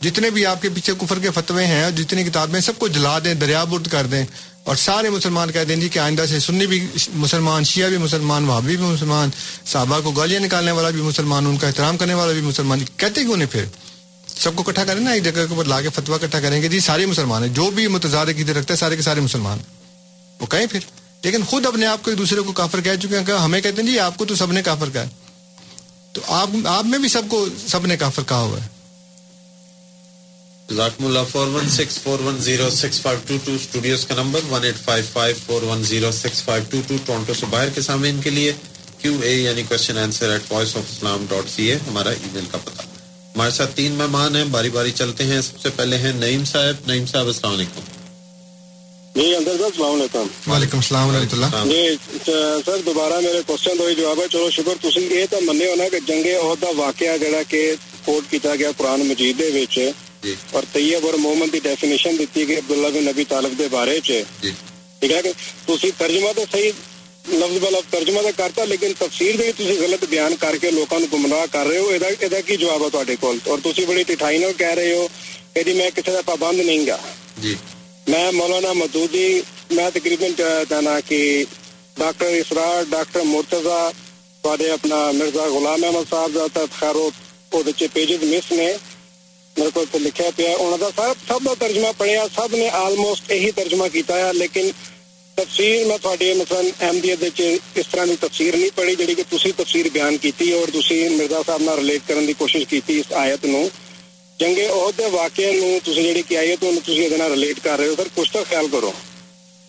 [0.00, 3.18] جتنے بھی آپ کے پیچھے کفر کے فتوے ہیں اور جتنی کتابیں سب کو جلا
[3.18, 4.24] دیں دریا برد کر دیں
[4.64, 8.44] اور سارے مسلمان کہہ دیں جی کہ آئندہ سے سنی بھی مسلمان، شیعہ بھی مسلمان،
[8.44, 9.30] وہابی بھی مسلمان،
[9.66, 13.22] صحابہ کو گالیاں نکالنے والا بھی مسلمان، ان کا احترام کرنے والا بھی مسلمان۔ کہتے
[13.22, 13.64] کیوں نہیں پھر؟
[14.36, 16.68] سب کو اکٹھا کریں نا، ایک جگہ کے اوپر لا کے فتوا اکٹھا کریں گے۔
[16.68, 19.58] جی سارے مسلمان ہیں، جو بھی متضاد کی رکھتے ہیں، سارے کے سارے مسلمان
[20.40, 20.80] وہ کہیں پھر؟
[21.26, 23.82] لیکن خود اپنے آپ کو ایک دوسرے کو کافر کہہ چکے ہیں کہ ہمیں کہتے
[23.82, 25.04] ہیں جی آپ کو تو سب نے کافر کہا
[26.12, 28.68] تو آپ آپ میں بھی سب کو، سب نے کافر کہا ہوا ہے۔
[30.74, 34.40] ذاکم اللہ four one six four one zero six five two two studios کا number
[34.50, 37.80] one eight five five four one zero six five two two Toronto سے باہر کے
[37.80, 38.52] سامنے ان کے لیے
[38.98, 42.46] کیو اے یعنی question answer at voice of Islam dot C A ہمارا email
[42.50, 42.82] کا پتہ۔
[43.34, 46.88] ہمارے ساتھ تین مہمان ہیں، باری باری چلتے ہیں۔ سب سے پہلے ہیں نعیم صاحب۔
[46.88, 47.80] نعیم صاحب، السلام علیکم۔
[49.16, 51.46] جی اندر صاحب السلام علیکم وعلیکم السلام ورحمۃ اللہ۔
[52.66, 55.98] سر دوبارہ میرے کوشچن تو جواب ہے۔ چلو شکر۔ تسی یہ تو مننے ہونا کہ
[56.06, 57.60] جنگ عہد کا واقعہ جڑا کہ
[58.04, 59.78] کوٹ کیتا گیا قرآن مجید دے وچ۔
[60.50, 64.10] اور طیب اور محمد کی ڈیفینیشن دیتی گئی عبداللہ بن نبی طالب دے بارے چ
[64.40, 65.32] ٹھیک ہے کہ
[65.66, 66.70] تسی ترجمہ تو صحیح
[67.28, 71.16] لفظ بلفظ ترجمہ تو کرتا لیکن تفسیر بھی تسی غلط بیان کر کے لوگوں کو
[71.16, 74.52] گمراہ کر رہے ہو۔ یہ کی جواب ہے تے کول؟ اور تسی بڑی ٹھائی نال
[74.58, 75.06] کہہ رہے ہو
[75.54, 76.96] کہ میں کسی کا پابند نہیں گا۔
[77.42, 77.54] جی۔
[78.06, 79.28] میں مولانا مدودی،
[79.70, 80.30] میں تقریباً
[80.70, 81.44] جانا کہ
[81.96, 83.78] ڈاکٹر اسرار، ڈاکٹر مرتضی
[84.44, 87.62] تھوڑے اپنا مرزا غلام احمد صاحب زیادہ خیر وہ
[87.92, 88.72] پیجز مس نے
[89.56, 93.30] میرے کو اتنے لکھا پیا انہوں کا سب سب کا ترجمہ پڑھیا، سب نے آلموسٹ
[93.30, 94.70] یہی ترجمہ کیتا ہے، لیکن
[95.36, 97.40] تفسیر میں تھوڑی مثلاً احمدیت
[97.74, 101.40] اس طرح کی تفسیر نہیں پڑھی جی کہ تھی تفسیر بیان کی اور تھی مرزا
[101.46, 103.66] صاحب نال ریلیٹ کرنے کی کوشش کی اس آیت نو۔
[104.40, 108.32] جنگ عہد واقعے نو جی کی آیت تھی یہ ریلیٹ کر رہے ہو سر کچھ
[108.32, 108.90] تو خیال کرو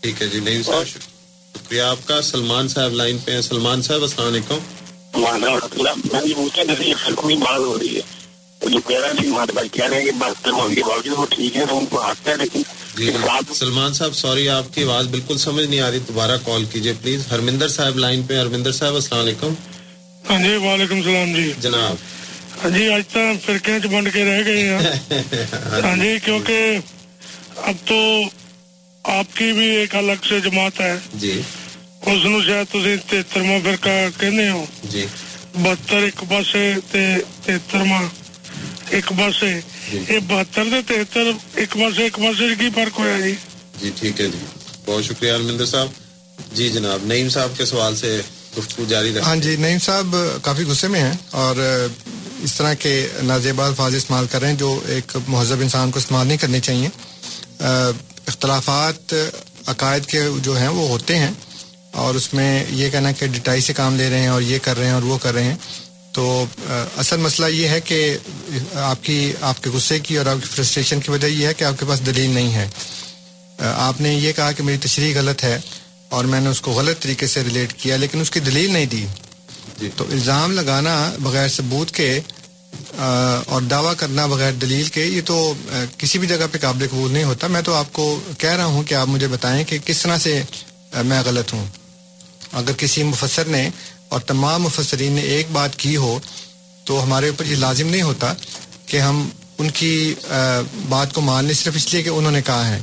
[0.03, 4.01] ٹھیک ہے جی نہیں صاحب شکریہ آپ کا سلمان صاحب لائن پہ ہیں سلمان صاحب
[4.01, 4.59] السلام علیکم
[7.39, 8.01] بات ہو رہی ہے
[8.61, 11.25] جو کہہ رہا ہے ہمارے بھائی کہہ رہے ہیں کہ بہتر ہونے کے باوجود وہ
[11.25, 15.37] ٹھیک ہے تو ان کو آتا ہے لیکن سلمان صاحب سوری آپ کی آواز بالکل
[15.37, 19.21] سمجھ نہیں آ رہی دوبارہ کال کیجیے پلیز ہرمندر صاحب لائن پہ ہرمندر صاحب السلام
[19.21, 19.53] علیکم
[20.29, 21.95] ہاں جی وعلیکم السلام جی جناب
[22.63, 24.79] ہاں جی آج تک فرقے چ بنڈ کے رہ گئے ہیں
[25.83, 26.77] ہاں جی کیونکہ
[27.63, 27.97] اب تو
[29.05, 31.39] آپ کی بھی ایک الگ سے جماعت ہے جی
[32.03, 33.89] اس نو شاید تھی تہترواں فرقہ
[34.19, 35.05] کہنے ہو جی
[35.55, 38.03] بہتر ایک پاسے تہترواں
[38.89, 39.59] ایک پاسے
[39.91, 43.33] یہ بہتر دے تہتر ایک پاسے ایک پاسے کی فرق ہوا جی
[43.81, 44.45] جی ٹھیک ہے جی
[44.85, 48.19] بہت شکریہ ہرمندر صاحب جی جناب نعیم صاحب کے سوال سے
[48.57, 51.55] گفتگو جاری رکھیں ہاں جی نعیم صاحب کافی غصے میں ہیں اور
[52.47, 56.27] اس طرح کے نازیبا الفاظ استعمال کر رہے ہیں جو ایک مہذب انسان کو استعمال
[56.27, 56.89] نہیں کرنے چاہیے۔
[58.27, 59.13] اختلافات
[59.65, 61.31] عقائد کے جو ہیں وہ ہوتے ہیں
[61.91, 64.77] اور اس میں یہ کہنا کہ ڈٹائی سے کام لے رہے ہیں اور یہ کر
[64.77, 65.55] رہے ہیں اور وہ کر رہے ہیں۔
[66.11, 66.45] تو
[66.97, 68.17] اصل مسئلہ یہ ہے کہ
[68.73, 71.63] آپ کی آپ کے غصے کی اور آپ کی فرسٹریشن کی وجہ یہ ہے کہ
[71.63, 72.67] آپ کے پاس دلیل نہیں ہے۔
[73.59, 75.59] آپ نے یہ کہا کہ میری تشریح غلط ہے
[76.09, 78.85] اور میں نے اس کو غلط طریقے سے ریلیٹ کیا لیکن اس کی دلیل نہیں
[78.85, 79.05] دی۔
[79.79, 82.19] جی۔ تو الزام لگانا بغیر ثبوت کے
[83.47, 85.53] اور دعویٰ کرنا بغیر دلیل کے، یہ تو
[85.97, 88.83] کسی بھی جگہ پہ قابل قبول نہیں ہوتا۔ میں تو آپ کو کہہ رہا ہوں
[88.83, 90.43] کہ آپ مجھے بتائیں کہ کس طرح سے
[91.05, 91.65] میں غلط ہوں۔
[92.53, 93.69] اگر کسی مفسر نے
[94.09, 96.19] اور تمام مفسرین نے ایک بات کی ہو،
[96.83, 98.33] تو ہمارے اوپر یہ لازم نہیں ہوتا
[98.85, 100.15] کہ ہم ان کی
[100.89, 102.79] بات کو مان لیں صرف اس لیے کہ انہوں نے کہا ہے۔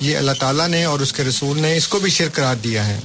[0.00, 2.86] یہ اللہ تعالیٰ نے اور اس کے رسول نے اس کو بھی شرک قرار دیا
[2.86, 3.00] ہے۔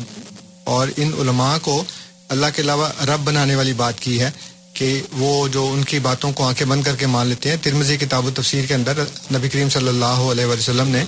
[0.63, 1.83] اور ان علماء کو
[2.29, 4.31] اللہ کے علاوہ رب بنانے والی بات کی ہے۔
[4.73, 7.97] کہ وہ جو ان کی باتوں کو آنکھیں بند کر کے مان لیتے ہیں۔ ترمزی
[7.97, 11.03] کتاب و تفسیر کے اندر نبی کریم صلی اللہ علیہ وسلم نے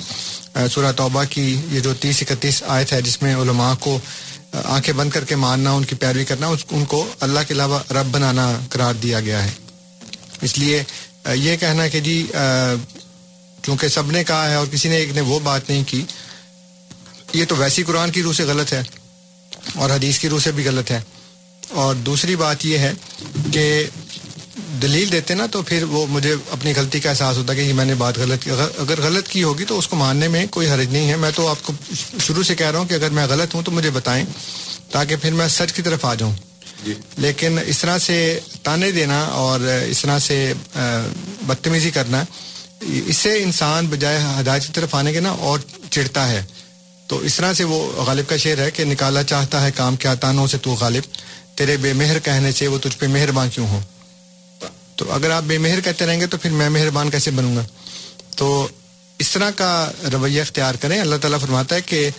[0.72, 3.98] سورہ توبہ کی یہ جو تیس اکتیس آیت ہے، جس میں علماء کو
[4.66, 8.12] آنکھیں بند کر کے ماننا، ان کی پیروی کرنا ان کو اللہ کے علاوہ رب
[8.12, 9.52] بنانا قرار دیا گیا ہے۔
[10.42, 10.84] اس لیے
[11.36, 12.16] یہ کہنا کہ جی
[13.62, 16.04] کیونکہ سب نے کہا ہے اور کسی نے ایک نے وہ بات نہیں کی،
[17.34, 18.82] یہ تو ویسی قرآن کی روح سے غلط ہے
[19.76, 21.02] اور حدیث کی روح سے بھی غلط ہے۔
[21.70, 22.94] اور دوسری بات یہ ہے
[23.52, 23.84] کہ
[24.82, 27.86] دلیل دیتے نا تو پھر وہ مجھے اپنی غلطی کا احساس ہوتا ہے کہ میں
[27.86, 30.88] نے بات غلط کی۔ اگر غلط کی ہوگی تو اس کو ماننے میں کوئی حرج
[30.92, 31.74] نہیں ہے۔ میں تو آپ کو
[32.20, 34.26] شروع سے کہہ رہا ہوں کہ اگر میں غلط ہوں تو مجھے بتائیں
[34.92, 36.34] تاکہ پھر میں سچ کی طرف آ جاؤں۔
[36.86, 40.54] جی۔ لیکن اس طرح سے تانے دینا اور اس طرح سے
[41.42, 42.24] بدتمیزی کرنا
[42.82, 45.60] اس سے انسان بجائے ہدایت کی طرف آنے کے نا اور
[45.90, 46.44] چڑھتا ہے۔
[47.08, 50.14] تو اس طرح سے وہ غالب کا شعر ہے کہ نکالا چاہتا ہے کام کیا
[50.14, 51.04] تانوں سے تو غالب۔
[51.56, 53.80] تیرے بے مہر کہنے سے وہ تجھ پہ مہربان کیوں ہو
[54.96, 57.66] تو اگر آپ بے مہر کہتے رہیں گے تو پھر میں مہربان کیسے بنوں گا؟
[58.38, 58.68] تو
[59.20, 62.10] اس طرح کا رویہ اختیار کریں۔ اللہ تعالیٰ فرماتا ہے کہ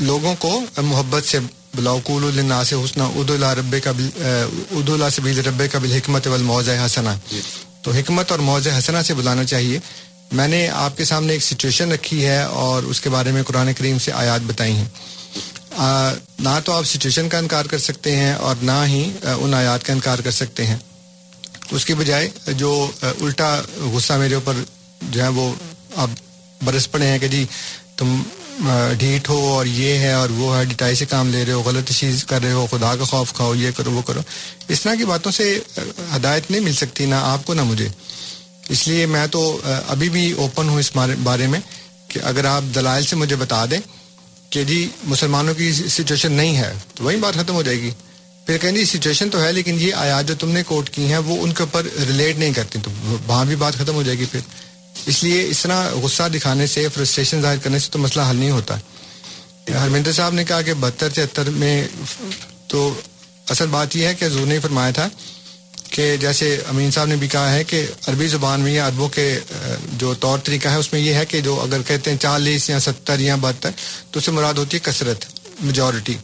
[0.00, 1.38] لوگوں کو محبت سے
[1.74, 6.26] بلاقول النا سے حسن اد اللہ رب کا اد اللہ سبیل رب کا بل حکمت
[6.26, 7.14] والموض حسنا۔
[7.82, 9.78] تو حکمت اور موض حسنا سے بلانا چاہیے۔
[10.32, 13.72] میں نے آپ کے سامنے ایک سچویشن رکھی ہے اور اس کے بارے میں قرآن
[13.72, 14.88] کریم سے آیات بتائی ہیں۔
[15.76, 19.92] نہ تو آپ سچویشن کا انکار کر سکتے ہیں اور نہ ہی ان آیات کا
[19.92, 20.76] انکار کر سکتے ہیں۔
[21.70, 23.50] اس کی بجائے جو الٹا
[23.94, 24.62] غصہ میرے اوپر
[25.02, 25.52] جو ہے وہ
[25.96, 26.10] آپ
[26.64, 27.44] برس پڑے ہیں کہ جی
[27.96, 28.22] تم
[28.98, 31.90] ڈھیٹ ہو اور یہ ہے اور وہ ہے، ڈٹائی سے کام لے رہے ہو، غلط
[31.90, 34.20] چیز کر رہے ہو، خدا کا خوف کھاؤ، یہ کرو، وہ کرو۔
[34.68, 35.58] اس طرح کی باتوں سے
[36.16, 37.88] ہدایت نہیں مل سکتی، نہ آپ کو، نہ مجھے۔
[38.68, 40.90] اس لیے میں تو ابھی بھی اوپن ہوں اس
[41.22, 41.60] بارے میں
[42.08, 43.80] کہ اگر آپ دلائل سے مجھے بتا دیں
[44.52, 47.90] کہ جی مسلمانوں کی سچویشن نہیں ہے، تو وہی بات ختم ہو جائے گی۔
[48.46, 51.18] پھر کہیں جی سچویشن تو ہے، لیکن یہ آیات جو تم نے کوٹ کی ہیں،
[51.18, 52.90] وہ ان کے اوپر ریلیٹ نہیں کرتی۔ تو
[53.26, 54.40] وہاں بھی بات ختم ہو جائے گی پھر۔
[55.06, 58.50] اس لیے اس طرح غصہ دکھانے سے فرسٹریشن ظاہر کرنے سے تو مسئلہ حل نہیں
[58.50, 58.76] ہوتا۔
[59.68, 61.88] ہرمندر صاحب نے کہا کہ بہتر چہتر میں
[62.68, 63.00] تو
[63.48, 65.08] اصل بات یہ ہے کہ حضور نے فرمایا تھا
[65.92, 69.40] کہ جیسے امین صاحب نے بھی کہا ہے کہ عربی زبان میں یا عربوں کے
[69.92, 72.80] جو طور طریقہ ہے اس میں یہ ہے کہ جو اگر کہتے ہیں چالیس یا
[72.80, 73.70] ستر یا بہتر
[74.10, 75.24] تو اس سے مراد ہوتی ہے کثرت
[75.60, 76.14] میجورٹی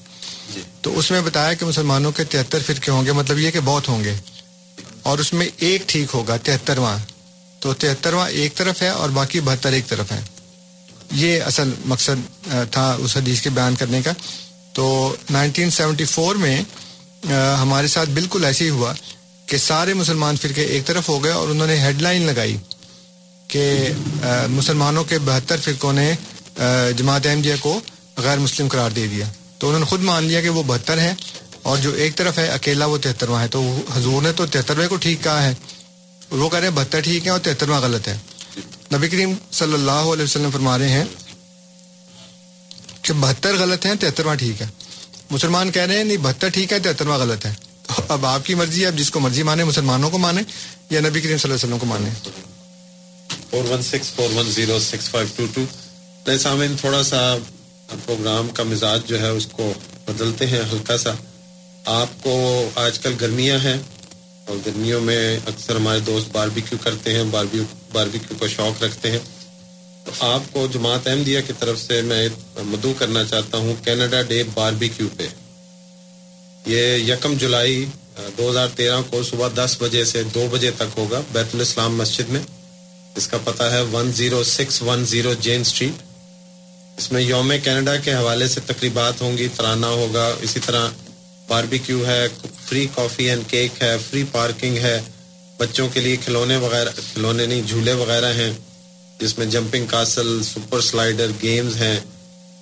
[0.81, 3.89] تو اس میں بتایا کہ مسلمانوں کے تہتر فرقے ہوں گے مطلب یہ کہ بہت
[3.89, 4.15] ہوں گے۔
[5.03, 6.99] اور اس میں ایک ٹھیک ہوگا تہترواں۔
[7.61, 10.21] تو تہترواں ایک طرف ہے اور باقی بہتر ایک طرف ہے۔
[11.13, 14.13] یہ اصل مقصد تھا اس حدیث کے بیان کرنے کا۔
[14.73, 16.63] تو 1974 میں
[17.31, 18.93] آ, ہمارے ساتھ بالکل ایسے ہی ہوا
[19.49, 22.57] کہ سارے مسلمان فرقے ایک طرف ہو گئے اور انہوں نے ہیڈ لائن لگائی
[23.49, 23.63] کہ
[24.49, 26.13] مسلمانوں کے بہتر فرقوں نے
[26.97, 27.81] جماعت احمدیہ کو
[28.17, 29.27] غیر مسلم قرار دے دیا۔
[29.59, 31.15] تو انہوں نے خود مان لیا کہ وہ بہتر ہے
[31.63, 33.61] اور جو ایک طرف ہے، اکیلا وہ تہترواں ہے۔ تو
[33.95, 35.55] حضور نے تو تہترویں کو ٹھیک کہا ہے۔
[36.31, 38.17] وہ کہہ رہے ہیں بہتر ٹھیک ہے اور تہترواں غلط ہے۔
[38.95, 41.05] نبی کریم صلی اللہ علیہ وسلم فرما رہے ہیں
[43.03, 44.67] کہ بہتر غلط ہے تہترواں ٹھیک ہے۔
[45.31, 47.55] مسلمان کہہ رہے ہیں، نہیں، بہتر ٹھیک ہے، تہترواں غلط ہے۔
[47.89, 50.43] اب آپ کی مرضی ہے، اب جس کو مرضی مانے، مسلمانوں کو مانے
[50.91, 52.11] یا نبی کریم صلی اللہ علیہ وسلم کو مانے؟
[53.51, 55.65] Four one six four one zero six five two two.
[56.39, 57.37] سامعین تھوڑا سا
[58.05, 59.73] پروگرام کا مزاج جو ہے اس کو
[60.05, 61.11] بدلتے ہیں، ہلکا سا۔
[61.85, 63.79] آپ کو آج کل گرمیاں ہیں
[64.45, 69.19] اور گرمیوں میں اکثر ہمارے دوست باربیکیو کرتے ہیں باربیو باربیکیو کا شوق رکھتے ہیں۔
[70.05, 72.29] تو آپ کو جماعت احمدیہ کی طرف سے میں
[72.63, 75.29] مدعو کرنا چاہتا ہوں، کینیڈا ڈے باربیکیو پہ۔
[76.69, 77.87] یہ یکم جولائی
[78.39, 82.29] دو ہزار تیرہ کو صبح دس بجے سے دو بجے تک ہوگا بیت الاسلام مسجد
[82.29, 82.41] میں۔
[83.17, 86.03] اس کا پتہ ہے one zero six one zero Jane Street
[86.99, 90.89] اس میں یوم کینیڈا کے حوالے سے تقریبات ہوں گی، ترانہ ہوگا۔ اسی طرح
[91.49, 92.27] باربیکیو ہے
[92.69, 95.01] فری کافی اینڈ کیک ہے فری پارکنگ ہے۔
[95.59, 98.53] بچوں کے لیے کھلونے وغیرہ، کھلونے نہیں، جھولے وغیرہ ہیں۔
[99.21, 102.01] جس میں jumping castle super slider games ہیں۔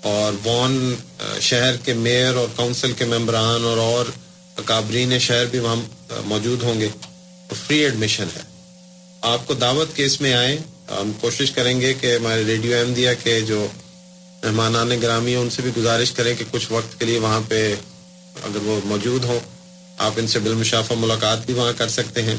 [0.03, 0.95] اور وان
[1.41, 4.05] شہر کے میئر اور کونسل کے ممبران اور اور
[4.57, 5.77] اکابرین شہر بھی وہاں
[6.25, 6.89] موجود ہوں گے۔
[7.67, 8.41] فری ایڈمیشن ہے۔
[9.21, 10.59] آپ کو دعوت کے اس میں آئیں۔
[10.89, 13.67] ہم کوشش کریں گے کہ ہمارے ریڈیو احمدیہ کے جو
[14.45, 17.75] مہمانان گرامی ہیں، ان سے بھی گزارش کریں کہ کچھ وقت کے لیے وہاں پہ
[18.43, 19.41] اگر وہ موجود ہوں،
[19.99, 22.37] آپ ان سے بالمشافہ ملاقات بھی وہاں کر سکتے ہیں۔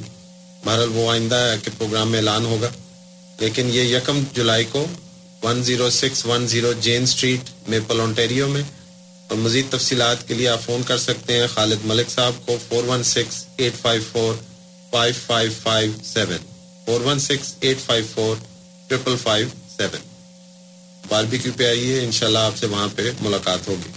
[0.65, 2.69] بہرحال وہ آئندہ کے پروگرام میں اعلان ہوگا۔
[3.39, 4.85] لیکن یہ یکم جولائی کو
[5.47, 8.63] one zero six one zero Jane Street Maple Ontario میں.
[9.27, 12.83] اور مزید تفصیلات کے لیے آپ فون کر سکتے ہیں خالد ملک صاحب کو four
[12.87, 14.33] one six eight five four
[14.91, 16.45] five five five seven
[16.85, 18.35] four one six eight five four
[18.87, 19.47] triple five
[19.77, 20.05] seven
[21.09, 23.91] barbecue پہ آئیے، انشاءاللہ آپ سے وہاں پہ ملاقات ہوگی.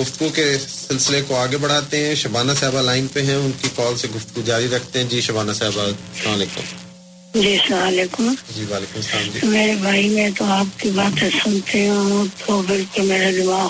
[0.00, 3.96] گفتگو کے سلسلے کو آگے بڑھاتے ہیں، شبانہ صاحبہ لائن پہ ہیں، ان کی کال
[3.98, 5.08] سے گفتگو جاری رکھتے ہیں.
[5.10, 6.91] جی شبانہ صاحبہ، السلام علیکم.
[7.34, 11.88] جی السلام علیکم۔ جی وعلیکم السلام جی۔ میرے بھائی میں تو آپ کی باتیں سنتے
[11.88, 13.68] ہوں تو بالکل میرا دماغ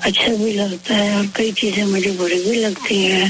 [0.00, 3.24] اچھا بھی لگتا ہے اور کئی چیزیں مجھے بری بھی لگتی ہیں۔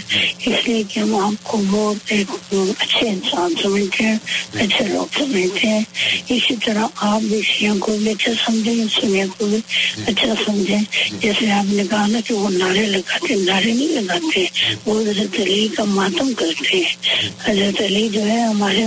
[0.46, 4.18] اس لیے کہ ہم آپ کو بہت ایک اچھے انسان سمجھتے ہیں،
[4.54, 5.80] اچھے لوگ سمجھتے ہیں۔
[6.28, 9.58] اسی طرح آپ بھی شیعہ کو بھی اچھا سمجھیں سنیا کو بھی
[10.06, 10.78] اچھا سمجھیں۔
[11.20, 14.46] جیسے آپ نے کہا نا کہ وہ نعرے لگاتے نعرے نہیں لگاتے،
[14.86, 16.96] وہ حضرت علی کا ماتم کرتے ہیں۔
[17.44, 18.84] حضرت علی جو ہے، ہمارے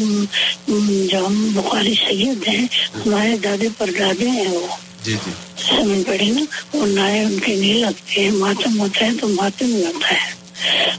[1.08, 4.68] جو ہم بخاری سید ہیں، ہمارے دادے پر دادے ہیں وہ۔
[5.04, 5.32] جی جی۔
[5.70, 6.42] سمجھ پڑی نا،
[6.74, 10.42] وہ نعرے ان کے نہیں لگتے ہیں، ماتم ہوتا ہے تو ماتم ہی ہوتا ہے۔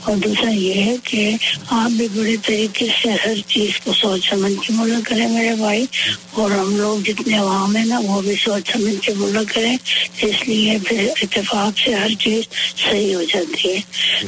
[0.03, 1.31] اور دوسرا یہ ہے کہ
[1.69, 5.85] آپ بھی بڑے طریقے سے ہر چیز کو سوچ سمجھ کے بولا کریں میرے بھائی۔
[6.31, 9.77] اور ہم لوگ جتنے عوام ہیں نا، وہ بھی سوچ سمجھ کے بولا کریں۔
[10.21, 12.43] اس لیے پھر اتفاق سے ہر چیز
[12.89, 13.79] صحیح ہو جاتی ہے۔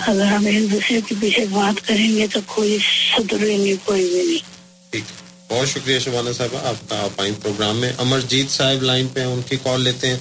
[0.08, 2.78] اگر ہم ایک دوسرے کے پیچھے بات کریں گے تو کوئی
[3.18, 4.56] سدھرے نہیں، کوئی بھی نہیں۔
[4.92, 5.25] ٹھیک۔
[5.55, 9.27] بہت شکریہ شبانہ صاحبہ آپ کا آپ آئیں پروگرام میں امرجیت صاحب لائن پہ ہیں
[9.27, 10.17] ان کی کال لیتے ہیں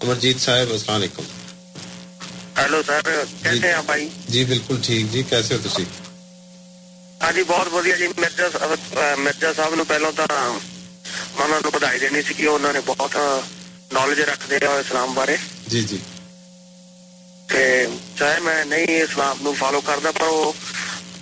[0.00, 1.22] امرجیت صاحب السلام علیکم
[2.58, 3.02] ਹੈਲੋ ਸਰ
[3.42, 5.84] ਕੈਸੇ ਆ ਭਾਈ جی بالکل ٹھیک جی کیسے ہو تسی
[7.22, 11.70] ਹਾਂਜੀ ਬਹੁਤ ਵਧੀਆ ਜੀ ਮਿਰਜ਼ਾ ਸਾਹਿਬ ਅਹ ਮਿਰਜ਼ਾ ਸਾਹਿਬ ਨੂੰ ਪਹਿਲਾਂ ਤਾਂ ਮੈਂ ਉਹਨਾਂ ਨੂੰ
[11.74, 13.16] ਵਧਾਈ ਦੇਣੀ ਸੀ ਕਿ ਉਹਨਾਂ ਨੇ ਬਹੁਤ
[13.92, 15.36] ਨੌਲੇਜ ਰੱਖਦੇ ਆ ਇਸਲਾਮ ਬਾਰੇ
[15.74, 15.98] جی جی
[17.48, 17.88] ਤੇ
[18.18, 20.54] ਚਾਹੇ ਮੈਂ ਨਹੀਂ ਇਸਲਾਮ ਨੂੰ ਫਾਲੋ ਕਰਦਾ ਪਰ ਉਹ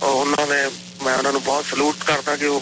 [0.01, 0.61] ਉਹ ਉਹਨਾਂ ਨੇ
[1.03, 2.61] ਮੈਂ ਉਹਨਾਂ ਨੂੰ ਬਹੁਤ ਸਲੂਟ ਕਰਦਾ ਕਿ ਉਹ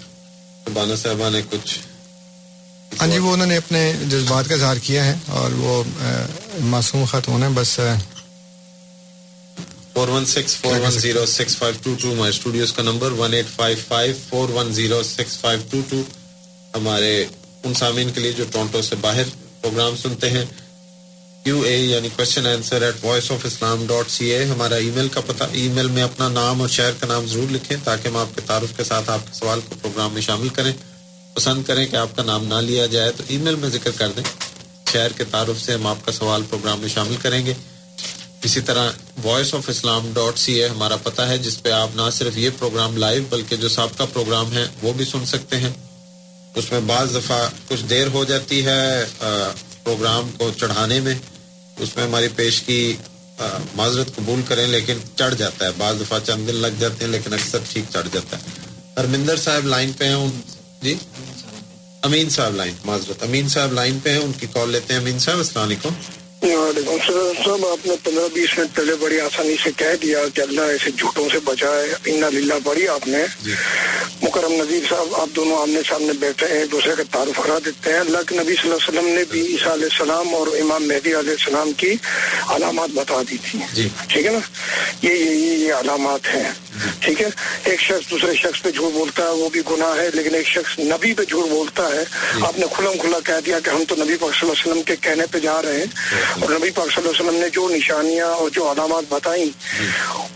[0.65, 1.77] شبانہ صاحبہ نے کچھ
[2.91, 5.83] ہاں جی وہ انہوں نے اپنے جذبات کا اظہار کیا ہے اور وہ
[6.65, 7.79] معصوم خاتون ہے بس
[9.93, 13.33] four one six four one zero six five two two ہمارے اسٹوڈیوز کا number one
[13.33, 16.01] eight five five four one zero six five two two
[16.75, 17.13] ہمارے
[17.63, 19.27] ان سامعین کے لیے جو ٹورنٹو سے باہر
[19.61, 20.45] پروگرام سنتے ہیں۔
[21.43, 25.07] کیو اے یعنی question answer at voice of Islam dot C A ہمارا ای میل
[25.07, 28.17] کا پتہ ای میل میں اپنا نام اور شہر کا نام ضرور لکھیں تاکہ ہم
[28.17, 30.71] آپ کے تعارف کے ساتھ آپ کے سوال کو پروگرام میں شامل کریں۔
[31.33, 34.11] پسند کریں کہ آپ کا نام نہ لیا جائے تو ای میل میں ذکر کر
[34.11, 34.23] دیں۔
[34.93, 37.53] شہر کے تعارف سے ہم آپ کا سوال پروگرام میں شامل کریں گے۔
[38.43, 38.91] اسی طرح
[39.23, 42.49] voice of Islam dot C A ہمارا پتہ ہے، جس پہ آپ نہ صرف یہ
[42.59, 45.73] پروگرام لائیو بلکہ جو سابقہ پروگرام ہے وہ بھی سن سکتے ہیں۔
[46.55, 49.05] اس میں بعض دفعہ کچھ دیر ہو جاتی ہے
[49.83, 51.13] پروگرام کو چڑھانے میں۔
[51.81, 52.95] اس میں ہماری پیش کی
[53.75, 57.33] معذرت قبول کریں لیکن چڑھ جاتا ہے۔ بعض دفعہ چند دن لگ جاتے ہیں لیکن
[57.33, 58.43] اکثر ٹھیک چڑھ جاتا ہے۔
[58.97, 60.27] ارمندر صاحب لائن پہ ہیں
[60.81, 60.95] جی؟
[62.01, 65.19] امین صاحب لائن معذرت۔ امین صاحب لائن پہ ہیں ان کی کال لیتے ہیں۔ امین
[65.19, 65.89] صاحب السلام علیکم۔
[66.41, 70.41] وعلیکم السلام صاحب آپ نے پندرہ بیس منٹ پہلے بڑی آسانی سے کہہ دیا کہ
[70.41, 73.25] اللہ ایسے جھوٹوں سے بچائے۔ انا للہ پڑھی آپ نے
[74.21, 77.93] مکرم نذیر صاحب آپ دونوں آمنے سامنے بیٹھے ہیں ایک دوسرے کا تعارف کرا دیتے
[77.93, 80.87] ہیں۔ اللہ کے نبی صلی اللہ علیہ وسلم نے بھی عیسیٰ علیہ السلام اور امام
[80.87, 81.95] مہدی علیہ السلام کی
[82.49, 83.59] علامات بتا دی تھی۔
[84.07, 84.39] ٹھیک ہے نا؟
[85.01, 86.51] یہ یہ یہ علامات ہیں۔
[86.99, 87.27] ٹھیک ہے؟
[87.63, 90.79] ایک شخص دوسرے شخص پہ جھوٹ بولتا ہے وہ بھی گناہ ہے لیکن ایک شخص
[90.79, 92.03] نبی پہ جھوٹ بولتا ہے۔
[92.41, 94.83] آپ نے کھلم کھلا کہہ دیا کہ ہم تو نبی پاک صلی اللہ علیہ وسلم
[94.83, 95.85] کے کہنے پہ جا رہے ہیں۔
[96.31, 99.45] اور نبی پاک صلی اللہ علیہ وسلم نے جو نشانیاں اور جو علامات بتائیں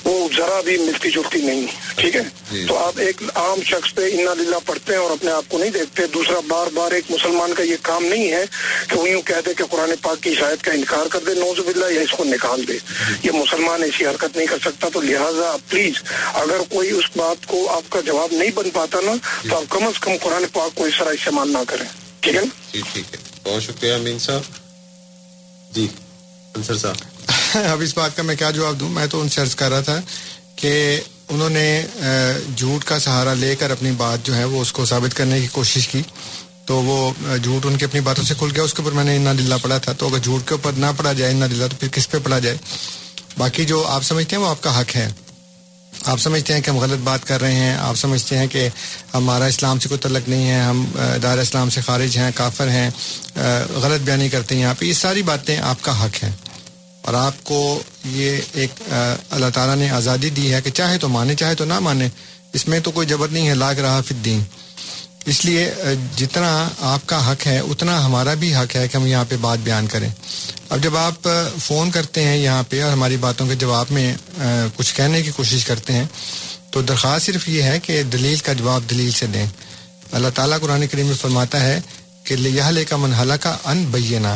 [0.05, 1.65] وہ ذرا بھی ملتی جلتی نہیں
[1.95, 2.22] ٹھیک ہے؟
[2.67, 5.69] تو آپ ایک عام شخص پہ انا للہ پڑھتے ہیں اور اپنے آپ کو نہیں
[5.69, 8.43] دیکھتے دوسرا بار بار ایک مسلمان کا یہ کام نہیں ہے
[8.88, 11.59] کہ وہ یوں کہہ دے کہ قرآن پاک کی شاید کا انکار کر دے نوز
[11.59, 12.77] باللہ یا اس کو نکال دے۔
[13.23, 15.93] یہ مسلمان ایسی حرکت نہیں کر سکتا تو لہٰذا پلیز
[16.34, 19.11] اگر کوئی اس بات کو آپ کا جواب نہیں بن پاتا نا
[19.49, 21.88] تو آپ کم از کم قرآن پاک کو اس طرح استعمال نہ کریں۔
[22.19, 24.64] ٹھیک ہے نا؟ جی ٹھیک ہے۔ بہت شکریہ امین صاحب۔
[25.76, 25.88] جی
[26.56, 26.95] انصر صاحب۔
[27.72, 29.81] اب اس بات کا میں کیا جواب دوں؟ میں تو ان سے عرض کر رہا
[29.81, 30.02] تھا
[30.56, 31.85] کہ انہوں نے
[32.57, 35.47] جھوٹ کا سہارا لے کر اپنی بات جو ہے وہ اس کو ثابت کرنے کی
[35.52, 36.02] کوشش کی۔
[36.65, 39.15] تو وہ جھوٹ ان کی اپنی باتوں سے کھل گیا، اس کے اوپر میں نے
[39.15, 41.76] انا دلہ پڑھا تھا۔ تو اگر جھوٹ کے اوپر نہ پڑھا جائے انا دلہ تو
[41.80, 42.57] پھر کس پہ پڑھا جائے؟
[43.38, 45.11] باقی جو آپ سمجھتے ہیں وہ آپ کا حق ہے۔
[46.03, 48.69] آپ سمجھتے ہیں کہ ہم غلط بات کر رہے ہیں، آپ سمجھتے ہیں کہ
[49.13, 50.85] ہمارا اسلام سے کوئی تعلق نہیں ہے، ہم
[51.23, 52.89] دائرہ اسلام سے خارج ہیں، کافر ہیں
[53.69, 56.31] غلط بیانی کرتے ہیں آپ۔ یہ ساری باتیں آپ کا حق ہیں۔
[57.01, 58.69] اور آپ کو یہ ایک
[59.30, 62.07] اللہ تعالیٰ نے آزادی دی ہے کہ چاہے تو مانے، چاہے تو نہ مانے،
[62.53, 64.43] اس میں تو کوئی جبر نہیں ہے، لاگ رہا فی الدین۔
[65.26, 65.72] اس لیے
[66.15, 69.57] جتنا آپ کا حق ہے، اتنا ہمارا بھی حق ہے کہ ہم یہاں پہ بات
[69.64, 70.10] بیان کریں۔
[70.69, 71.30] اب جب آپ
[71.61, 74.15] فون کرتے ہیں یہاں پہ اور ہماری باتوں کے جواب میں
[74.76, 76.06] کچھ کہنے کی کوشش کرتے ہیں،
[76.72, 79.45] تو درخواست صرف یہ ہے کہ دلیل کا جواب دلیل سے دیں۔
[80.11, 81.80] اللہ تعالیٰ قرآن کریم میں فرماتا ہے
[82.23, 84.35] کہ یہ لے کا منحلہ کا ان بینا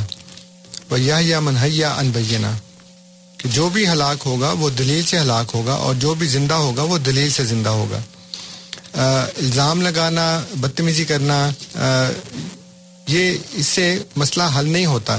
[0.91, 2.51] و یا منہیا ان بینا۔
[3.37, 6.83] کہ جو بھی ہلاک ہوگا وہ دلیل سے ہلاک ہوگا اور جو بھی زندہ ہوگا
[6.83, 7.99] وہ دلیل سے زندہ ہوگا۔
[8.93, 11.49] الزام لگانا، بدتمیزی کرنا
[13.07, 15.17] یہ اس سے مسئلہ حل نہیں ہوتا،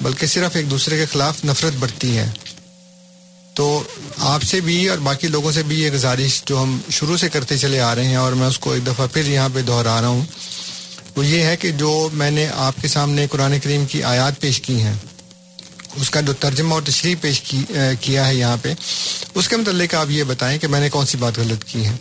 [0.00, 2.30] بلکہ صرف ایک دوسرے کے خلاف نفرت بڑھتی ہے۔
[3.54, 3.82] تو
[4.18, 7.58] آپ سے بھی اور باقی لوگوں سے بھی یہ گزارش جو ہم شروع سے کرتے
[7.58, 10.08] چلے آ رہے ہیں اور میں اس کو ایک دفعہ پھر یہاں پہ دہرا رہا
[10.08, 10.24] ہوں،
[11.16, 14.60] وہ یہ ہے کہ جو میں نے آپ کے سامنے قرآن کریم کی آیات پیش
[14.60, 14.94] کی ہیں،
[15.96, 17.62] اس کا جو ترجمہ اور تشریح پیش کی
[18.00, 18.72] کیا ہے یہاں پہ،
[19.34, 21.96] اس کے متعلق آپ یہ بتائیں کہ میں نے کون سی بات غلط کی ہے۔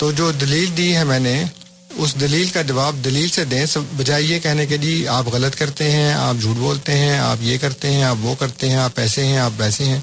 [0.00, 1.44] تو جو دلیل دی ہے میں نے،
[1.90, 5.90] اس دلیل کا جواب دلیل سے دیں بجائے یہ کہنے کے جی آپ غلط کرتے
[5.90, 9.24] ہیں، آپ جھوٹ بولتے ہیں، آپ یہ کرتے ہیں، آپ وہ کرتے ہیں، آپ ایسے
[9.24, 10.00] ہیں، آپ ویسے ہیں۔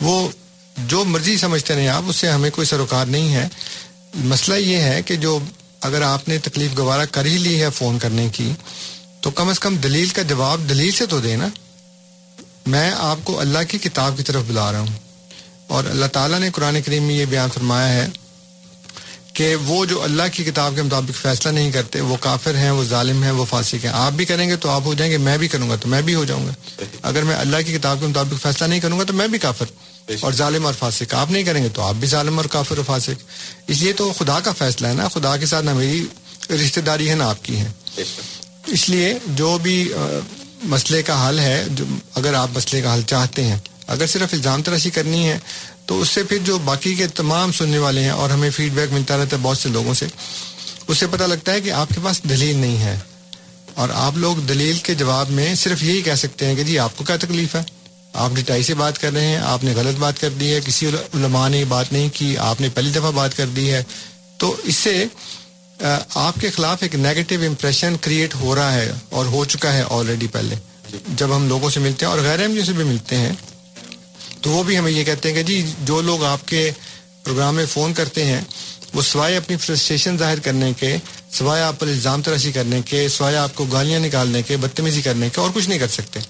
[0.00, 0.28] وہ
[0.86, 3.48] جو مرضی سمجھتے رہیں آپ، اس سے ہمیں کوئی سروکار نہیں ہے۔
[4.14, 5.38] مسئلہ یہ ہے کہ جو
[5.80, 8.52] اگر آپ نے تکلیف گوارا کر ہی لی ہے فون کرنے کی،
[9.20, 11.48] تو کم از کم دلیل کا جواب دلیل سے تو دے نا۔
[12.66, 14.98] میں آپ کو اللہ کی کتاب کی طرف بلا رہا ہوں۔
[15.66, 18.08] اور اللہ تعالیٰ نے قرآن کریم میں یہ بیان فرمایا ہے۔
[19.36, 22.84] کہ وہ جو اللہ کی کتاب کے مطابق فیصلہ نہیں کرتے، وہ کافر ہیں، وہ
[22.84, 25.36] ظالم ہیں، وہ فاسق ہیں۔ آپ بھی کریں گے تو آپ ہو جائیں گے، میں
[25.38, 26.52] بھی کروں گا تو میں بھی ہو جاؤں گا۔
[27.02, 29.66] اگر میں اللہ کی کتاب کے مطابق فیصلہ نہیں کروں گا تو میں بھی کافر
[30.20, 32.84] اور ظالم اور فاسق۔ آپ نہیں کریں گے تو آپ بھی ظالم اور کافر اور
[32.84, 33.24] فاسق۔
[33.68, 36.04] اس لیے تو خدا کا فیصلہ ہے نا، خدا کے ساتھ نہ میری
[36.54, 37.70] رشتے داری ہے نہ آپ کی ہے
[38.66, 39.92] اس لیے جو بھی
[40.64, 41.84] مسئلے کا حل ہے، جو
[42.14, 45.38] اگر آپ مسئلے کا حل چاہتے ہیں، اگر صرف الزام تراشی کرنی ہے
[45.86, 48.92] تو اس سے پھر جو باقی کے تمام سننے والے ہیں اور ہمیں فیڈ بیک
[48.92, 50.06] ملتا رہتا ہے بہت سے لوگوں سے،
[50.88, 52.98] اس سے پتہ لگتا ہے کہ آپ کے پاس دلیل نہیں ہے۔
[53.74, 56.96] اور آپ لوگ دلیل کے جواب میں صرف یہی کہہ سکتے ہیں کہ جی آپ
[56.96, 57.62] کو کیا تکلیف ہے؟
[58.12, 60.86] آپ ڈٹائی سے بات کر رہے ہیں، آپ نے غلط بات کر دی ہے، کسی
[60.86, 63.82] علماء نے بات نہیں کی، آپ نے پہلی دفعہ بات کر دی ہے۔
[64.38, 65.04] تو اس سے
[66.14, 70.26] آپ کے خلاف ایک نیگیٹو امپریشن کریٹ ہو رہا ہے اور ہو چکا ہے آلریڈی
[70.26, 70.54] پہلے۔
[71.16, 73.32] جب ہم لوگوں سے ملتے ہیں اور غیر اہمیوں سے بھی ملتے ہیں
[74.46, 76.70] تو وہ بھی ہمیں یہ کہتے ہیں کہ جی جو لوگ آپ کے
[77.24, 78.40] پروگرام میں فون کرتے ہیں،
[78.94, 80.96] وہ سوائے اپنی فرسٹریشن ظاہر کرنے کے،
[81.32, 85.28] سوائے آپ پر الزام تراشی کرنے کے، سوائے آپ کو گالیاں نکالنے کے، بدتمیزی کرنے
[85.28, 86.20] کے اور کچھ نہیں کر سکتے۔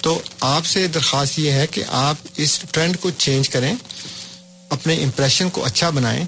[0.00, 3.74] تو آپ سے درخواست یہ ہے کہ آپ اس ٹرینڈ کو چینج کریں،
[4.70, 6.24] اپنے امپریشن کو اچھا بنائیں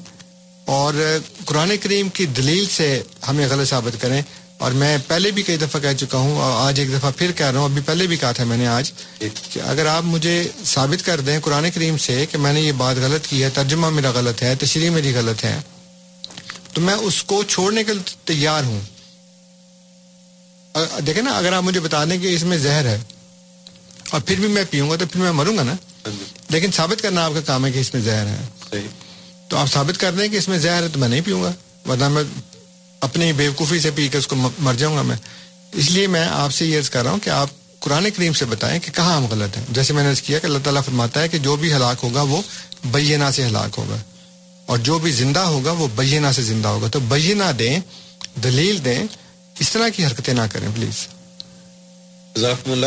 [0.64, 4.22] اور قرآن کریم کی دلیل سے ہمیں غلط ثابت کریں۔
[4.60, 7.46] اور میں پہلے بھی کئی دفعہ کہہ چکا ہوں اور آج ایک دفعہ پھر کہہ
[7.46, 8.92] رہا ہوں ابھی پہلے بھی کہا تھا میں نے آج
[9.50, 12.96] کہ اگر آپ مجھے ثابت کر دیں قرآن کریم سے کہ میں نے یہ بات
[12.96, 15.60] غلط کی ہے ترجمہ میرا غلط ہے تشریح میری غلط ہے
[16.72, 18.80] تو میں اس کو چھوڑنے کے لیے تیار ہوں۔
[21.06, 22.98] دیکھیں نا اگر آپ مجھے بتا دیں کہ اس میں زہر ہے
[24.10, 25.74] اور پھر بھی میں پیوں گا تو پھر میں مروں گا نا؟
[26.50, 28.80] لیکن ثابت کرنا آپ کا کام ہے کہ اس میں زہر ہے۔
[29.48, 31.52] تو آپ ثابت کر دیں کہ اس میں زہر ہے تو میں نہیں پیوں گا
[31.88, 32.22] ورنہ میں
[33.00, 35.16] اپنی بیوقوفی سے پی کے اس کو مر جاؤں گا میں۔
[35.72, 37.48] اس لیے میں آپ سے یہ عرض کر رہا ہوں کہ آپ
[37.80, 40.46] قرآن کریم سے بتائیں کہ کہاں ہم غلط ہیں۔ جیسے میں نے عرض کیا کہ
[40.46, 42.42] اللہ تعالیٰ فرماتا ہے کہ جو بھی ہلاک ہوگا وہ
[42.84, 43.96] بینہ سے ہلاک ہوگا۔
[44.66, 47.80] اور جو بھی زندہ ہوگا وہ بینہ سے زندہ ہوگا۔ تو بینہ دیں
[48.44, 49.02] دلیل دیں
[49.58, 51.06] اس طرح کی حرکتیں نہ کریں پلیز۔
[52.34, 52.86] جزاکم اللہ۔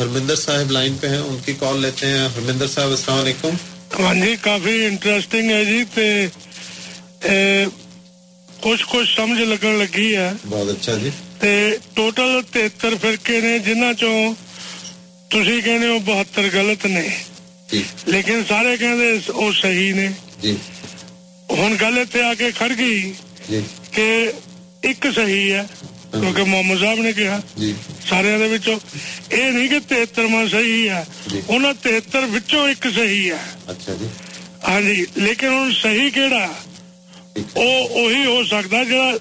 [0.00, 3.48] ہرمندر صاحب لائن پہ ہیں ان کی کال لیتے ہیں۔ ہرمندر صاحب السلام علیکم۔
[3.98, 5.84] ہاں جی کافی انٹرسٹنگ ہے جی
[10.96, 11.08] جی۔
[11.38, 14.34] تے ٹوٹل 73 فرقے نے جنہ چوں
[15.28, 17.08] تسی کہنے ہو 72 غلط نے۔
[18.06, 20.08] لیکن سارے کہندے وہ صحیح نے۔
[21.50, 23.12] ہن گل اتنے آ کے کھڑ گئی
[23.90, 24.30] کہ
[24.80, 25.62] ایک صحیح ہے
[26.10, 27.72] کیونکہ محمد صاحب نے کہا۔ جی۔
[28.08, 28.36] سارے
[29.28, 31.02] اے نہیں کہ 73 ماں صحیح ہے
[31.48, 33.72] انہاں 73 وچوں ایک صحیح ہے۔
[35.14, 36.46] لیکن ہوں صحیح کیڑا؟
[37.57, 39.17] ਉਹ ਉਹੀ ਹੋ ਸਕਦਾ ਜਿਹੜਾ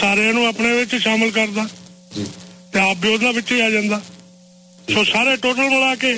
[0.00, 1.66] ਸਾਰਿਆਂ ਨੂੰ ਆਪਣੇ ਵਿੱਚ ਸ਼ਾਮਲ ਕਰਦਾ
[2.72, 4.00] ਤੇ ਆਪ ਵੀ ਉਹਨਾਂ ਵਿੱਚ ਹੀ ਆ ਜਾਂਦਾ
[4.78, 6.12] ਸੋ ਸਾਰੇ ਟੋਟਲ ਮਿਲਾ ਕੇ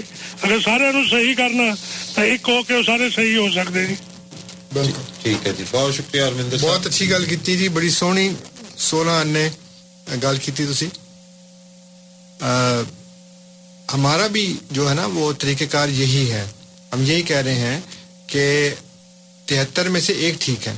[0.44, 1.74] ਅਗਰ ਸਾਰਿਆਂ ਨੂੰ ਸਹੀ ਕਰਨਾ
[2.14, 3.96] ਤਾਂ ਇੱਕ ਹੋ ਕੇ ਉਹ ਸਾਰੇ ਸਹੀ ਹੋ ਸਕਦੇ ਜੀ
[5.22, 8.24] ٹھیک ہے جی بہت شکریہ ہرمندر صاحب ਬਹੁਤ ਅੱਛੀ ਗੱਲ ਕੀਤੀ ਜੀ ਬੜੀ ਸੋਹਣੀ
[8.82, 9.50] 16 ਅੰਨੇ
[10.22, 10.88] ਗੱਲ ਕੀਤੀ ਤੁਸੀਂ
[12.40, 12.84] ਅ,
[13.88, 16.44] ہمارا بھی جو ہے نا وہ طریقہ کار یہی ہے
[16.92, 17.80] ہم یہی کہہ رہے ہیں
[18.26, 18.44] کہ
[19.48, 20.74] تہتر میں سے ایک ٹھیک ہے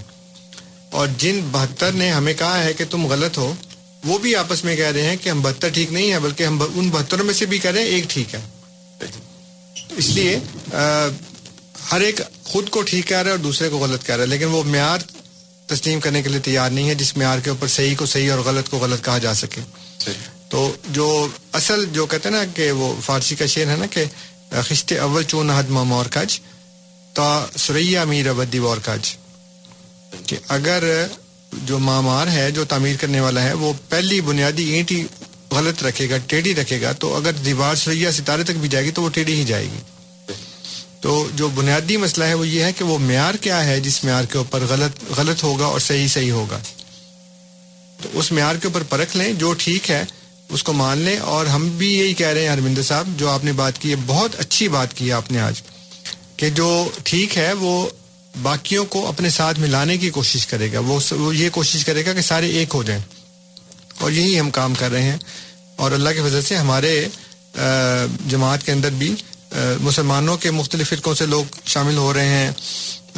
[0.96, 3.54] اور جن بہتر نے ہمیں کہا ہے کہ تم غلط ہو
[4.06, 6.62] وہ بھی آپس میں کہہ رہے ہیں کہ ہم بہتر ٹھیک نہیں ہے بلکہ ہم
[6.76, 8.40] ان بہتروں میں سے بھی کہہ رہے ہیں ایک ٹھیک ہے۔
[9.98, 10.40] اس لیے
[11.92, 14.28] ہر ایک خود کو ٹھیک کہہ رہا ہے اور دوسرے کو غلط کہہ رہا ہے
[14.28, 15.00] لیکن وہ معیار
[15.68, 18.40] تسلیم کرنے کے لیے تیار نہیں ہے جس معیار کے اوپر صحیح کو صحیح اور
[18.40, 19.62] غلط کو غلط کہا جا سکے۔
[20.50, 24.06] تو جو اصل جو کہتے ہیں نا کہ وہ فارسی کا شعر ہے نا کہ
[24.68, 26.40] خشت اول چون حد مور کج
[27.14, 29.16] تا سریا میر ابدی وور کج۔
[30.28, 31.08] کہ اگر
[31.54, 35.04] جو معمار ہے، جو تعمیر کرنے والا ہے، وہ پہلی بنیادی اینٹ ہی
[35.52, 38.92] غلط رکھے گا، ٹیڑھی رکھے گا، تو اگر دیوار سریا ستارے تک بھی جائے گی
[38.92, 39.80] تو وہ ٹیڑھی ہی جائے گی۔
[41.02, 44.24] تو جو بنیادی مسئلہ ہے وہ یہ ہے کہ وہ معیار کیا ہے جس معیار
[44.24, 46.60] کے اوپر غلط غلط ہوگا اور صحیح صحیح ہوگا۔
[48.02, 50.04] تو اس معیار کے اوپر پرکھ لیں، جو ٹھیک ہے،
[50.50, 53.44] اس کو مان لیں۔ اور ہم بھی یہی کہہ رہے ہیں، ہرمندر صاحب، جو آپ
[53.44, 55.62] نے بات کی ہے بہت اچھی بات کی ہے آپ نے آج،
[56.38, 57.88] کہ جو ٹھیک ہے، وہ
[58.42, 62.14] باقیوں کو اپنے ساتھ ملانے کی کوشش کرے گا۔ وہ وہ یہ کوشش کرے گا
[62.14, 63.02] کہ سارے ایک ہو جائیں۔
[64.00, 65.18] اور یہی ہم کام کر رہے ہیں۔
[65.76, 67.08] اور اللہ کی وجہ سے ہمارے
[68.28, 69.16] جماعت کے اندر بھی
[69.82, 72.52] مسلمانوں کے مختلف فرقوں سے لوگ شامل ہو رہے ہیں۔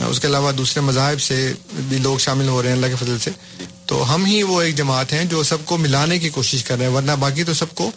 [0.08, 3.20] اس کے علاوہ دوسرے مذاہب سے بھی لوگ شامل ہو رہے ہیں اللہ کے فضل
[3.20, 3.32] سے۔
[3.86, 6.86] تو ہم ہی وہ ایک جماعت ہیں جو سب کو ملانے کی کوشش کر رہے
[6.86, 7.92] ہیں۔ ورنہ باقی تو سب کو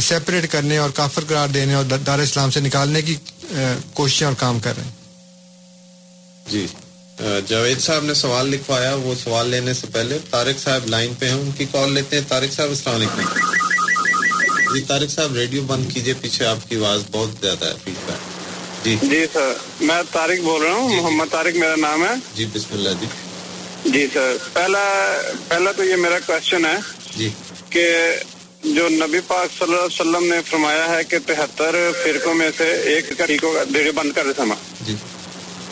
[0.00, 3.16] سیپریٹ کرنے اور کافر قرار دینے اور دار اسلام سے نکالنے کی
[3.94, 5.03] کوششیں اور کام کر رہے ہیں۔
[6.46, 6.66] جی
[7.48, 11.34] جاوید صاحب نے سوال لکھوایا وہ سوال لینے سے پہلے طارق صاحب لائن پہ ہیں
[11.34, 16.14] ان کی کال لیتے ہیں۔ طارق صاحب السلام علیکم۔ جی طارق صاحب ریڈیو بند کیجیے
[16.20, 18.32] پیچھے آپ کی آواز بہت زیادہ ہے فیڈ بیک
[18.84, 22.74] جی۔ جی سر میں طارق بول رہا ہوں محمد طارق میرا نام ہے۔ جی بسم
[22.74, 23.06] اللہ جی۔
[23.84, 24.84] جی سر پہلا
[25.48, 26.76] پہلا تو یہ میرا کوشچن ہے
[27.16, 27.28] جی۔
[27.70, 27.86] کہ
[28.64, 32.70] جو نبی پاک صلی اللہ علیہ وسلم نے فرمایا ہے کہ تہتر فرقوں میں سے
[32.92, 33.26] ایک کا
[33.70, 34.54] ڈیڑھ بند کر سما
[34.86, 34.94] جی۔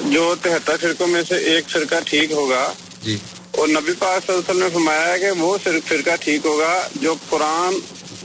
[0.05, 2.73] جو تہتر فرقوں میں سے ایک فرقہ ٹھیک ہوگا
[3.03, 3.17] جی۔
[3.51, 6.47] اور نبی پاک صلی اللہ علیہ وسلم نے فرمایا ہے کہ وہ صرف فرقہ ٹھیک
[6.47, 7.75] ہوگا جو قرآن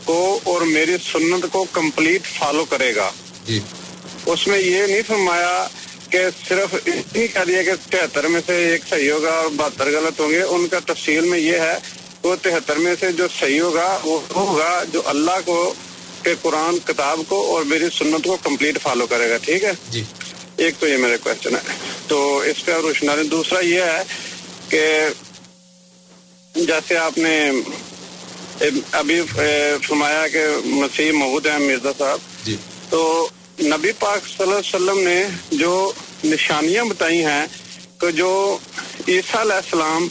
[0.06, 3.12] کو اور میری سنت کو کمپلیٹ فالو کرے گا۔
[3.45, 3.60] جی۔
[4.26, 5.68] اس میں یہ نہیں فرمایا
[6.10, 10.20] کہ صرف نہیں کہہ دیا کہ تہتر میں سے ایک صحیح ہوگا اور بہتر غلط
[10.20, 11.78] ہوں گے۔ ان کا تفصیل میں یہ ہے
[12.24, 15.74] وہ تہتر میں سے جو صحیح ہوگا وہ ہوگا جو اللہ کو
[16.24, 20.04] کے قرآن کتاب کو اور میری سنت کو کمپلیٹ فالو کرے گا۔ ٹھیک ہے؟ جی۔
[20.57, 21.61] ایک تو یہ میرا کوشچن ہے۔
[22.07, 24.03] تو اس پہ روشنی دوسرا یہ ہے
[24.69, 25.07] کہ
[26.55, 27.51] جیسے آپ نے
[28.91, 29.21] ابھی
[29.88, 32.55] فرمایا کہ مسیح محبود ہے مرزا صاحب۔ جی۔
[32.89, 33.29] تو
[33.59, 35.91] نبی پاک صلی اللہ علیہ وسلم نے جو
[36.25, 37.45] نشانیاں بتائی ہیں
[37.97, 38.57] کہ جو
[39.07, 40.07] عیسیٰ علیہ السلام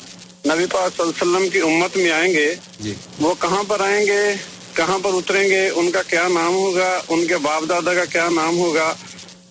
[0.47, 3.81] نبی پاک صلی اللہ علیہ وسلم کی امت میں آئیں گے جی۔ وہ کہاں پر
[3.81, 4.35] آئیں گے
[4.75, 8.29] کہاں پر اتریں گے ان کا کیا نام ہوگا ان کے باپ دادا کا کیا
[8.29, 8.95] نام ہوگا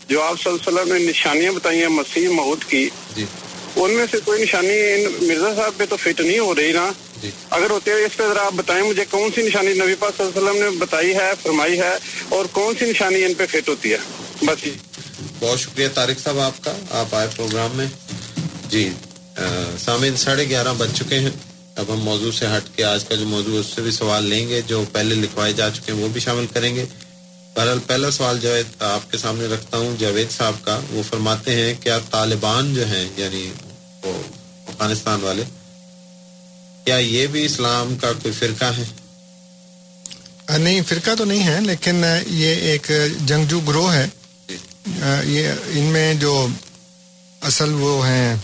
[0.08, 3.26] جو آپ صلی اللہ علیہ وسلم نے نشانیاں بتائی ہیں مسیح مہود کی جی۔
[3.76, 6.92] ان میں سے کوئی نشانی ان مرزا صاحب پہ تو فٹ نہیں ہو رہی نا؟
[7.22, 10.18] جی۔ اگر ہوتے ہیں اس پہ ذرا آپ بتائیں مجھے کون سی نشانی نبی پاک
[10.18, 11.98] صلی اللہ علیہ وسلم نے بتائی ہے فرمائی ہے
[12.30, 13.98] اور کون سی نشانی ان پہ فٹ ہوتی ہے؟
[14.44, 14.72] بس جی
[15.40, 17.86] بہت شکریہ طارق صاحب آپ کا۔ آپ آئے پروگرام میں۔
[18.70, 18.90] جی
[19.80, 21.30] سامعین ساڑھے گیارہ بج چکے ہیں۔
[21.76, 24.50] اب ہم موضوع سے ہٹ کے آج کا جو موضوع اس سے بھی سوال لیں
[24.50, 26.86] گے جو پہلے لکھوائے جا چکے ہیں وہ بھی شامل کریں گے۔
[27.56, 31.56] بہرحال پہلا سوال جو ہے آپ کے سامنے رکھتا ہوں جاوید صاحب کا۔ وہ فرماتے
[31.56, 33.52] ہیں کیا طالبان جو ہیں یعنی
[34.04, 34.22] وہ
[34.68, 35.44] افغانستان والے
[36.86, 38.84] کیا یہ بھی اسلام کا کوئی فرقہ ہے؟
[40.58, 42.92] نہیں فرقہ تو نہیں ہے لیکن یہ ایک
[43.26, 44.08] جنگجو گروہ ہے۔
[44.48, 44.58] جی۔
[45.24, 46.48] یہ ان میں جو
[47.42, 48.36] اصل وہ ہیں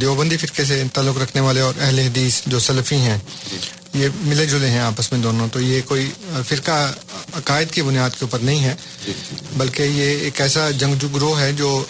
[0.00, 3.18] دیوبندی فرقے سے تعلق رکھنے والے اور اہل حدیث جو سلفی ہیں۔
[3.50, 3.56] جی۔
[3.94, 6.10] یہ ملے جلے ہیں آپس میں دونوں تو یہ کوئی
[6.48, 6.92] فرقہ
[7.32, 8.74] عقائد کی بنیاد کے اوپر نہیں ہے
[9.06, 11.84] جی، جی۔ بلکہ یہ ایک ایسا جنگجو گروہ ہے جو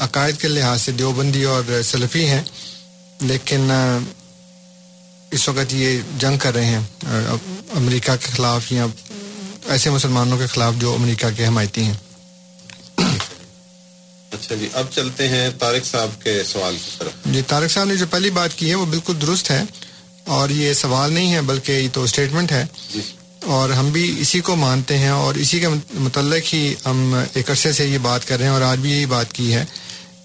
[0.00, 2.42] عقائد کے لحاظ سے دیوبندی اور سلفی ہیں
[3.20, 3.70] لیکن
[5.30, 6.80] اس وقت یہ جنگ کر رہے ہیں
[7.76, 8.86] امریکہ کے خلاف یا
[9.68, 11.94] ایسے مسلمانوں کے خلاف جو امریکہ کے حمایتی ہیں۔
[14.32, 17.96] اچھا جی اب چلتے ہیں طارق صاحب کے سوال کی طرف۔ جی طارق صاحب نے
[17.96, 19.62] جو پہلی بات کی ہے وہ بالکل درست ہے۔
[20.26, 23.00] اور یہ سوال نہیں ہے بلکہ یہ تو اسٹیٹمنٹ ہے۔ جی۔
[23.44, 27.72] اور ہم بھی اسی کو مانتے ہیں اور اسی کے متعلق ہی ہم ایک عرصے
[27.72, 29.64] سے یہ بات کر رہے ہیں اور آج بھی یہی بات کی ہے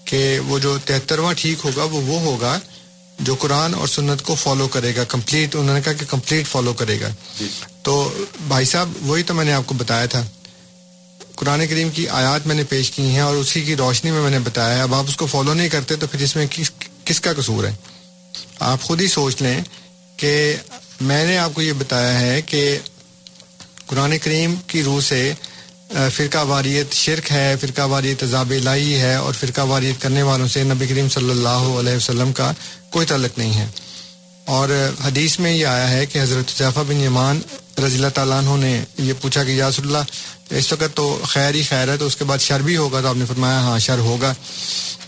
[0.04, 2.58] کہ وہ جو تہترواں ٹھیک ہوگا وہ وہ ہوگا
[3.20, 6.72] جو قرآن اور سنت کو فالو کرے گا کمپلیٹ انہوں نے کہا کہ کمپلیٹ فالو
[6.72, 7.08] کرے گا۔
[7.40, 7.48] جی۔
[7.82, 8.14] تو
[8.48, 10.24] بھائی صاحب وہی تو میں نے آپ کو بتایا تھا۔
[11.36, 14.30] قرآن کریم کی آیات میں نے پیش کی ہیں اور اسی کی روشنی میں میں
[14.30, 16.46] نے بتایا ہے۔ اب آپ اس کو فالو نہیں کرتے تو پھر اس میں
[17.04, 17.74] کس کا قصور ہے؟
[18.58, 19.60] آپ خود ہی سوچ لیں
[20.22, 20.56] کہ
[21.00, 22.78] میں نے آپ کو یہ بتایا ہے کہ
[23.86, 25.32] قرآن کریم کی روح سے
[25.88, 30.62] فرقہ واریت شرک ہے، فرقہ واریت عذاب الہی ہے اور فرقہ واریت کرنے والوں سے
[30.62, 32.52] نبی کریم صلی اللہ علیہ وسلم کا
[32.90, 33.66] کوئی تعلق نہیں ہے۔
[34.44, 34.68] اور
[35.04, 37.40] حدیث میں یہ آیا ہے کہ حضرت جعفہ بن یمان
[37.86, 39.98] رضی اللہ تعالیٰ عنہ نے یہ پوچھا کہ یاسر اللہ
[40.50, 43.08] اس وقت تو خیر ہی خیر ہے، تو اس کے بعد شر بھی ہوگا، تو
[43.08, 44.34] آپ نے فرمایا ہاں شر ہوگا۔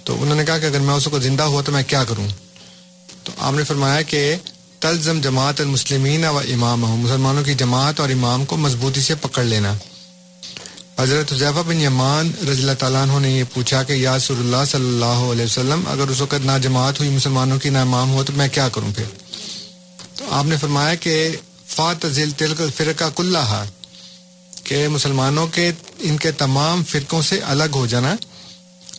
[0.04, 2.28] تو انہوں نے کہا کہ اگر میں اس کو زندہ ہوا تو میں کیا کروں؟
[3.24, 4.36] تو آپ نے فرمایا کہ
[4.84, 9.72] تلزم جماعت المسلمین و امام مسلمانوں کی جماعت اور امام کو مضبوطی سے پکڑ لینا۔
[10.98, 14.64] حضرت حضیفہ بن یمان رضی اللہ تعالیٰ عنہ نے یہ پوچھا کہ، یا رسول اللہ
[14.70, 18.24] صلی اللہ علیہ وسلم، اگر اس وقت نہ جماعت ہوئی، مسلمانوں کی نہ امام ہو،
[18.24, 19.04] تو میں کیا کروں پھر؟
[20.16, 21.16] تو آپ نے فرمایا کہ
[21.66, 23.64] فات ذیل تلک فرقہ کلّہ
[24.64, 25.70] کہ مسلمانوں کے،
[26.00, 28.14] ان کے تمام فرقوں سے الگ ہو جانا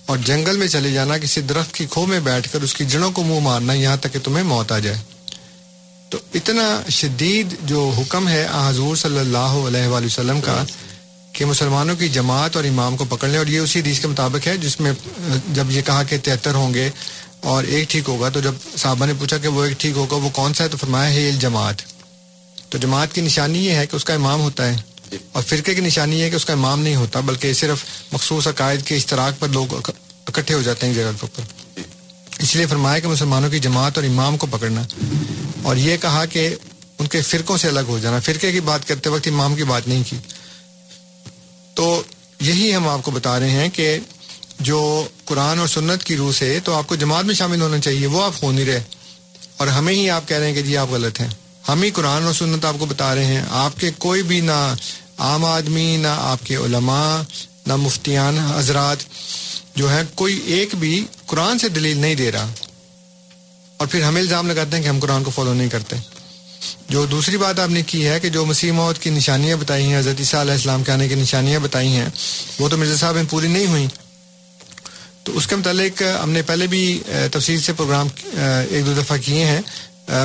[0.05, 3.11] اور جنگل میں چلے جانا، کسی درخت کی کھو میں بیٹھ کر اس کی جڑوں
[3.11, 4.97] کو منہ مارنا، یہاں تک کہ تمہیں موت آ جائے۔
[6.15, 10.63] تو اتنا شدید جو حکم ہے حضور صلی اللہ علیہ وآلہ وسلم کا
[11.33, 14.47] کہ مسلمانوں کی جماعت اور امام کو پکڑ لیں اور یہ اسی حدیث کے مطابق
[14.47, 14.91] ہے جس میں
[15.49, 16.89] جب یہ کہا کہ تہتر ہوں گے
[17.45, 20.29] اور ایک ٹھیک ہوگا تو جب صحابہ نے پوچھا کہ وہ ایک ٹھیک ہوگا وہ
[20.33, 21.81] کون سا ہے تو فرمایا ہے جماعت
[22.69, 25.81] تو جماعت کی نشانی یہ ہے کہ اس کا امام ہوتا ہے اور فرقے کی
[25.81, 27.83] نشانی یہ ہے کہ اس کا امام نہیں ہوتا بلکہ صرف
[28.13, 31.83] مخصوص عقائد کے اشتراک پر لوگ اکٹھے ہو جاتے ہیں جگہ کے اوپر
[32.39, 34.81] اس لیے فرمایا کہ مسلمانوں کی جماعت اور امام کو پکڑنا۔
[35.65, 36.55] اور یہ کہا کہ
[36.99, 39.87] ان کے فرقوں سے الگ ہو جانا، فرقے کی بات کرتے وقت امام کی بات
[39.87, 40.17] نہیں کی۔
[41.73, 42.03] تو
[42.39, 43.97] یہی ہم آپ کو بتا رہے ہیں کہ
[44.59, 48.07] جو قرآن اور سنت کی روح سے تو آپ کو جماعت میں شامل ہونا چاہیے،
[48.07, 48.83] وہ آپ ہو نہیں رہے۔
[49.57, 51.27] اور ہمیں ہی آپ کہہ رہے ہیں کہ جی آپ غلط ہیں۔
[51.67, 54.75] ہم ہی قرآن اور سنت آپ کو بتا رہے ہیں۔ آپ کے کوئی بھی نہ
[55.17, 57.21] عام آدمی، نہ آپ کے علماء،
[57.67, 58.97] نہ مفتیان، حضرات
[59.75, 62.51] جو ہے کوئی ایک بھی قرآن سے دلیل نہیں دے رہا۔
[63.77, 65.95] اور پھر ہمیں الزام لگاتے ہیں کہ ہم قرآن کو فالو نہیں کرتے۔
[66.89, 69.99] جو دوسری بات آپ نے کی ہے کہ جو مسیح موت کی نشانیاں بتائی ہیں،
[69.99, 72.09] حضرت عیسیٰ علیہ السلام کے آنے کی نشانیاں بتائی ہیں،
[72.59, 73.87] وہ تو مرزا صاحب میں پوری نہیں ہوئیں۔
[75.23, 76.99] تو اس کے متعلق ہم نے پہلے بھی
[77.31, 78.07] تفصیل سے پروگرام
[78.69, 79.61] ایک دو دفعہ کیے ہیں۔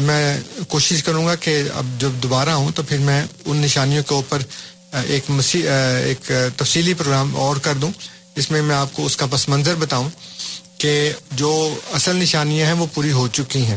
[0.02, 4.14] میں کوشش کروں گا کہ اب جب دوبارہ ہوں تو پھر میں ان نشانیوں کے
[4.14, 4.39] اوپر
[5.06, 5.70] ایک مسیح
[6.05, 7.90] ایک تفصیلی پروگرام اور کر دوں
[8.36, 10.10] اس میں میں آپ کو اس کا پس منظر بتاؤں۔
[10.81, 13.77] کہ جو اصل نشانیاں ہیں وہ پوری ہو چکی ہیں۔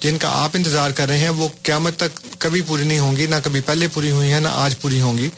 [0.00, 3.26] جن کا آپ انتظار کر رہے ہیں وہ قیامت تک کبھی پوری نہیں ہوں گی،
[3.26, 5.28] نہ کبھی پہلے پوری ہوئی ہیں، نہ آج پوری ہوں گی۔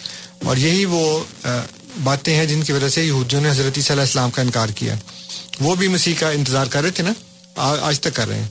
[0.44, 1.24] اور یہی وہ
[2.04, 4.68] باتیں ہیں جن کی وجہ سے یہودیوں نے حضرت صلی اللہ علیہ السلام کا انکار
[4.68, 4.94] کیا۔
[5.60, 7.12] وہ بھی مسیح کا انتظار کر رہے تھے نا
[7.56, 8.48] آج تک کر رہے ہیں۔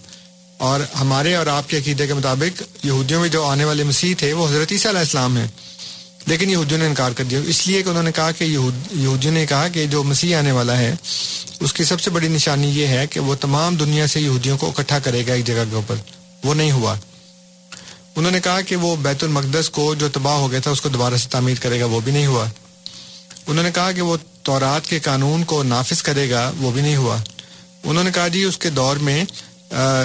[0.57, 4.33] اور ہمارے اور آپ کے عقیدے کے مطابق یہودیوں میں جو آنے والے مسیح تھے
[4.33, 5.47] وہ حضرت عیسیٰ علیہ السلام ہیں۔
[6.25, 9.33] لیکن یہودیوں نے انکار کر دیا۔ اس لیے کہ انہوں نے کہا کہ یہود یہودیوں
[9.33, 10.95] نے کہا کہ جو مسیح آنے والا ہے،
[11.59, 14.67] اس کی سب سے بڑی نشانی یہ ہے کہ وہ تمام دنیا سے یہودیوں کو
[14.67, 15.95] اکٹھا کرے گا ایک جگہ کے اوپر۔
[16.43, 16.95] وہ نہیں ہوا۔
[18.15, 20.89] انہوں نے کہا کہ وہ بیت المقدس کو جو تباہ ہو گیا تھا، اس کو
[20.89, 22.45] دوبارہ سے تعمیر کرے گا، وہ بھی نہیں ہوا۔
[23.47, 26.95] انہوں نے کہا کہ وہ تورات کے قانون کو نافذ کرے گا، وہ بھی نہیں
[26.95, 27.17] ہوا۔
[27.83, 29.25] انہوں نے کہا جی اس کے دور میں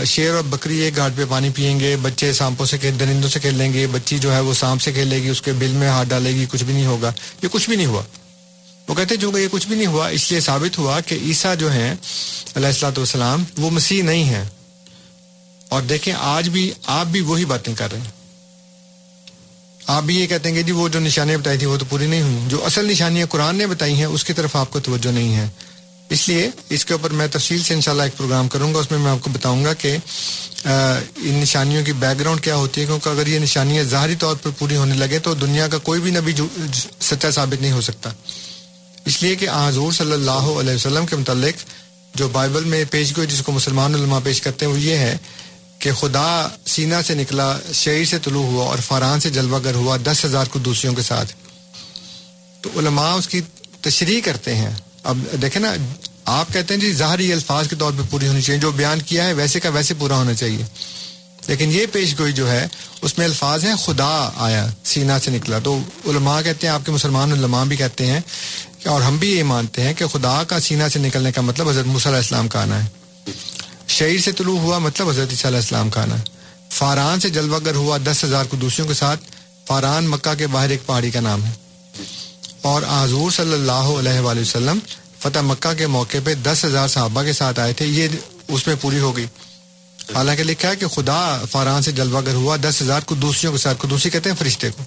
[0.06, 3.40] شیر اور بکری ایک گھاٹ پہ پانی پئیں گے، بچے سانپوں سے کھیل، درندوں سے
[3.40, 6.08] کھیلیں گے، بچی جو ہے وہ سانپ سے کھیلے گی، اس کے بل میں ہاتھ
[6.08, 7.12] ڈالے گی، کچھ بھی نہیں ہوگا۔
[7.42, 8.02] یہ کچھ بھی نہیں ہوا۔
[8.88, 11.56] وہ کہتے ہیں چونکہ یہ کچھ بھی نہیں ہوا، اس لیے ثابت ہوا کہ عیسیٰ
[11.56, 11.94] جو ہیں،
[12.56, 14.44] علیہ السلاۃ والسلام، وہ مسیح نہیں ہیں۔
[15.68, 18.10] اور دیکھیں، آج بھی آپ بھی وہی باتیں کر رہے ہیں۔
[19.86, 22.06] آپ بھی یہ کہتے ہیں کہ جی وہ جو نشانیاں بتائی تھی وہ تو پوری
[22.06, 25.08] نہیں ہوئی۔ جو اصل نشانیاں قرآن نے بتائی ہیں، اس کی طرف آپ کو توجہ
[25.08, 25.48] نہیں ہے۔
[26.10, 28.98] اس لیے اس کے اوپر میں تفصیل سے انشاءاللہ ایک پروگرام کروں گا، اس میں
[28.98, 29.96] میں آپ کو بتاؤں گا کہ
[30.64, 34.50] ان نشانیوں کی بیک گراؤنڈ کیا ہوتی ہے، کیونکہ اگر یہ نشانیاں ظاہری طور پر
[34.58, 36.32] پوری ہونے لگے تو دنیا کا کوئی بھی نبی
[37.00, 38.10] سچا ثابت نہیں ہو سکتا۔
[39.04, 41.64] اس لیے کہ حضور صلی اللہ علیہ وسلم کے متعلق
[42.14, 45.16] جو بائبل میں پیش گوئی، جس کو مسلمان علماء پیش کرتے ہیں، وہ یہ ہے
[45.78, 49.96] کہ خدا سینا سے نکلا شعر سے طلوع ہوا اور فاران سے جلوہ گر ہوا
[50.04, 51.32] دس ہزار قدوسیوں کے ساتھ۔
[52.62, 53.40] تو علماء اس کی
[53.80, 55.74] تشریح کرتے ہیں۔ اب دیکھیں نا،
[56.24, 59.24] آپ کہتے ہیں جی ظاہری الفاظ کے طور پہ پوری ہونی چاہیے، جو بیان کیا
[59.24, 60.64] ہے ویسے کا ویسے پورا ہونا چاہیے۔
[61.46, 62.66] لیکن یہ پیش گوئی جو ہے،
[63.02, 66.92] اس میں الفاظ ہیں خدا آیا، سینا سے نکلا۔ تو علماء کہتے ہیں، آپ کے
[66.92, 68.20] مسلمان علماء بھی کہتے ہیں
[68.86, 71.86] اور ہم بھی یہ مانتے ہیں کہ خدا کا سینا سے نکلنے کا مطلب حضرت
[71.86, 72.88] موسیٰ علیہ السلام کا آنا ہے۔
[73.88, 76.24] شعر سے طلوع ہوا مطلب حضرت عیسیٰ علیہ السلام کا آنا ہے۔
[76.70, 79.20] فاران سے جلوہ گر ہوا دس ہزار قدوسیوں کے ساتھ،
[79.66, 81.67] فاران مکہ کے باہر ایک پہاڑی کا نام ہے۔
[82.62, 84.78] اور حضور صلی اللہ علیہ وآلہ وسلم
[85.20, 88.08] فتح مکہ کے موقع پہ دس ہزار صحابہ کے ساتھ آئے تھے یہ
[88.48, 89.26] اس میں پوری ہو گئی۔
[90.14, 93.78] حالانکہ لکھا ہے کہ خدا فاران سے جلوہ گر ہوا دس ہزار قدوسیوں کے ساتھ
[93.80, 94.82] قدوسی کہتے ہیں فرشتے کو۔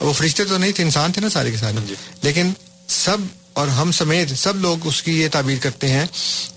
[0.00, 2.52] وہ فرشتے تو نہیں تھے انسان تھے نا سارے کے سارے لیکن
[2.88, 3.16] سب
[3.52, 6.06] اور ہم سمیت سب لوگ اس کی یہ تعبیر کرتے ہیں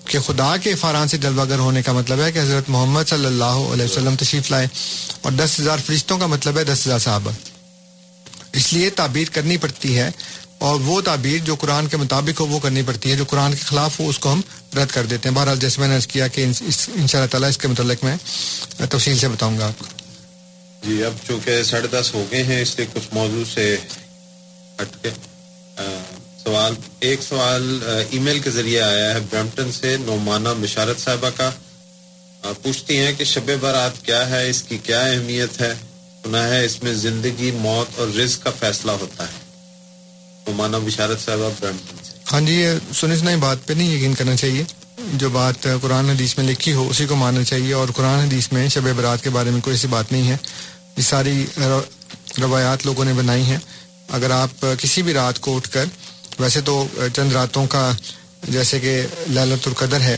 [0.06, 3.26] کہ خدا کے فاران سے جلوہ گر ہونے کا مطلب ہے کہ حضرت محمد صلی
[3.26, 4.68] اللہ علیہ وسلم تشریف لائے
[5.22, 7.32] اور دس ہزار فرشتوں کا مطلب ہے دس ہزار صحابہ۔
[8.54, 10.10] اس لیے تعبیر کرنی پڑتی ہے
[10.58, 13.64] اور وہ تعبیر جو قرآن کے مطابق ہو وہ کرنی پڑتی ہے جو قرآن کے
[13.64, 14.42] خلاف ہو اس کو ہم
[14.78, 17.58] رد کر دیتے ہیں۔ بہرحال جیسے میں نے کیا کہ ان شاء اللہ تعالیٰ اس
[17.58, 18.16] کے متعلق میں
[18.90, 19.86] تفصیل سے بتاؤں گا آپ کو۔
[20.84, 23.76] جی اب چونکہ ساڑھے دس ہو گئے ہیں، اس لیے کچھ موضوع سے
[24.82, 25.10] ہٹ کے
[26.44, 31.50] سوال ایک سوال ای میل کے ذریعے آیا ہے برمپٹن سے نعمانہ مشارت صاحبہ کا۔
[32.62, 35.74] پوچھتی ہیں کہ شب بارات کیا ہے، اس کی کیا اہمیت ہے؟
[36.24, 39.44] سنا ہے اس میں زندگی موت اور رزق کا فیصلہ ہوتا ہے۔
[41.26, 44.64] صاحبہ برمپٹن سے ہاں جی یہ سنی سنائی بات پہ نہیں یقین کرنا چاہیے۔
[45.14, 48.68] جو بات قرآن حدیث میں لکھی ہو اسی کو ماننا چاہیے۔ اور قرآن حدیث میں
[48.68, 50.38] شب برات کے بارے میں کوئی ایسی بات نہیں ہے۔
[50.98, 51.84] یہ ساری رو-
[52.42, 53.58] روایات لوگوں نے بنائی ہیں۔
[54.10, 55.86] اگر آپ کسی بھی رات کو اٹھ کر
[56.40, 57.92] ویسے تو چند راتوں کا
[58.50, 60.18] جیسے کہ للت القدر ہے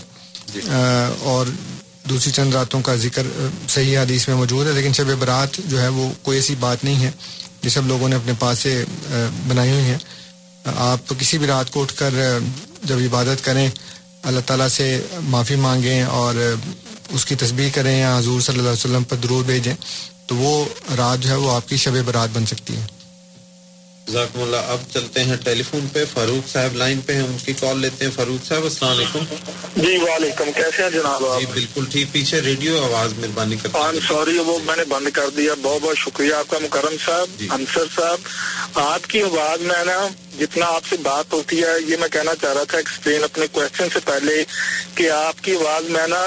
[0.56, 1.46] آ، اور
[2.10, 3.28] دوسری چند راتوں کا ذکر
[3.70, 7.04] صحیح حدیث میں موجود ہے، لیکن شب برات جو ہے وہ کوئی ایسی بات نہیں
[7.04, 7.12] ہے
[7.64, 8.84] یہ سب لوگوں نے اپنے پاس سے
[9.48, 9.98] بنائی ہوئی ہیں۔
[10.66, 12.14] آپ کسی بھی رات کو اٹھ کر
[12.84, 13.68] جب عبادت کریں،
[14.24, 14.86] اللہ تعالیٰ سے
[15.24, 16.36] معافی مانگیں اور
[17.10, 19.74] اس کی تسبیح کریں یا حضور صلی اللہ علیہ وسلم پر درود بھیجیں،
[20.28, 20.54] تو وہ
[20.98, 22.86] رات جو ہے وہ آپ کی شب برات بن سکتی ہے۔
[24.08, 24.72] جزاکم اللہ.
[24.72, 26.04] اب چلتے ہیں ٹیلی فون پہ.
[26.14, 27.22] فاروق صاحب لائن پہ ہیں.
[27.22, 28.12] ان کی کال لیتے ہیں.
[28.16, 29.24] فاروق صاحب السلام علیکم.
[29.76, 30.52] جی وعلیکم.
[30.56, 32.12] کیسے ہیں جناب جی بالکل ٹھیک.
[32.12, 35.54] پیچھے ریڈیو آواز مہربانی کرتے آن سوری وہ میں نے بند کر دیا.
[35.62, 38.30] بہت بہت شکریہ آپ کا مکرم صاحب انصر صاحب.
[38.84, 39.98] آپ کی آواز میں نا
[40.40, 43.88] جتنا آپ سے بات ہوتی ہے یہ میں کہنا چاہ رہا تھا ایکسپلین اپنے کوشچن
[43.94, 44.44] سے پہلے
[44.96, 46.24] کہ آپ کی آواز میں نا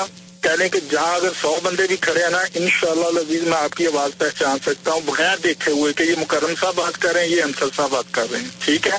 [0.49, 3.43] کہہ لیں کہ جہاں اگر سو بندے بھی کھڑے ہیں نا ان شاء اللہ لذیذ
[3.45, 6.99] میں آپ کی آواز پہچان سکتا ہوں بغیر دیکھے ہوئے کہ یہ مکرم صاحب بات
[6.99, 8.99] کر رہے ہیں یہ انصر صاحب بات کر رہے ہیں ٹھیک ہے؟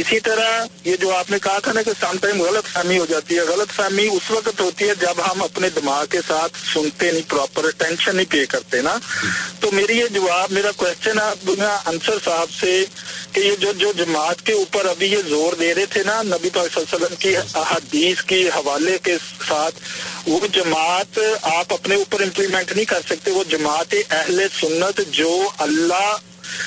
[0.00, 0.50] اسی طرح
[0.84, 3.44] یہ جو آپ نے کہا تھا نا کہ سم ٹائم غلط فہمی ہو جاتی ہے
[3.48, 7.64] غلط فہمی اس وقت ہوتی ہے جب ہم اپنے دماغ کے ساتھ سنتے نہیں پراپر
[7.64, 8.96] اٹینشن نہیں پے کرتے نا۔
[9.60, 12.84] تو میری یہ جواب میرا کوشچن ہے انصر صاحب سے
[13.34, 16.50] کہ یہ جو جو جماعت کے اوپر ابھی یہ زور دے رہے تھے نا نبی
[16.50, 19.16] پاک صلی اللہ علیہ وسلم کی احادیث کے حوالے کے
[19.48, 19.74] ساتھ
[20.26, 26.16] وہ جماعت آپ اپنے اوپر امپلیمنٹ نہیں کر سکتے وہ جماعت اہل سنت جو اللہ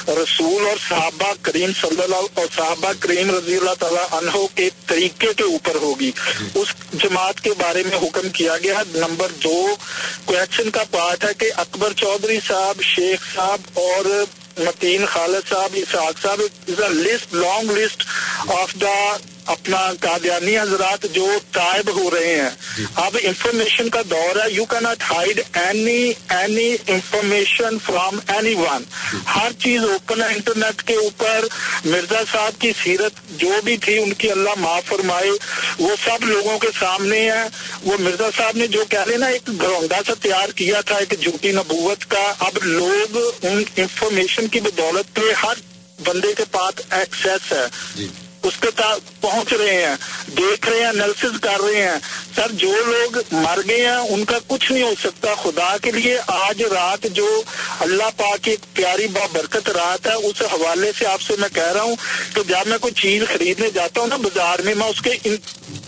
[0.07, 5.27] رسول اور صحابہ کریم صلی اللہ اور صحابہ کریم رضی اللہ تعالیٰ عنہ کے طریقے
[5.37, 6.11] کے اوپر ہوگی۔
[6.55, 9.75] اس جماعت کے بارے میں حکم کیا گیا۔ نمبر دو
[10.25, 14.23] کوشچن کا پارٹ ہے کہ اکبر چودھری صاحب شیخ صاحب اور
[14.59, 16.41] متین خالد صاحب اسحاق صاحب
[16.91, 18.03] list long list
[18.47, 19.17] of the
[19.47, 22.49] اپنا قادیانی حضرات جو طائب ہو رہے ہیں۔
[22.95, 28.19] اب انفارمیشن کا دور ہے۔ You can not hide any any information from
[28.53, 28.83] anyone
[29.35, 31.45] ہر چیز اوپن ہے انٹرنیٹ کے اوپر۔
[31.85, 35.31] مرزا صاحب کی سیرت جو بھی تھی ان کی اللہ معاف فرمائے۔
[35.79, 37.47] وہ سب لوگوں کے سامنے ہے
[37.83, 41.13] وہ مرزا صاحب نے جو کہہ لے نا ایک گرونڈا سا تیار کیا تھا ایک
[41.21, 45.53] جھوٹی نبوت کا۔ اب لوگ ان انفارمیشن کی بدولت پہ ہر
[45.99, 48.67] بندے کے پاس ایکسیس ہے۔ اس کے
[49.21, 49.95] پہنچ رہے ہیں
[50.37, 51.99] دیکھ رہے ہیں انالیسز کر رہے ہیں۔
[52.35, 56.17] سر جو لوگ مر گئے ہیں ان کا کچھ نہیں ہو سکتا۔ خدا کے لیے
[56.27, 57.41] آج رات جو
[57.79, 61.49] اللہ پاک کی ایک پیاری با برکت رات ہے اس حوالے سے آپ سے میں
[61.53, 61.95] کہہ رہا ہوں
[62.33, 65.35] کہ جب میں کوئی چیز خریدنے جاتا ہوں نا بازار میں میں اس کے ان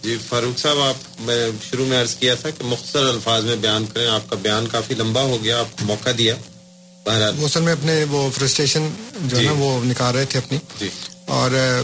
[0.03, 3.85] جی فاروق صاحب آپ میں شروع میں عرض کیا تھا کہ مختصر الفاظ میں بیان
[3.85, 6.35] کریں۔ آپ کا بیان کافی لمبا ہو گیا آپ کو موقع دیا۔
[7.05, 10.57] بہرحال۔ وہ اصل میں اپنے وہ فرسٹریشن جو ہے نا وہ نکال رہے تھے اپنی۔
[10.79, 10.89] جی۔
[11.25, 11.81] اور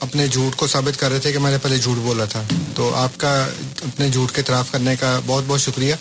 [0.00, 2.42] اپنے جھوٹ کو ثابت کر رہے تھے کہ میں نے پہلے جھوٹ بولا تھا۔
[2.74, 3.48] تو آپ کا
[3.82, 5.94] اپنے جھوٹ کے اعتراف کرنے کا بہت بہت شکریہ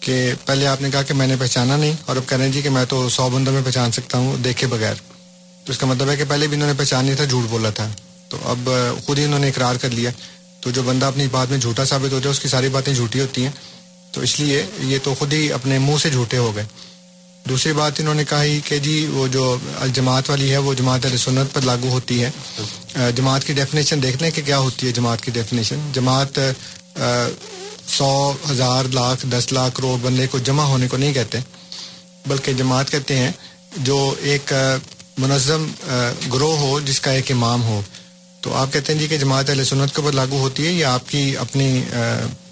[0.00, 2.52] کہ پہلے آپ نے کہا کہ میں نے پہچانا نہیں اور اب کہہ رہے ہیں
[2.52, 4.94] جی کہ میں تو سو بندوں میں پہچان سکتا ہوں دیکھے بغیر۔
[5.64, 7.70] تو اس کا مطلب ہے کہ پہلے بھی انہوں نے پہچان نہیں تھا، جھوٹ بولا
[7.70, 7.88] تھا۔
[8.28, 8.70] تو اب
[9.06, 10.10] خود ہی انہوں نے اقرار کر لیا۔
[10.60, 13.20] تو جو بندہ اپنی بات میں جھوٹا ثابت ہو جائے، اس کی ساری باتیں جھوٹی
[13.20, 13.52] ہوتی ہیں۔
[14.12, 16.64] تو اس لیے یہ تو خود ہی اپنے منہ سے جھوٹے ہو گئے۔
[17.48, 19.44] دوسری بات انہوں نے کہا ہی کہ جی وہ جو
[19.76, 22.30] الجماعت والی ہے، وہ جماعت علیہ سنت پر لاگو ہوتی ہے۔
[23.16, 26.38] جماعت کی ڈیفینیشن دیکھ لیں کہ کیا ہوتی ہے جماعت کی ڈیفینیشن جماعت
[27.88, 28.10] سو
[28.50, 31.38] ہزار، لاکھ، دس لاکھ کروڑ بندے کو جمع ہونے کو نہیں کہتے،
[32.26, 33.30] بلکہ جماعت کہتے ہیں
[33.78, 34.52] جو ایک
[35.18, 35.66] منظم
[36.32, 37.80] گروہ ہو جس کا ایک امام ہو۔
[38.42, 40.84] تو آپ کہتے ہیں جی کہ جماعت علیہ سنت کے اوپر لاگو ہوتی ہے، یہ
[40.86, 41.68] آپ کی اپنی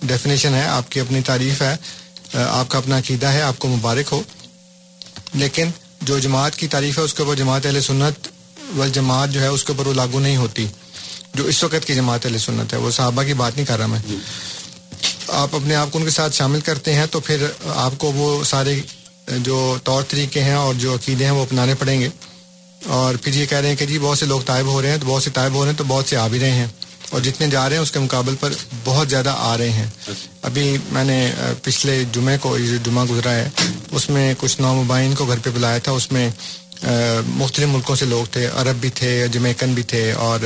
[0.02, 1.74] ڈیفینیشن ہے، آپ کی اپنی تعریف ہے
[2.34, 4.22] آپ کا اپنا عقیدہ ہے، آپ کو مبارک ہو۔
[5.34, 5.70] لیکن
[6.02, 8.28] جو جماعت کی تعریف ہے اس کے اوپر جماعت علیہ سنت
[8.76, 10.66] والجماعت جو ہے اس کے اوپر وہ لاگو نہیں ہوتی
[11.34, 13.86] جو اس وقت کی جماعت علیہ سنت ہے وہ صحابہ کی بات نہیں کر رہا
[13.86, 13.98] میں۔
[15.28, 18.44] آپ اپنے آپ کو ان کے ساتھ شامل کرتے ہیں تو پھر آپ کو وہ
[18.44, 18.80] سارے
[19.28, 22.08] جو طور طریقے ہیں اور جو عقیدے ہیں وہ اپنانے پڑیں گے۔
[22.86, 24.98] اور پھر یہ کہہ رہے ہیں کہ جی بہت سے لوگ طائب ہو رہے ہیں
[24.98, 26.66] تو بہت سے طائب ہو رہے ہیں تو بہت سے آ بھی رہے ہیں۔
[27.10, 28.52] اور جتنے جا رہے ہیں اس کے مقابل پر
[28.84, 29.86] بہت زیادہ آ رہے ہیں۔
[30.42, 31.30] ابھی میں نے
[31.62, 33.48] پچھلے جمعے کو، یہ جو جمعہ گزرا ہے،
[33.90, 36.28] اس میں کچھ نو مبائن کو گھر پہ بلایا تھا۔ اس میں
[37.26, 40.40] مختلف ملکوں سے لوگ تھے، عرب بھی تھے، جمیکن بھی تھے، اور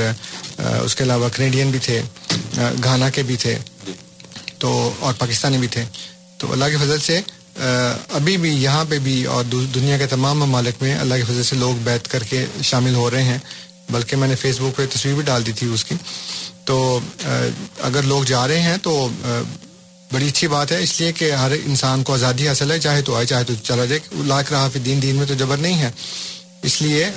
[0.57, 2.01] اس کے علاوہ کینیڈین بھی تھے
[2.83, 3.57] گھانا کے بھی تھے،
[4.57, 5.83] تو، اور پاکستانی بھی تھے۔
[6.37, 7.19] تو اللہ کے فضل سے
[8.09, 9.43] ابھی بھی یہاں پہ بھی اور
[9.75, 13.09] دنیا کے تمام ممالک میں اللہ کے فضل سے لوگ بیت کر کے شامل ہو
[13.11, 13.37] رہے ہیں۔
[13.89, 15.95] بلکہ میں نے فیس بک پہ تصویر بھی ڈال دی تھی اس کی۔
[16.65, 16.99] تو
[17.81, 19.07] اگر لوگ جا رہے ہیں تو
[20.11, 23.15] بڑی اچھی بات ہے، اس لیے کہ ہر انسان کو آزادی حاصل ہے، چاہے تو
[23.15, 25.91] آئے، چاہے تو چلا جائے، لاکھ رہا فی دین دین میں تو جبر نہیں ہے۔
[26.63, 27.09] اس لیے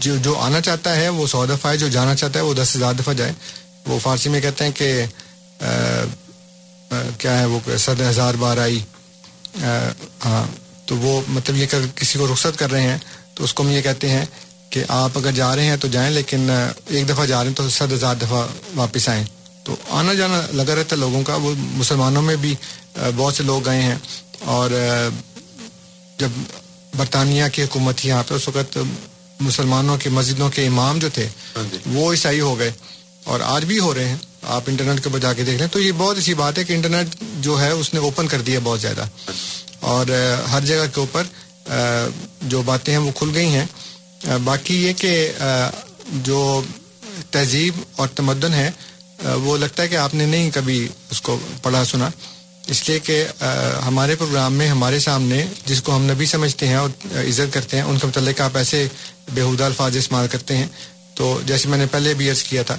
[0.00, 2.74] جو جو آنا چاہتا ہے، وہ سو دفعہ ہے، جو جانا چاہتا ہے، وہ دس
[2.76, 3.32] ہزار دفعہ جائے۔
[3.86, 5.04] وہ فارسی میں کہتے ہیں کہ
[7.18, 8.80] کیا ہے وہ، صد ہزار بار آئی۔
[10.24, 10.46] ہاں
[10.86, 12.98] تو وہ مطلب یہ کہ کسی کو رخصت کر رہے ہیں،
[13.34, 14.24] تو اس کو ہم یہ کہتے ہیں
[14.70, 16.50] کہ آپ اگر جا رہے ہیں تو جائیں لیکن
[16.86, 18.46] ایک دفعہ جا رہے ہیں تو صد ہزار دفعہ
[18.76, 19.24] واپس آئیں۔
[19.64, 22.54] تو آنا جانا لگا رہتا ہے لوگوں کا وہ مسلمانوں میں بھی
[23.16, 23.94] بہت سے لوگ گئے ہیں۔
[24.40, 24.70] اور
[26.18, 26.28] جب
[26.96, 28.78] برطانیہ کی حکومت یہاں پہ اس وقت
[29.40, 31.28] مسلمانوں کی مسجدوں کے امام جو تھے
[31.86, 32.72] وہ عیسائی ہو گئے۔
[33.24, 35.80] اور آج بھی ہو رہے ہیں۔ آپ انٹرنیٹ کے اوپر جا کے دیکھ لیں تو
[35.80, 37.06] یہ بہت اچھی بات ہے کہ انٹرنیٹ
[37.40, 39.04] جو ہے اس نے اوپن کر دیا بہت زیادہ۔
[39.80, 41.22] اور اہ، ہر جگہ کے اوپر
[42.42, 43.66] جو باتیں ہیں وہ کھل گئی ہیں۔
[44.44, 45.32] باقی یہ کہ
[46.10, 46.62] جو
[47.30, 48.70] تہذیب اور تمدن ہے
[49.24, 52.08] وہ لگتا ہے کہ آپ نے نہیں کبھی اس کو پڑھا، سنا۔
[52.66, 53.24] اس لیے کہ
[53.86, 57.84] ہمارے پروگرام میں، ہمارے سامنے جس کو ہم نبی سمجھتے ہیں اور عزت کرتے ہیں،
[57.84, 58.86] ان کے متعلق آپ ایسے
[59.34, 60.66] بےحودہ الفاظ استعمال کرتے ہیں۔
[61.14, 62.78] تو جیسے میں نے پہلے بھی عرض کیا تھا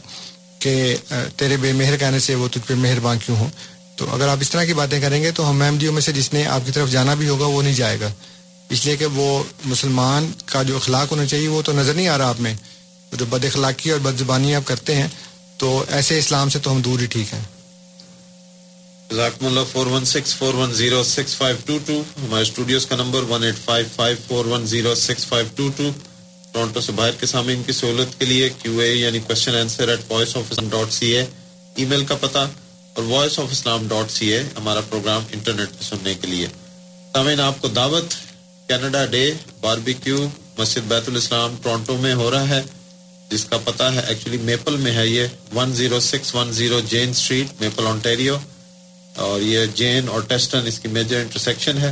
[0.60, 0.95] کہ
[1.36, 3.49] تیرے بے مہر کہنے سے وہ تجھ پہ مہربان کیوں ہوں؟
[3.95, 6.34] تو اگر آپ اس طرح کی باتیں کریں گے تو ہم احمدیوں میں سے جس
[6.34, 8.11] نے آپ کی طرف جانا بھی ہوگا، وہ نہیں جائے گا۔
[8.70, 12.18] اس لیے کہ وہ مسلمان کا جو اخلاق ہونا چاہیے وہ تو نظر نہیں آ
[12.18, 12.56] رہا آپ میں۔
[13.14, 15.08] جو بد اخلاقی اور بد زبانی آپ کرتے ہیں،
[15.58, 17.41] تو ایسے اسلام سے تو ہم دور ہی ٹھیک ہیں۔
[19.12, 22.02] جزاکم اللہ، four one six, four one zero six, five two two.
[22.26, 25.90] ہمارے اسٹوڈیوز کا number one eight five five, four one zero six, five two two.
[26.52, 30.12] Toronto سے باہر کے سامعین کی سہولت کے لیے کیو اے یعنی question answer at
[30.12, 31.26] voice of Islam dot C A
[31.86, 32.48] email کا پتہ،
[32.94, 36.48] اور voice of Islam dot C A ہمارا پروگرام انٹرنیٹ پہ سننے کے لیے۔
[37.14, 38.14] سامعین، آپ کو دعوت
[38.70, 39.22] کینیڈا ڈے،
[39.60, 40.28] باربیکیو
[40.58, 42.62] مسجد بیت الاسلام ٹورنٹو میں ہو رہا ہے،
[43.30, 47.10] جس کا پتہ ہے ایکچولی میپل میں ہے یہ۔ One zero six one zero Jane
[47.10, 48.38] Street Maple Ontario
[49.16, 51.91] اور یہ جین اور ٹیسٹن اس کی میجر انٹرسیکشن ہے۔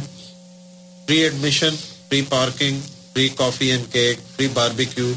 [1.07, 1.75] Free admission
[2.09, 2.79] free parking
[3.13, 5.11] free coffee and cake free barbecue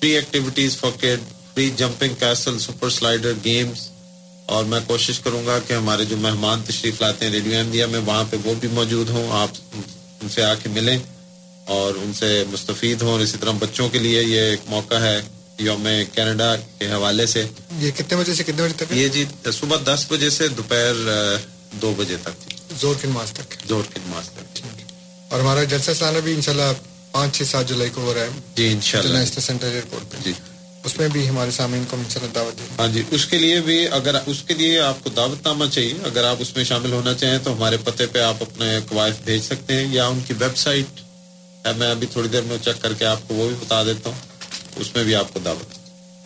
[0.00, 1.20] free activities for kid
[1.54, 3.88] free jumping castle super slider games
[4.46, 8.00] اور میں کوشش کروں گا کہ ہمارے جو مہمان تشریف لاتے ہیں ریڈیو انڈیا میں،
[8.06, 9.50] وہاں پہ وہ بھی موجود ہوں۔ آپ
[10.22, 10.98] ان سے آ کے ملیں
[11.64, 15.20] اور ان سے مستفید ہوں اور اسی طرح بچوں کے لیے یہ ایک موقع ہے
[15.58, 17.46] یوم کینیڈا کے حوالے سے۔
[17.78, 20.92] یہ کتنے بجے سے کتنے بجے تک؟ یہ جی صبح دس بجے سے دوپہر
[21.72, 24.58] دو بجے تک۔ زور کی نماز تک۔ زور کی نماز تک۔
[25.28, 26.72] اور ہمارا جلسہ سالانہ بھی انشاءاللہ
[27.12, 30.32] پانچ چھ سات جولائی کو ہو رہا ہے۔ جی انشاءاللہ۔ انٹرنیشنل سینٹر ایئرپورٹ پہ۔ جی۔
[30.86, 33.88] اس میں بھی ہمارے سامعین کو ان دعوت دیں۔ ہاں جی اس کے لیے بھی
[33.88, 37.14] اگر اس کے لیے آپ کو دعوت نامہ چاہیے، اگر آپ اس میں شامل ہونا
[37.14, 40.56] چاہیں تو ہمارے پتے پہ آپ اپنے قواعد بھیج سکتے ہیں یا ان کی ویب
[40.56, 41.00] سائٹ
[41.76, 44.16] میں ابھی تھوڑی دیر میں چیک کر کے آپ کو وہ بھی بتا دیتا ہوں۔
[44.76, 45.78] اس میں بھی آپ کو دعوت۔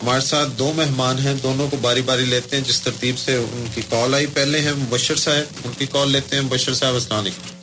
[0.03, 3.65] ہمارے ساتھ دو مہمان ہیں، دونوں کو باری باری لیتے ہیں، جس ترتیب سے ان
[3.75, 7.19] کی کال آئی۔ پہلے ہیں مبشر صاحب، ان کی کال لیتے ہیں۔ مبشر صاحب، السلام
[7.19, 7.60] علیکم۔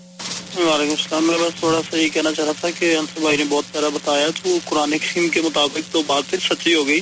[0.59, 3.45] وعلیکم السلام میں بس تھوڑا سا یہ کہنا چاہ رہا تھا کہ انصر بھائی نے
[3.49, 4.93] بہت سارا بتایا تو قرآن
[5.33, 7.01] کے مطابق تو بات پھر سچی ہو گئی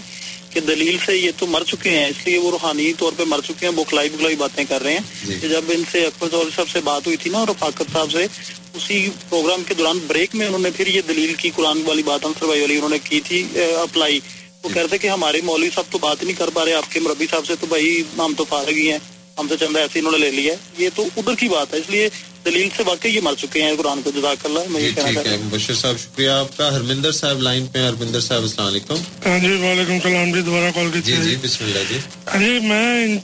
[0.51, 3.41] کہ دلیل سے یہ تو مر چکے ہیں۔ اس لیے وہ روحانی طور پہ مر
[3.45, 5.01] چکے ہیں۔ بکھلائی بکھلائی باتیں کر رہے ہیں۔
[5.41, 8.11] کہ جب ان سے اکبر چودھری صاحب سے بات ہوئی تھی نا اور رفاقت صاحب
[8.13, 8.27] سے
[8.75, 12.27] اسی پروگرام کے دوران بریک میں انہوں نے پھر یہ دلیل کی قرآن والی بات
[12.27, 13.45] انصر بھائی والی انہوں نے کی تھی
[13.77, 14.21] اپلائی۔
[14.65, 17.27] وہ کہتے کہ ہمارے مولوی صاحب تو بات نہیں کر پا رہے آپ کے مربی
[17.31, 18.99] صاحب سے تو بھائی ہم تو فارغ ہی ہیں
[19.39, 21.79] ہم سے چند ایسے انہوں نے لے لیا ہے۔ یہ تو ادھر کی بات ہے۔
[21.79, 22.09] اس لیے
[22.47, 25.27] دلیل سے واقعی یہ مر چکے ہیں قرآن کو جزاک اللہ میں یہ کہنا ٹھیک
[25.27, 29.39] ہے مبشر صاحب شکریہ آپ کا۔ ہرمندر صاحب لائن پہ ہرمندر صاحب السلام علیکم۔ ہاں
[29.39, 31.99] جی وعلیکم السلام جی دوبارہ کال کی جی جی بسم اللہ جی۔
[32.29, 33.19] ہاں جی میں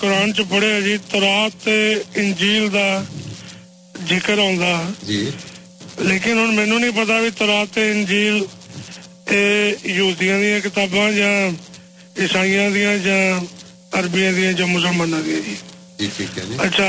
[0.00, 1.68] قرآن چ پڑھیا جی تورات
[2.14, 2.86] انجیل دا
[4.10, 4.72] ذکر آਉਂਦਾ
[5.06, 5.22] جی۔
[6.00, 8.42] لیکن ہوں مینو نہیں پتا بھی تورات انجیل
[9.30, 11.30] یہودیاں دیا کتاباں یا
[12.18, 13.18] عیسائیاں دیا یا
[13.98, 15.54] عربیاں دیا یا مسلمانوں دیا جی۔
[15.98, 16.88] جی ٹھیک ہے جی۔ اچھا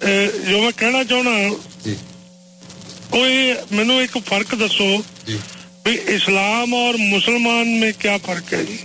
[0.00, 1.30] جو میں کہنا چاہنا
[3.10, 4.96] کوئی مینو ایک فرق دسو
[5.82, 8.76] بھی اسلام اور مسلمان میں کیا فرق ہے جی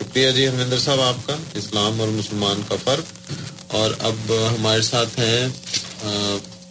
[0.00, 3.32] شکریہ جی ہرمندر صاحب آپ کا اسلام اور مسلمان کا فرق
[3.74, 5.48] اور اب ہمارے ساتھ ہیں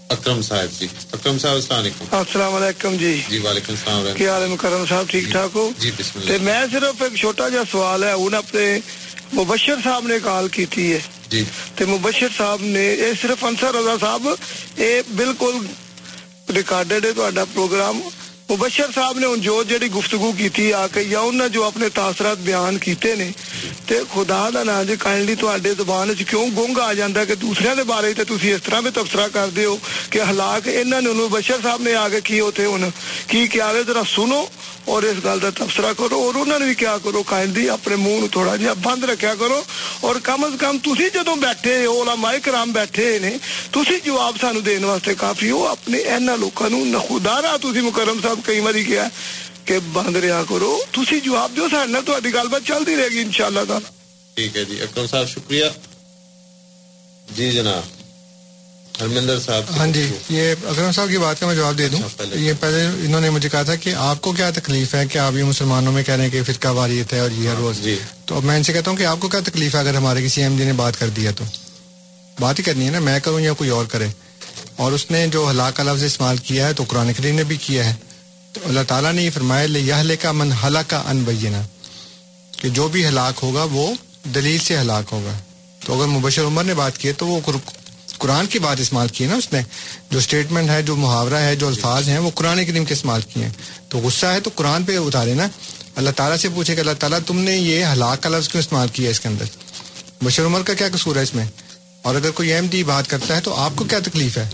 [0.09, 4.41] اکرم صاحب جی اکرم صاحب السلام علیکم السلام علیکم جی جی وعلیکم السلام کیا حال
[4.41, 8.03] ہے مکرم صاحب ٹھیک ٹھاک ہو جی بسم اللہ میں صرف ایک چھوٹا جا سوال
[8.03, 8.79] ہے انہوں نے اپنے
[9.33, 10.99] مبشر صاحب نے کال کی تھی ہے
[11.31, 11.43] جی۔
[11.87, 14.27] مبشر صاحب نے یہ صرف انصر رضا صاحب
[14.77, 15.57] یہ بالکل
[16.55, 17.99] ریکارڈڈ ہے تو پروگرام۔
[18.49, 22.37] مبشر صاحب نے ان جو جڑی گفتگو کی آ کے، یا انہوں جو اپنے تاثرات
[22.37, 23.29] بیان کیتے نے،
[23.87, 27.75] تے خدا دا نا جی کائنڈلی تواڈے زبان وچ کیوں گونگ آ جاندا کہ دوسرے
[27.75, 29.75] دے بارے تے تسی اس طرح میں تبصرہ کر ہو
[30.09, 32.89] کہ ہلاک، انہاں نے مبشر صاحب نے آ کے کی ہوتے ہن؟
[33.27, 34.45] کی کیا ہے؟ ذرا سنو۔
[34.87, 38.27] اور اس گل کا تبصرہ کرو اور انہوں نے بھی کیا کرو کائندگی اپنے منہ
[38.31, 39.61] تھوڑا جہا بند رکھا کرو۔
[39.99, 43.31] اور کم از کم تھی جدو بیٹھے علماء کرام بیٹھے نے
[43.71, 48.61] تھی جواب سانو دن واسطے کافی ہو۔ اپنے انہاں لوگوں نخودارا تھی مکرم صاحب کئی
[48.61, 49.07] بار کیا
[49.65, 53.21] کہ بند رہا کرو۔ تھی جواب دو سارے نال تہاڈی گل بات چلتی رہے گی
[53.21, 53.89] ان شاء اللہ تعالی۔
[54.35, 55.65] ٹھیک ہے جی اکرم صاحب شکریہ۔
[57.35, 57.96] جی جناب۔
[59.01, 61.99] ہرمندر صاحب ہاں جی یہ اکرم صاحب کی بات کا میں جواب دے دوں۔
[62.33, 65.33] یہ پہلے انہوں نے مجھے کہا تھا کہ آپ کو کیا تکلیف ہے کہ آپ
[65.33, 67.87] یہ مسلمانوں میں کہہ رہے ہیں کہ فرقہ واریت ہے اور یہ ہر روز۔
[68.25, 70.41] تو میں ان سے کہتا ہوں کہ آپ کو کیا تکلیف ہے اگر ہمارے کسی
[70.41, 71.43] ایم جی نے بات کر دیا تو؟
[72.39, 74.07] بات ہی کرنی ہے نا میں کروں یا کوئی اور کرے۔
[74.75, 77.55] اور اس نے جو ہلاک کا لفظ استعمال کیا ہے تو قرآن کریم نے بھی
[77.55, 77.95] کیا ہے۔
[78.53, 81.61] تو اللہ تعالیٰ نے یہ فرمایا یہ کا من ہلاک کا ان بینا
[82.51, 83.93] کہ جو بھی ہلاک ہوگا وہ
[84.35, 85.31] دلیل سے ہلاک ہوگا۔
[85.85, 87.39] تو اگر مبشر عمر نے بات کی ہے تو وہ
[88.17, 89.61] قرآن کی بات استعمال کی ہے نا اس نے،
[90.09, 93.43] جو اسٹیٹمنٹ ہے، جو محاورہ ہے، جو الفاظ ہیں، وہ قرآن کریم کے استعمال کیے
[93.43, 93.51] ہیں۔
[93.89, 95.47] تو غصہ ہے تو قرآن پہ اتارے نا۔
[95.95, 98.87] اللہ تعالیٰ سے پوچھے کہ اللہ تعالیٰ تم نے یہ ہلاک کا لفظ کیوں استعمال
[98.87, 99.45] کیا اس کے اندر؟
[100.21, 101.45] بشر عمر کا کیا قصور ہے اس میں؟
[102.01, 104.49] اور اگر کوئی ایم ڈی بات کرتا ہے تو آپ کو کیا تکلیف ہے؟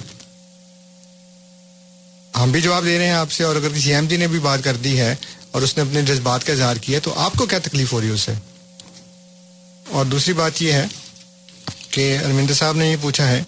[2.39, 4.39] ہم بھی جواب دے رہے ہیں آپ سے، اور اگر کسی ایم ڈی نے بھی
[4.39, 5.15] بات کر دی ہے
[5.51, 8.01] اور اس نے اپنے جذبات کا اظہار کیا ہے تو آپ کو کیا تکلیف ہو
[8.01, 8.33] رہی ہے اسے
[9.89, 10.87] اور دوسری بات یہ ہے
[11.93, 13.43] کہ ارمندر صاحب نے یہ پوچھا ہے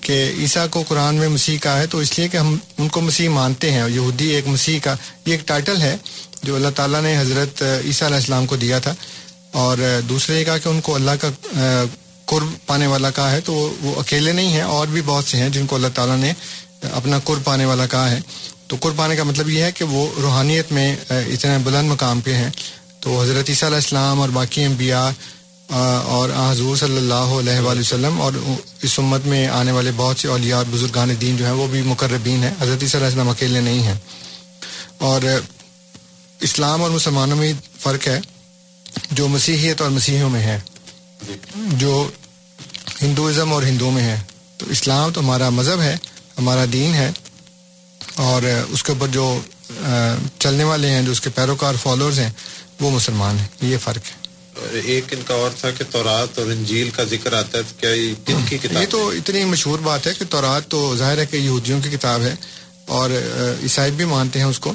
[0.00, 3.00] کہ عیسیٰ کو قرآن میں مسیح کا ہے تو اس لیے کہ ہم ان کو
[3.00, 4.94] مسیح مانتے ہیں اور یہودی ایک مسیح کا
[5.26, 5.96] یہ ایک ٹائٹل ہے
[6.42, 8.94] جو اللہ تعالیٰ نے حضرت عیسیٰ علیہ السلام کو دیا تھا
[9.52, 9.78] اور
[10.08, 11.30] دوسرے یہ کہا کہ ان کو اللہ کا
[12.26, 15.48] قرب پانے والا کہا ہے تو وہ اکیلے نہیں ہیں اور بھی بہت سے ہیں
[15.48, 16.32] جن کو اللہ تعالیٰ نے
[16.92, 18.20] اپنا قرب پانے والا کہا ہے۔
[18.68, 22.34] تو قرب پانے کا مطلب یہ ہے کہ وہ روحانیت میں اتنے بلند مقام پہ
[22.34, 22.50] ہیں۔
[23.00, 25.08] تو حضرت عیسیٰ علیہ السلام اور باقی انبیاء
[26.04, 28.32] اور حضور صلی اللہ علیہ وآلہ وسلم اور
[28.82, 31.82] اس امت میں آنے والے بہت سے اولیاء اور بزرگان دین جو ہیں وہ بھی
[31.82, 33.94] مقربین ہیں۔ حضرت عیسیٰ علیہ السلام اکیلے نہیں ہیں۔
[34.98, 35.20] اور
[36.40, 38.20] اسلام اور مسلمانوں میں فرق ہے
[39.10, 40.60] جو مسیحیت اور مسیحیوں میں ہے۔
[41.56, 42.10] جو
[43.02, 44.16] ہندوازم اور ہندوؤں میں ہے۔
[44.58, 45.96] تو اسلام تو ہمارا مذہب ہے،
[46.38, 47.10] ہمارا دین ہے۔
[48.14, 49.40] اور اس کے اوپر جو
[50.38, 52.30] چلنے والے ہیں، جو اس کے پیروکار، فالوورز ہیں،
[52.80, 54.21] وہ مسلمان ہیں۔ یہ فرق ہے۔
[54.84, 57.90] ایک ان کا اور تھا کہ تورات اور انجیل کا ذکر آتا ہے تو کیا
[58.26, 61.36] کن کی کتاب یہ تو اتنی مشہور بات ہے کہ تورات تو ظاہر ہے کہ
[61.38, 62.34] یہودیوں کی کتاب ہے
[62.90, 63.10] اور
[63.62, 64.72] عیسائی بھی مانتے ہیں اس کو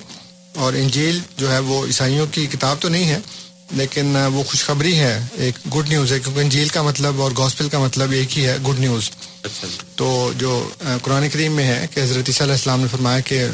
[0.55, 3.19] اور انجیل جو ہے وہ عیسائیوں کی کتاب تو نہیں ہے
[3.71, 7.79] لیکن وہ خوشخبری ہے ایک گڈ نیوز ہے کیونکہ انجیل کا مطلب اور گاسپل کا
[7.79, 9.09] مطلب ایک ہی ہے گڈ نیوز
[9.43, 10.51] اچھا جی۔ تو جو
[11.01, 13.45] قرآن کریم میں ہے کہ حضرت عیسیٰ علیہ السلام نے فرمایا کہ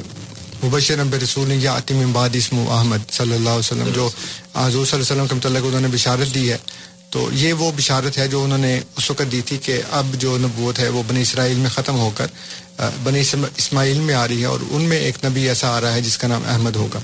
[0.64, 4.80] مبشر نب رسول یا عتیم امباد اسم احمد صلی اللہ علیہ وسلم جو حضور صلی
[4.80, 6.58] اللہ علیہ وسلم کے متعلق انہوں نے بشارت دی ہے،
[7.10, 10.38] تو یہ وہ بشارت ہے جو انہوں نے اس وقت دی تھی کہ اب جو
[10.38, 12.28] نبوت ہے وہ بنی اسرائیل میں ختم ہو کر
[13.04, 13.24] بنی
[13.58, 16.18] اسماعیل میں آ رہی ہے اور ان میں ایک نبی ایسا آ رہا ہے جس
[16.18, 17.00] کا نام احمد ہوگا۔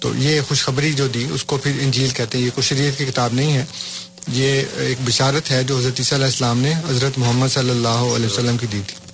[0.00, 3.04] تو یہ خوشخبری جو دی، اس کو پھر انجیل کہتے ہیں، یہ کوئی شریعت کی
[3.04, 3.64] کتاب نہیں ہے۔
[4.32, 8.26] یہ ایک بشارت ہے جو حضرت عیسیٰ علیہ السلام نے حضرت محمد صلی اللہ علیہ
[8.26, 9.11] وسلم کی دی تھی۔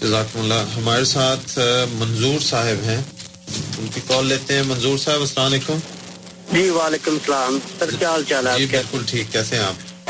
[0.00, 1.58] جزاک اللہ۔ ہمارے ساتھ
[1.92, 3.00] منظور صاحب ہیں۔
[3.78, 5.78] ان کی کال لیتے ہیں۔ منظور صاحب السلام علیکم۔
[6.52, 10.08] جی وعلیکم السلام۔ سر جی، کیا حال چال ہے جی، بالکل ٹھیک۔ کیسے ہیں آپ؟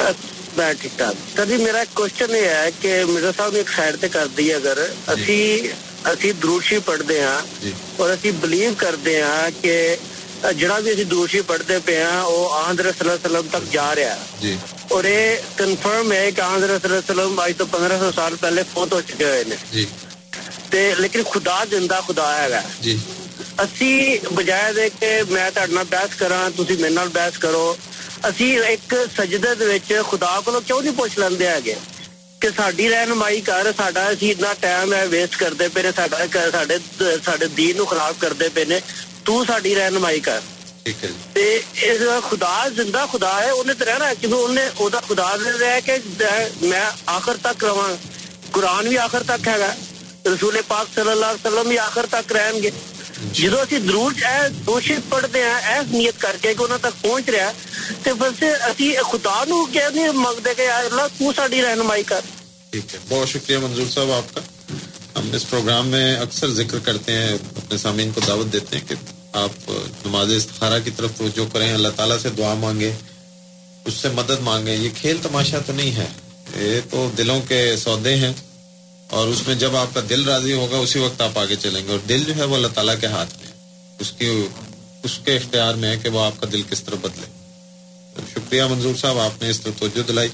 [0.57, 3.71] میں ٹھیک ٹھاک۔ سر جی میرا ایک کوشچن یہ ہے کہ مرزا صاحب نے ایک
[3.77, 4.79] سائڈ تے کر دی اگر
[5.17, 5.69] جی۔ اسی
[6.05, 7.41] اسی دروشی شریف پڑھدے ہاں
[7.97, 9.75] اور اسی بلیو کردے ہاں کہ
[10.43, 12.03] جا بھی دوشی پڑھتے پے
[25.91, 26.49] بحث کرا
[26.79, 27.75] میرے بحث کرو
[28.23, 29.47] اک سجد
[30.11, 30.59] خدا کو
[32.57, 33.89] ساری رہنمائی کر سا
[34.61, 35.83] ٹائم ویسٹ کرتے پے
[37.57, 38.79] دیر خراب کرتے پے نے
[39.31, 40.39] تو ساری رہنمائی کر
[41.33, 41.43] تے
[41.83, 45.81] اس خدا زندہ خدا ہے انہیں تو رہنا کیونکہ انہیں او دا خدا رہا ہے
[45.83, 45.97] کہ
[46.63, 47.93] میں آخر تک رہاں
[48.51, 49.71] قرآن بھی آخر تک ہے گا
[50.27, 52.71] رسول پاک صلی اللہ علیہ وسلم بھی آخر تک رہن گے
[53.33, 57.31] جدو اسی درود اے دوشت پڑھتے ہیں ایس نیت کر کے کہ انہوں تک پہنچ
[57.31, 61.63] رہا ہے تے بس اسی خدا نو کیا نہیں مگدے کہ یار اللہ تو ساری
[61.63, 62.21] رہنمائی کر
[62.73, 64.41] ٹھیک ہے بہت شکریہ منظور صاحب آپ کا
[65.17, 68.95] ہم اس پروگرام میں اکثر ذکر کرتے ہیں اپنے سامعین کو دعوت دیتے ہیں کہ
[69.33, 69.71] آپ
[70.05, 72.93] نماز استخارہ کی طرف توجہ کریں، اللہ تعالیٰ سے دعا مانگیں
[73.87, 76.07] اس سے مدد مانگیں یہ کھیل تماشا تو نہیں ہے،
[76.57, 78.33] یہ تو دلوں کے سودے ہیں،
[79.11, 81.91] اور اس میں جب آپ کا دل راضی ہوگا، اسی وقت آپ آگے چلیں گے،
[81.91, 83.53] اور دل جو ہے وہ اللہ تعالیٰ کے ہاتھ میں
[84.01, 84.31] اس کی،
[85.05, 87.27] اس کے اختیار میں ہے کہ وہ آپ کا دل کس طرح بدلے۔
[88.35, 90.29] شکریہ منظور صاحب، آپ نے اس طرح توجہ دلائی،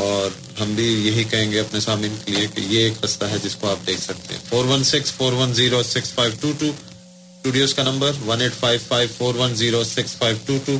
[0.00, 0.30] اور
[0.60, 3.54] ہم بھی یہی کہیں گے اپنے سامعین کے لیے کہ یہ ایک رستہ ہے جس
[3.54, 6.70] کو آپ دیکھ سکتے ہیں۔ Four one six, four one zero, six five two two
[7.46, 10.76] studios کا number one eight five five four one zero six five two two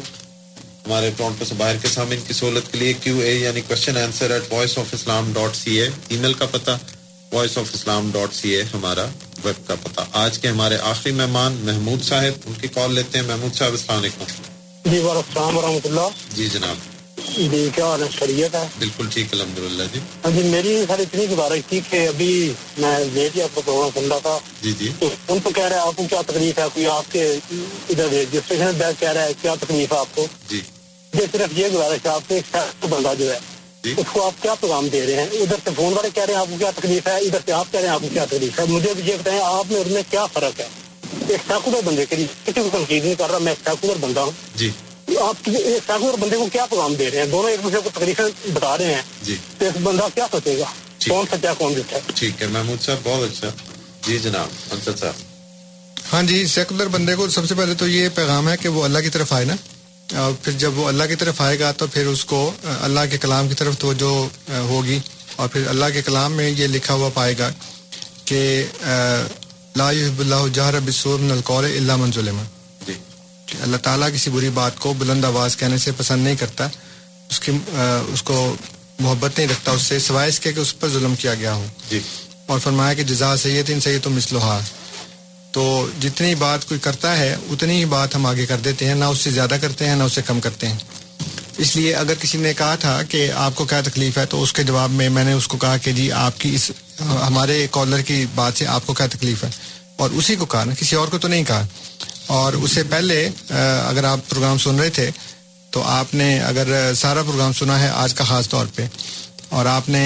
[0.87, 4.31] ہمارے ٹورنٹو سے باہر کے سامعین کی سہولت کے لیے کیو اے یعنی question answer
[4.31, 6.77] at voice of Islam dot C A email کا پتہ
[7.33, 9.07] voice of Islam dot C A ہمارا
[9.45, 10.05] ویب کا پتہ.
[10.25, 13.27] آج کے ہمارے آخری مہمان محمود صاحب ان کی کال لیتے ہیں.
[13.27, 14.25] محمود صاحب السلام علیکم.
[14.85, 16.09] جی وعلیکم السلام ورحمۃ اللہ.
[16.35, 16.96] جی جناب.
[17.27, 20.99] جی کیا حال ہے؟ خیریت ہے؟ بالکل ٹھیک الحمد للہ جی۔ ہاں جی میری سر
[20.99, 24.73] اتنی گزارش تھی کہ ابھی میں لیٹ ہی آپ کا پروگرام سن رہا تھا جی
[24.79, 27.39] جی۔ تو ان کو کہہ رہے ہیں آپ کو کیا تکلیف ہے؟ کوئی آپ کے
[27.91, 30.61] ادھر رجسٹریشن بیگ کہہ رہا ہے کیا تکلیف ہے آپ کو؟ جی۔
[31.13, 33.39] یہ صرف یہ گزارش ہے آپ سے ایک شخص بندہ جو ہے
[33.85, 36.41] اس کو آپ کیا پیغام دے رہے ہیں؟ ادھر سے فون والے کہہ رہے ہیں
[36.41, 38.59] آپ کو کیا تکلیف ہے؟ ادھر سے آپ کہہ رہے ہیں آپ کو کیا تکلیف
[38.61, 40.67] ہے؟ مجھے بھی یہ بتائیں آپ میں اور میں کیا فرق ہے؟
[41.29, 44.21] ایک سیکولر بندے کے لیے کسی کو تنقید نہیں کر رہا میں ایک سیکولر بندہ
[44.21, 44.71] ہوں۔ جی۔
[45.09, 48.79] آپ سیکولر بندے کو کیا پیغام دے رہے ہیں؟ دونوں ایک دوسرے کو تکلیفیں بتا
[48.79, 50.65] رہے ہیں۔ جی۔ تو بندہ کیا سوچے گا؟
[51.09, 53.49] کون سچا کون جھوٹا؟ ہے ٹھیک ہے محمود صاحب بہت اچھا۔
[54.07, 55.13] جی جناب انصر صاحب۔
[56.13, 58.99] ہاں جی سیکولر بندے کو سب سے پہلے تو یہ پیغام ہے کہ وہ اللہ
[58.99, 59.55] کی طرف آئے نا۔
[60.21, 63.19] اور پھر جب وہ اللہ کی طرف آئے گا تو پھر اس کو اللہ کے
[63.19, 64.99] کلام کی طرف توجہ ہوگی۔
[65.37, 67.51] اور پھر اللہ کے کلام میں یہ لکھا ہوا پائے گا
[68.25, 68.67] کہ
[69.77, 72.56] لا اللہ جہر بسور من القول الا من ظلم۔ کہ
[73.63, 76.69] اللہ تعالیٰ کسی بری بات کو بلند آواز کہنے سے پسند نہیں کرتا
[77.31, 77.53] اس کی
[78.09, 78.57] اس کو
[78.99, 81.67] محبت نہیں رکھتا اس سے سوائے اس کے کہ اس پر ظلم کیا گیا ہو۔
[81.91, 82.01] جی۔
[82.47, 84.61] اور فرمایا کہ جزا سید ان سید تو مسلحا
[85.53, 89.05] تو جتنی بات کوئی کرتا ہے اتنی ہی بات ہم آگے کر دیتے ہیں نہ
[89.05, 90.79] اس سے زیادہ کرتے ہیں نہ اس سے کم کرتے ہیں۔
[91.59, 94.53] اس لیے اگر کسی نے کہا تھا کہ آپ کو کیا تکلیف ہے تو اس
[94.53, 96.71] کے جواب میں میں نے اس کو کہا کہ جی آپ کی اس
[97.01, 99.49] ہمارے کالر کی بات سے آپ کو کیا تکلیف ہے۔
[99.97, 101.67] اور اسی کو کہا نا کسی اور کو تو نہیں کہا۔
[102.27, 105.11] اور اس سے پہلے اگر آپ پروگرام سن رہے تھے،
[105.73, 108.87] تو آپ نے اگر سارا پروگرام سنا ہے آج کا خاص طور پہ،
[109.49, 110.05] اور آپ نے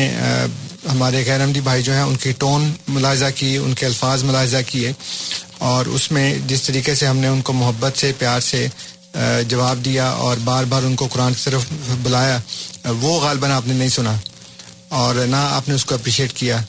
[0.90, 4.56] ہمارے غیر احمدی بھائی جو ہیں، ان کی ٹون ملاحظہ کی، ان کے الفاظ ملاحظہ
[4.66, 4.92] کیے،
[5.68, 8.66] اور اس میں جس طریقے سے ہم نے ان کو محبت سے، پیار سے
[9.48, 11.64] جواب دیا، اور بار بار ان کو قرآن کی طرف
[12.02, 12.38] بلایا،
[13.00, 14.14] وہ غالباً آپ نے نہیں سنا،
[15.00, 16.60] اور نہ آپ نے اس کو اپریشیٹ کیا۔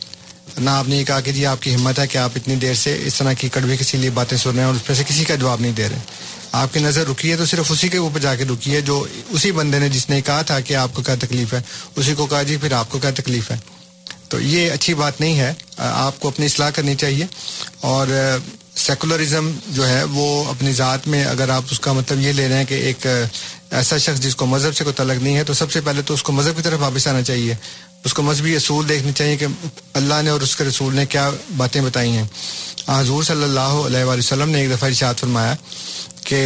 [0.59, 2.73] نہ آپ نے یہ کہا کہ جی آپ کی ہمت ہے کہ آپ اتنی دیر
[2.73, 5.03] سے اس طرح کی کڑوی کسی لیے باتیں سن رہے ہیں اور اس پہ سے
[5.07, 5.99] کسی کا جواب نہیں دے رہے۔
[6.51, 9.05] آپ کی نظر رکی ہے تو صرف اسی کے اوپر جا کے رکی ہے جو
[9.29, 11.61] اسی بندے نے جس نے کہا تھا کہ آپ کو کیا تکلیف ہے،
[11.95, 13.57] اسی کو کہا جی پھر آپ کو کیا تکلیف ہے۔
[14.29, 17.25] تو یہ اچھی بات نہیں ہے۔ آپ کو اپنی اصلاح کرنی چاہیے
[17.81, 18.07] اور
[18.85, 22.57] سیکولرزم جو ہے وہ اپنی ذات میں اگر آپ اس کا مطلب یہ لے رہے
[22.57, 23.05] ہیں کہ ایک
[23.71, 26.13] ایسا شخص جس کو مذہب سے کوئی تعلق نہیں ہے، تو سب سے پہلے تو
[26.13, 27.53] اس کو مذہب کی طرف واپس آنا چاہیے۔
[28.05, 29.47] اس کو مذہبی اصول دیکھنے چاہیے کہ
[29.93, 32.23] اللہ نے اور اس کے رسول نے کیا باتیں بتائی ہیں۔
[32.87, 35.55] حضور صلی اللہ علیہ وآلہ وسلم نے ایک دفعہ ارشاد فرمایا
[36.25, 36.41] کہ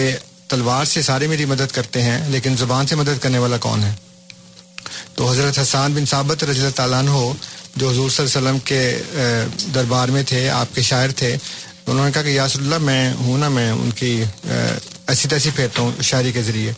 [0.48, 3.94] تلوار سے سارے میری مدد کرتے ہیں، لیکن زبان سے مدد کرنے والا کون ہے؟
[5.16, 7.32] تو حضرت حسان بن ثابت رضی اللہ تعالیٰ عنہ،
[7.76, 11.36] جو حضور صلی اللہ علیہ وسلم کے دربار میں تھے، آپ کے شاعر تھے
[11.88, 14.24] انہوں نے کہا کہ یاسر اللہ، میں ہوں نا، میں ان کی
[15.08, 16.72] ایسی تیسی پھیرتا ہوں شاعری کے ذریعے۔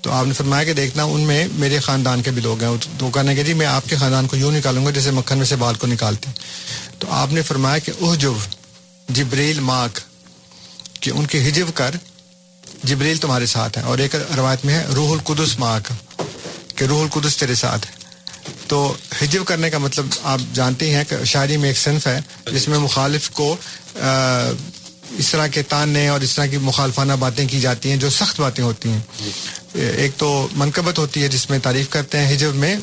[0.00, 3.10] تو آپ نے فرمایا کہ دیکھنا، ان میں میرے خاندان کے بھی لوگ ہیں۔ تو
[3.10, 5.56] کہنے کہ جی میں آپ کے خاندان کو یوں نکالوں گا جیسے مکھن میں سے
[5.56, 6.34] بال کو نکالتے ہیں۔
[6.98, 8.34] تو آپ نے فرمایا کہ اوہ جو
[9.08, 10.00] جبریل ماک،
[11.00, 11.90] کہ ان کی ہجب کر،
[12.84, 15.92] جبریل تمہارے ساتھ ہے۔ اور ایک روایت میں ہے، روح القدس ماک،
[16.76, 18.01] کہ روح القدس تیرے ساتھ ہے۔
[18.66, 22.18] تو ہجب کرنے کا مطلب آپ جانتے ہیں کہ شاعری میں ایک صنف ہے،
[22.52, 23.56] جس میں مخالف کو
[25.18, 28.40] اس طرح کے تاننے اور اس طرح کی مخالفانہ باتیں کی جاتی ہیں جو سخت
[28.40, 29.00] باتیں ہوتی ہیں۔
[29.74, 32.76] ایک تو منقبت ہوتی ہے جس میں تعریف کرتے ہیں ہجب میں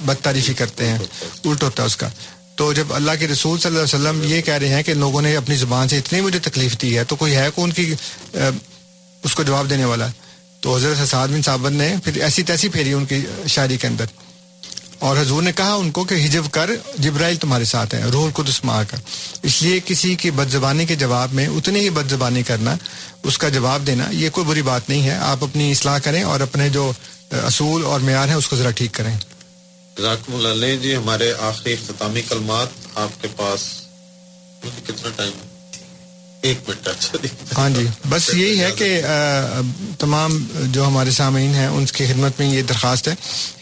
[0.00, 2.08] بد تعریفی کرتے ہیں، الٹ ہوتا ہے اس کا۔
[2.56, 5.22] تو جب اللہ کے رسول صلی اللہ علیہ وسلم یہ کہہ رہے ہیں کہ لوگوں
[5.22, 7.94] نے اپنی زبان سے اتنی مجھے تکلیف دی ہے، تو کوئی ہے کو ان کی
[8.34, 10.06] اس کو جواب دینے والا؟
[10.60, 14.04] تو حضرت حساد بن صابر نے پھر ایسی تیسی پھیری ان کی شاعری کے اندر۔
[15.00, 18.64] اور حضور نے کہا ان کو کہ ہجب کر جبرائیل تمہارے ساتھ ہے روح القدس
[18.64, 18.96] ماں کا
[19.42, 22.76] اس لیے کسی کی بد زبانی کے جواب میں اتنی ہی بد زبانی کرنا
[23.22, 26.40] اس کا جواب دینا یہ کوئی بری بات نہیں ہے۔ آپ اپنی اصلاح کریں اور
[26.40, 26.92] اپنے جو
[27.30, 29.16] اصول اور معیار ہیں اس کو ذرا ٹھیک کریں۔
[29.96, 33.60] اللہ جی ہمارے آخری اختتامی کلمات آپ کے پاس۔
[34.86, 35.32] کتنا ٹائم؟
[36.42, 39.00] ایک منٹ اچھا جی۔ ہاں جی بس یہی ہے کہ
[39.98, 40.38] تمام
[40.72, 43.14] جو ہمارے سامعین ہیں ان کی خدمت میں یہ درخواست ہے۔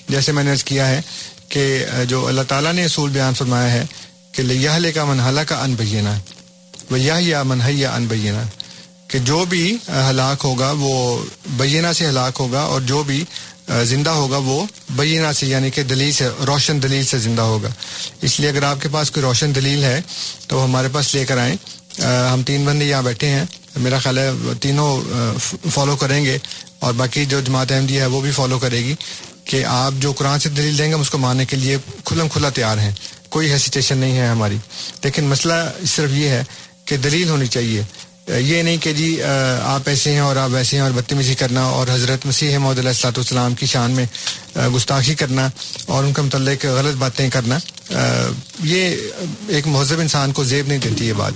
[0.08, 1.00] جیسے میں نے کیا ہے
[1.48, 3.84] کہ جو اللہ تعالیٰ نے اصول بیان فرمایا ہے
[4.32, 6.14] کہ لیا کا منحلہ کا ان بینا
[6.90, 8.42] وہ یا منحیا ان بینا
[9.08, 13.24] کہ جو بھی ہلاک ہوگا وہ بینہ سے ہلاک ہوگا اور جو بھی
[13.84, 17.68] زندہ ہوگا وہ بینہ سے یعنی کہ دلیل سے، روشن دلیل سے زندہ ہوگا۔
[18.22, 20.00] اس لیے اگر آپ کے پاس کوئی روشن دلیل ہے،
[20.48, 21.56] تو ہمارے پاس لے کر آئیں۔
[22.32, 23.44] ہم تین بندے یہاں بیٹھے ہیں۔
[23.76, 24.30] میرا خیال ہے
[24.60, 25.38] تینوں
[25.74, 26.38] فالو کریں گے
[26.78, 28.94] اور باقی جو جماعت احمدیہ ہے وہ بھی فالو کرے گی۔
[29.48, 32.28] کہ آپ جو قرآن سے دلیل دیں گے ہم اس کو ماننے کے لیے کھلم
[32.28, 32.90] کھلا تیار ہیں۔
[33.28, 34.56] کوئی ہیسیٹیشن نہیں ہے ہماری۔
[35.04, 35.54] لیکن مسئلہ
[35.86, 36.44] صرف یہ ہے
[36.84, 37.82] کہ دلیل ہونی چاہیے۔
[38.28, 39.22] یہ نہیں کہ جی
[39.62, 42.88] آپ ایسے ہیں اور آپ ویسے ہیں اور بدتمیزی کرنا اور حضرت مسیح محدود علیہ
[42.88, 44.06] السلاۃ والسلام کی شان میں
[44.76, 45.48] گستاخی کرنا
[45.86, 47.58] اور ان کے متعلق غلط باتیں کرنا
[48.64, 48.96] یہ
[49.48, 51.32] ایک مہذب انسان کو زیب نہیں دیتی یہ بات۔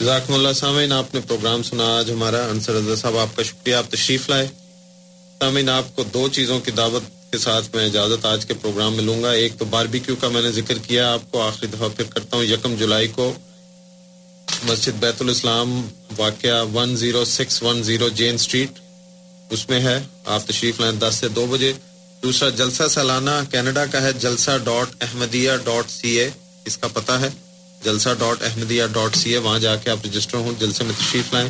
[0.00, 3.74] جزاکم اللہ سامعین، آپ نے پروگرام سنا، آج ہمارا انصر رضا صاحب، آپ کا شکریہ،
[3.74, 4.48] آپ تشریف لائے۔
[5.40, 9.04] سامعین آپ کو دو چیزوں کی دعوت کے ساتھ میں اجازت آج کے پروگرام میں
[9.04, 12.04] لوں گا۔ ایک تو باربیکیو کا میں نے ذکر کیا، آپ کو آخری دفعہ پھر
[12.04, 13.34] کرتا ہوں، یکم جولائی کو
[14.62, 18.70] مسجد بیت الاسلام، واقعہ one zero six one zero Jane Street
[19.50, 21.72] اس میں ہے۔ آپ تشریف لائیں دس سے دو بجے۔
[22.22, 26.30] دوسرا، جلسہ سالانہ کینیڈا کا ہے، Jalsa dot Ahmadiyya dot C A,
[26.64, 27.28] اس کا پتہ ہے۔
[27.84, 31.32] Jalsa dot Ahmadiyya dot C A, وہاں جا کے آپ رجسٹر ہوں، جلسے میں تشریف
[31.32, 31.48] لائیں۔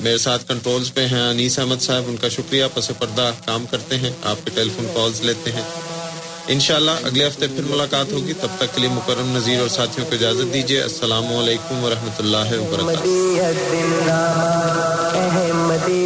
[0.00, 3.96] میرے ساتھ کنٹرولز پہ ہیں، انیس احمد صاحب، ان کا شکریہ پس پردہ کام کرتے
[3.96, 5.62] ہیں، آپ کے ٹیلی فون کالز لیتے ہیں۔
[6.48, 10.14] انشاءاللہ اگلے ہفتے پھر ملاقات ہوگی، تب تک کے لیے مکرم نذیر اور ساتھیوں کو
[10.14, 13.08] اجازت دیجیے السلام علیکم ورحمۃ اللہ وبرکاتہ۔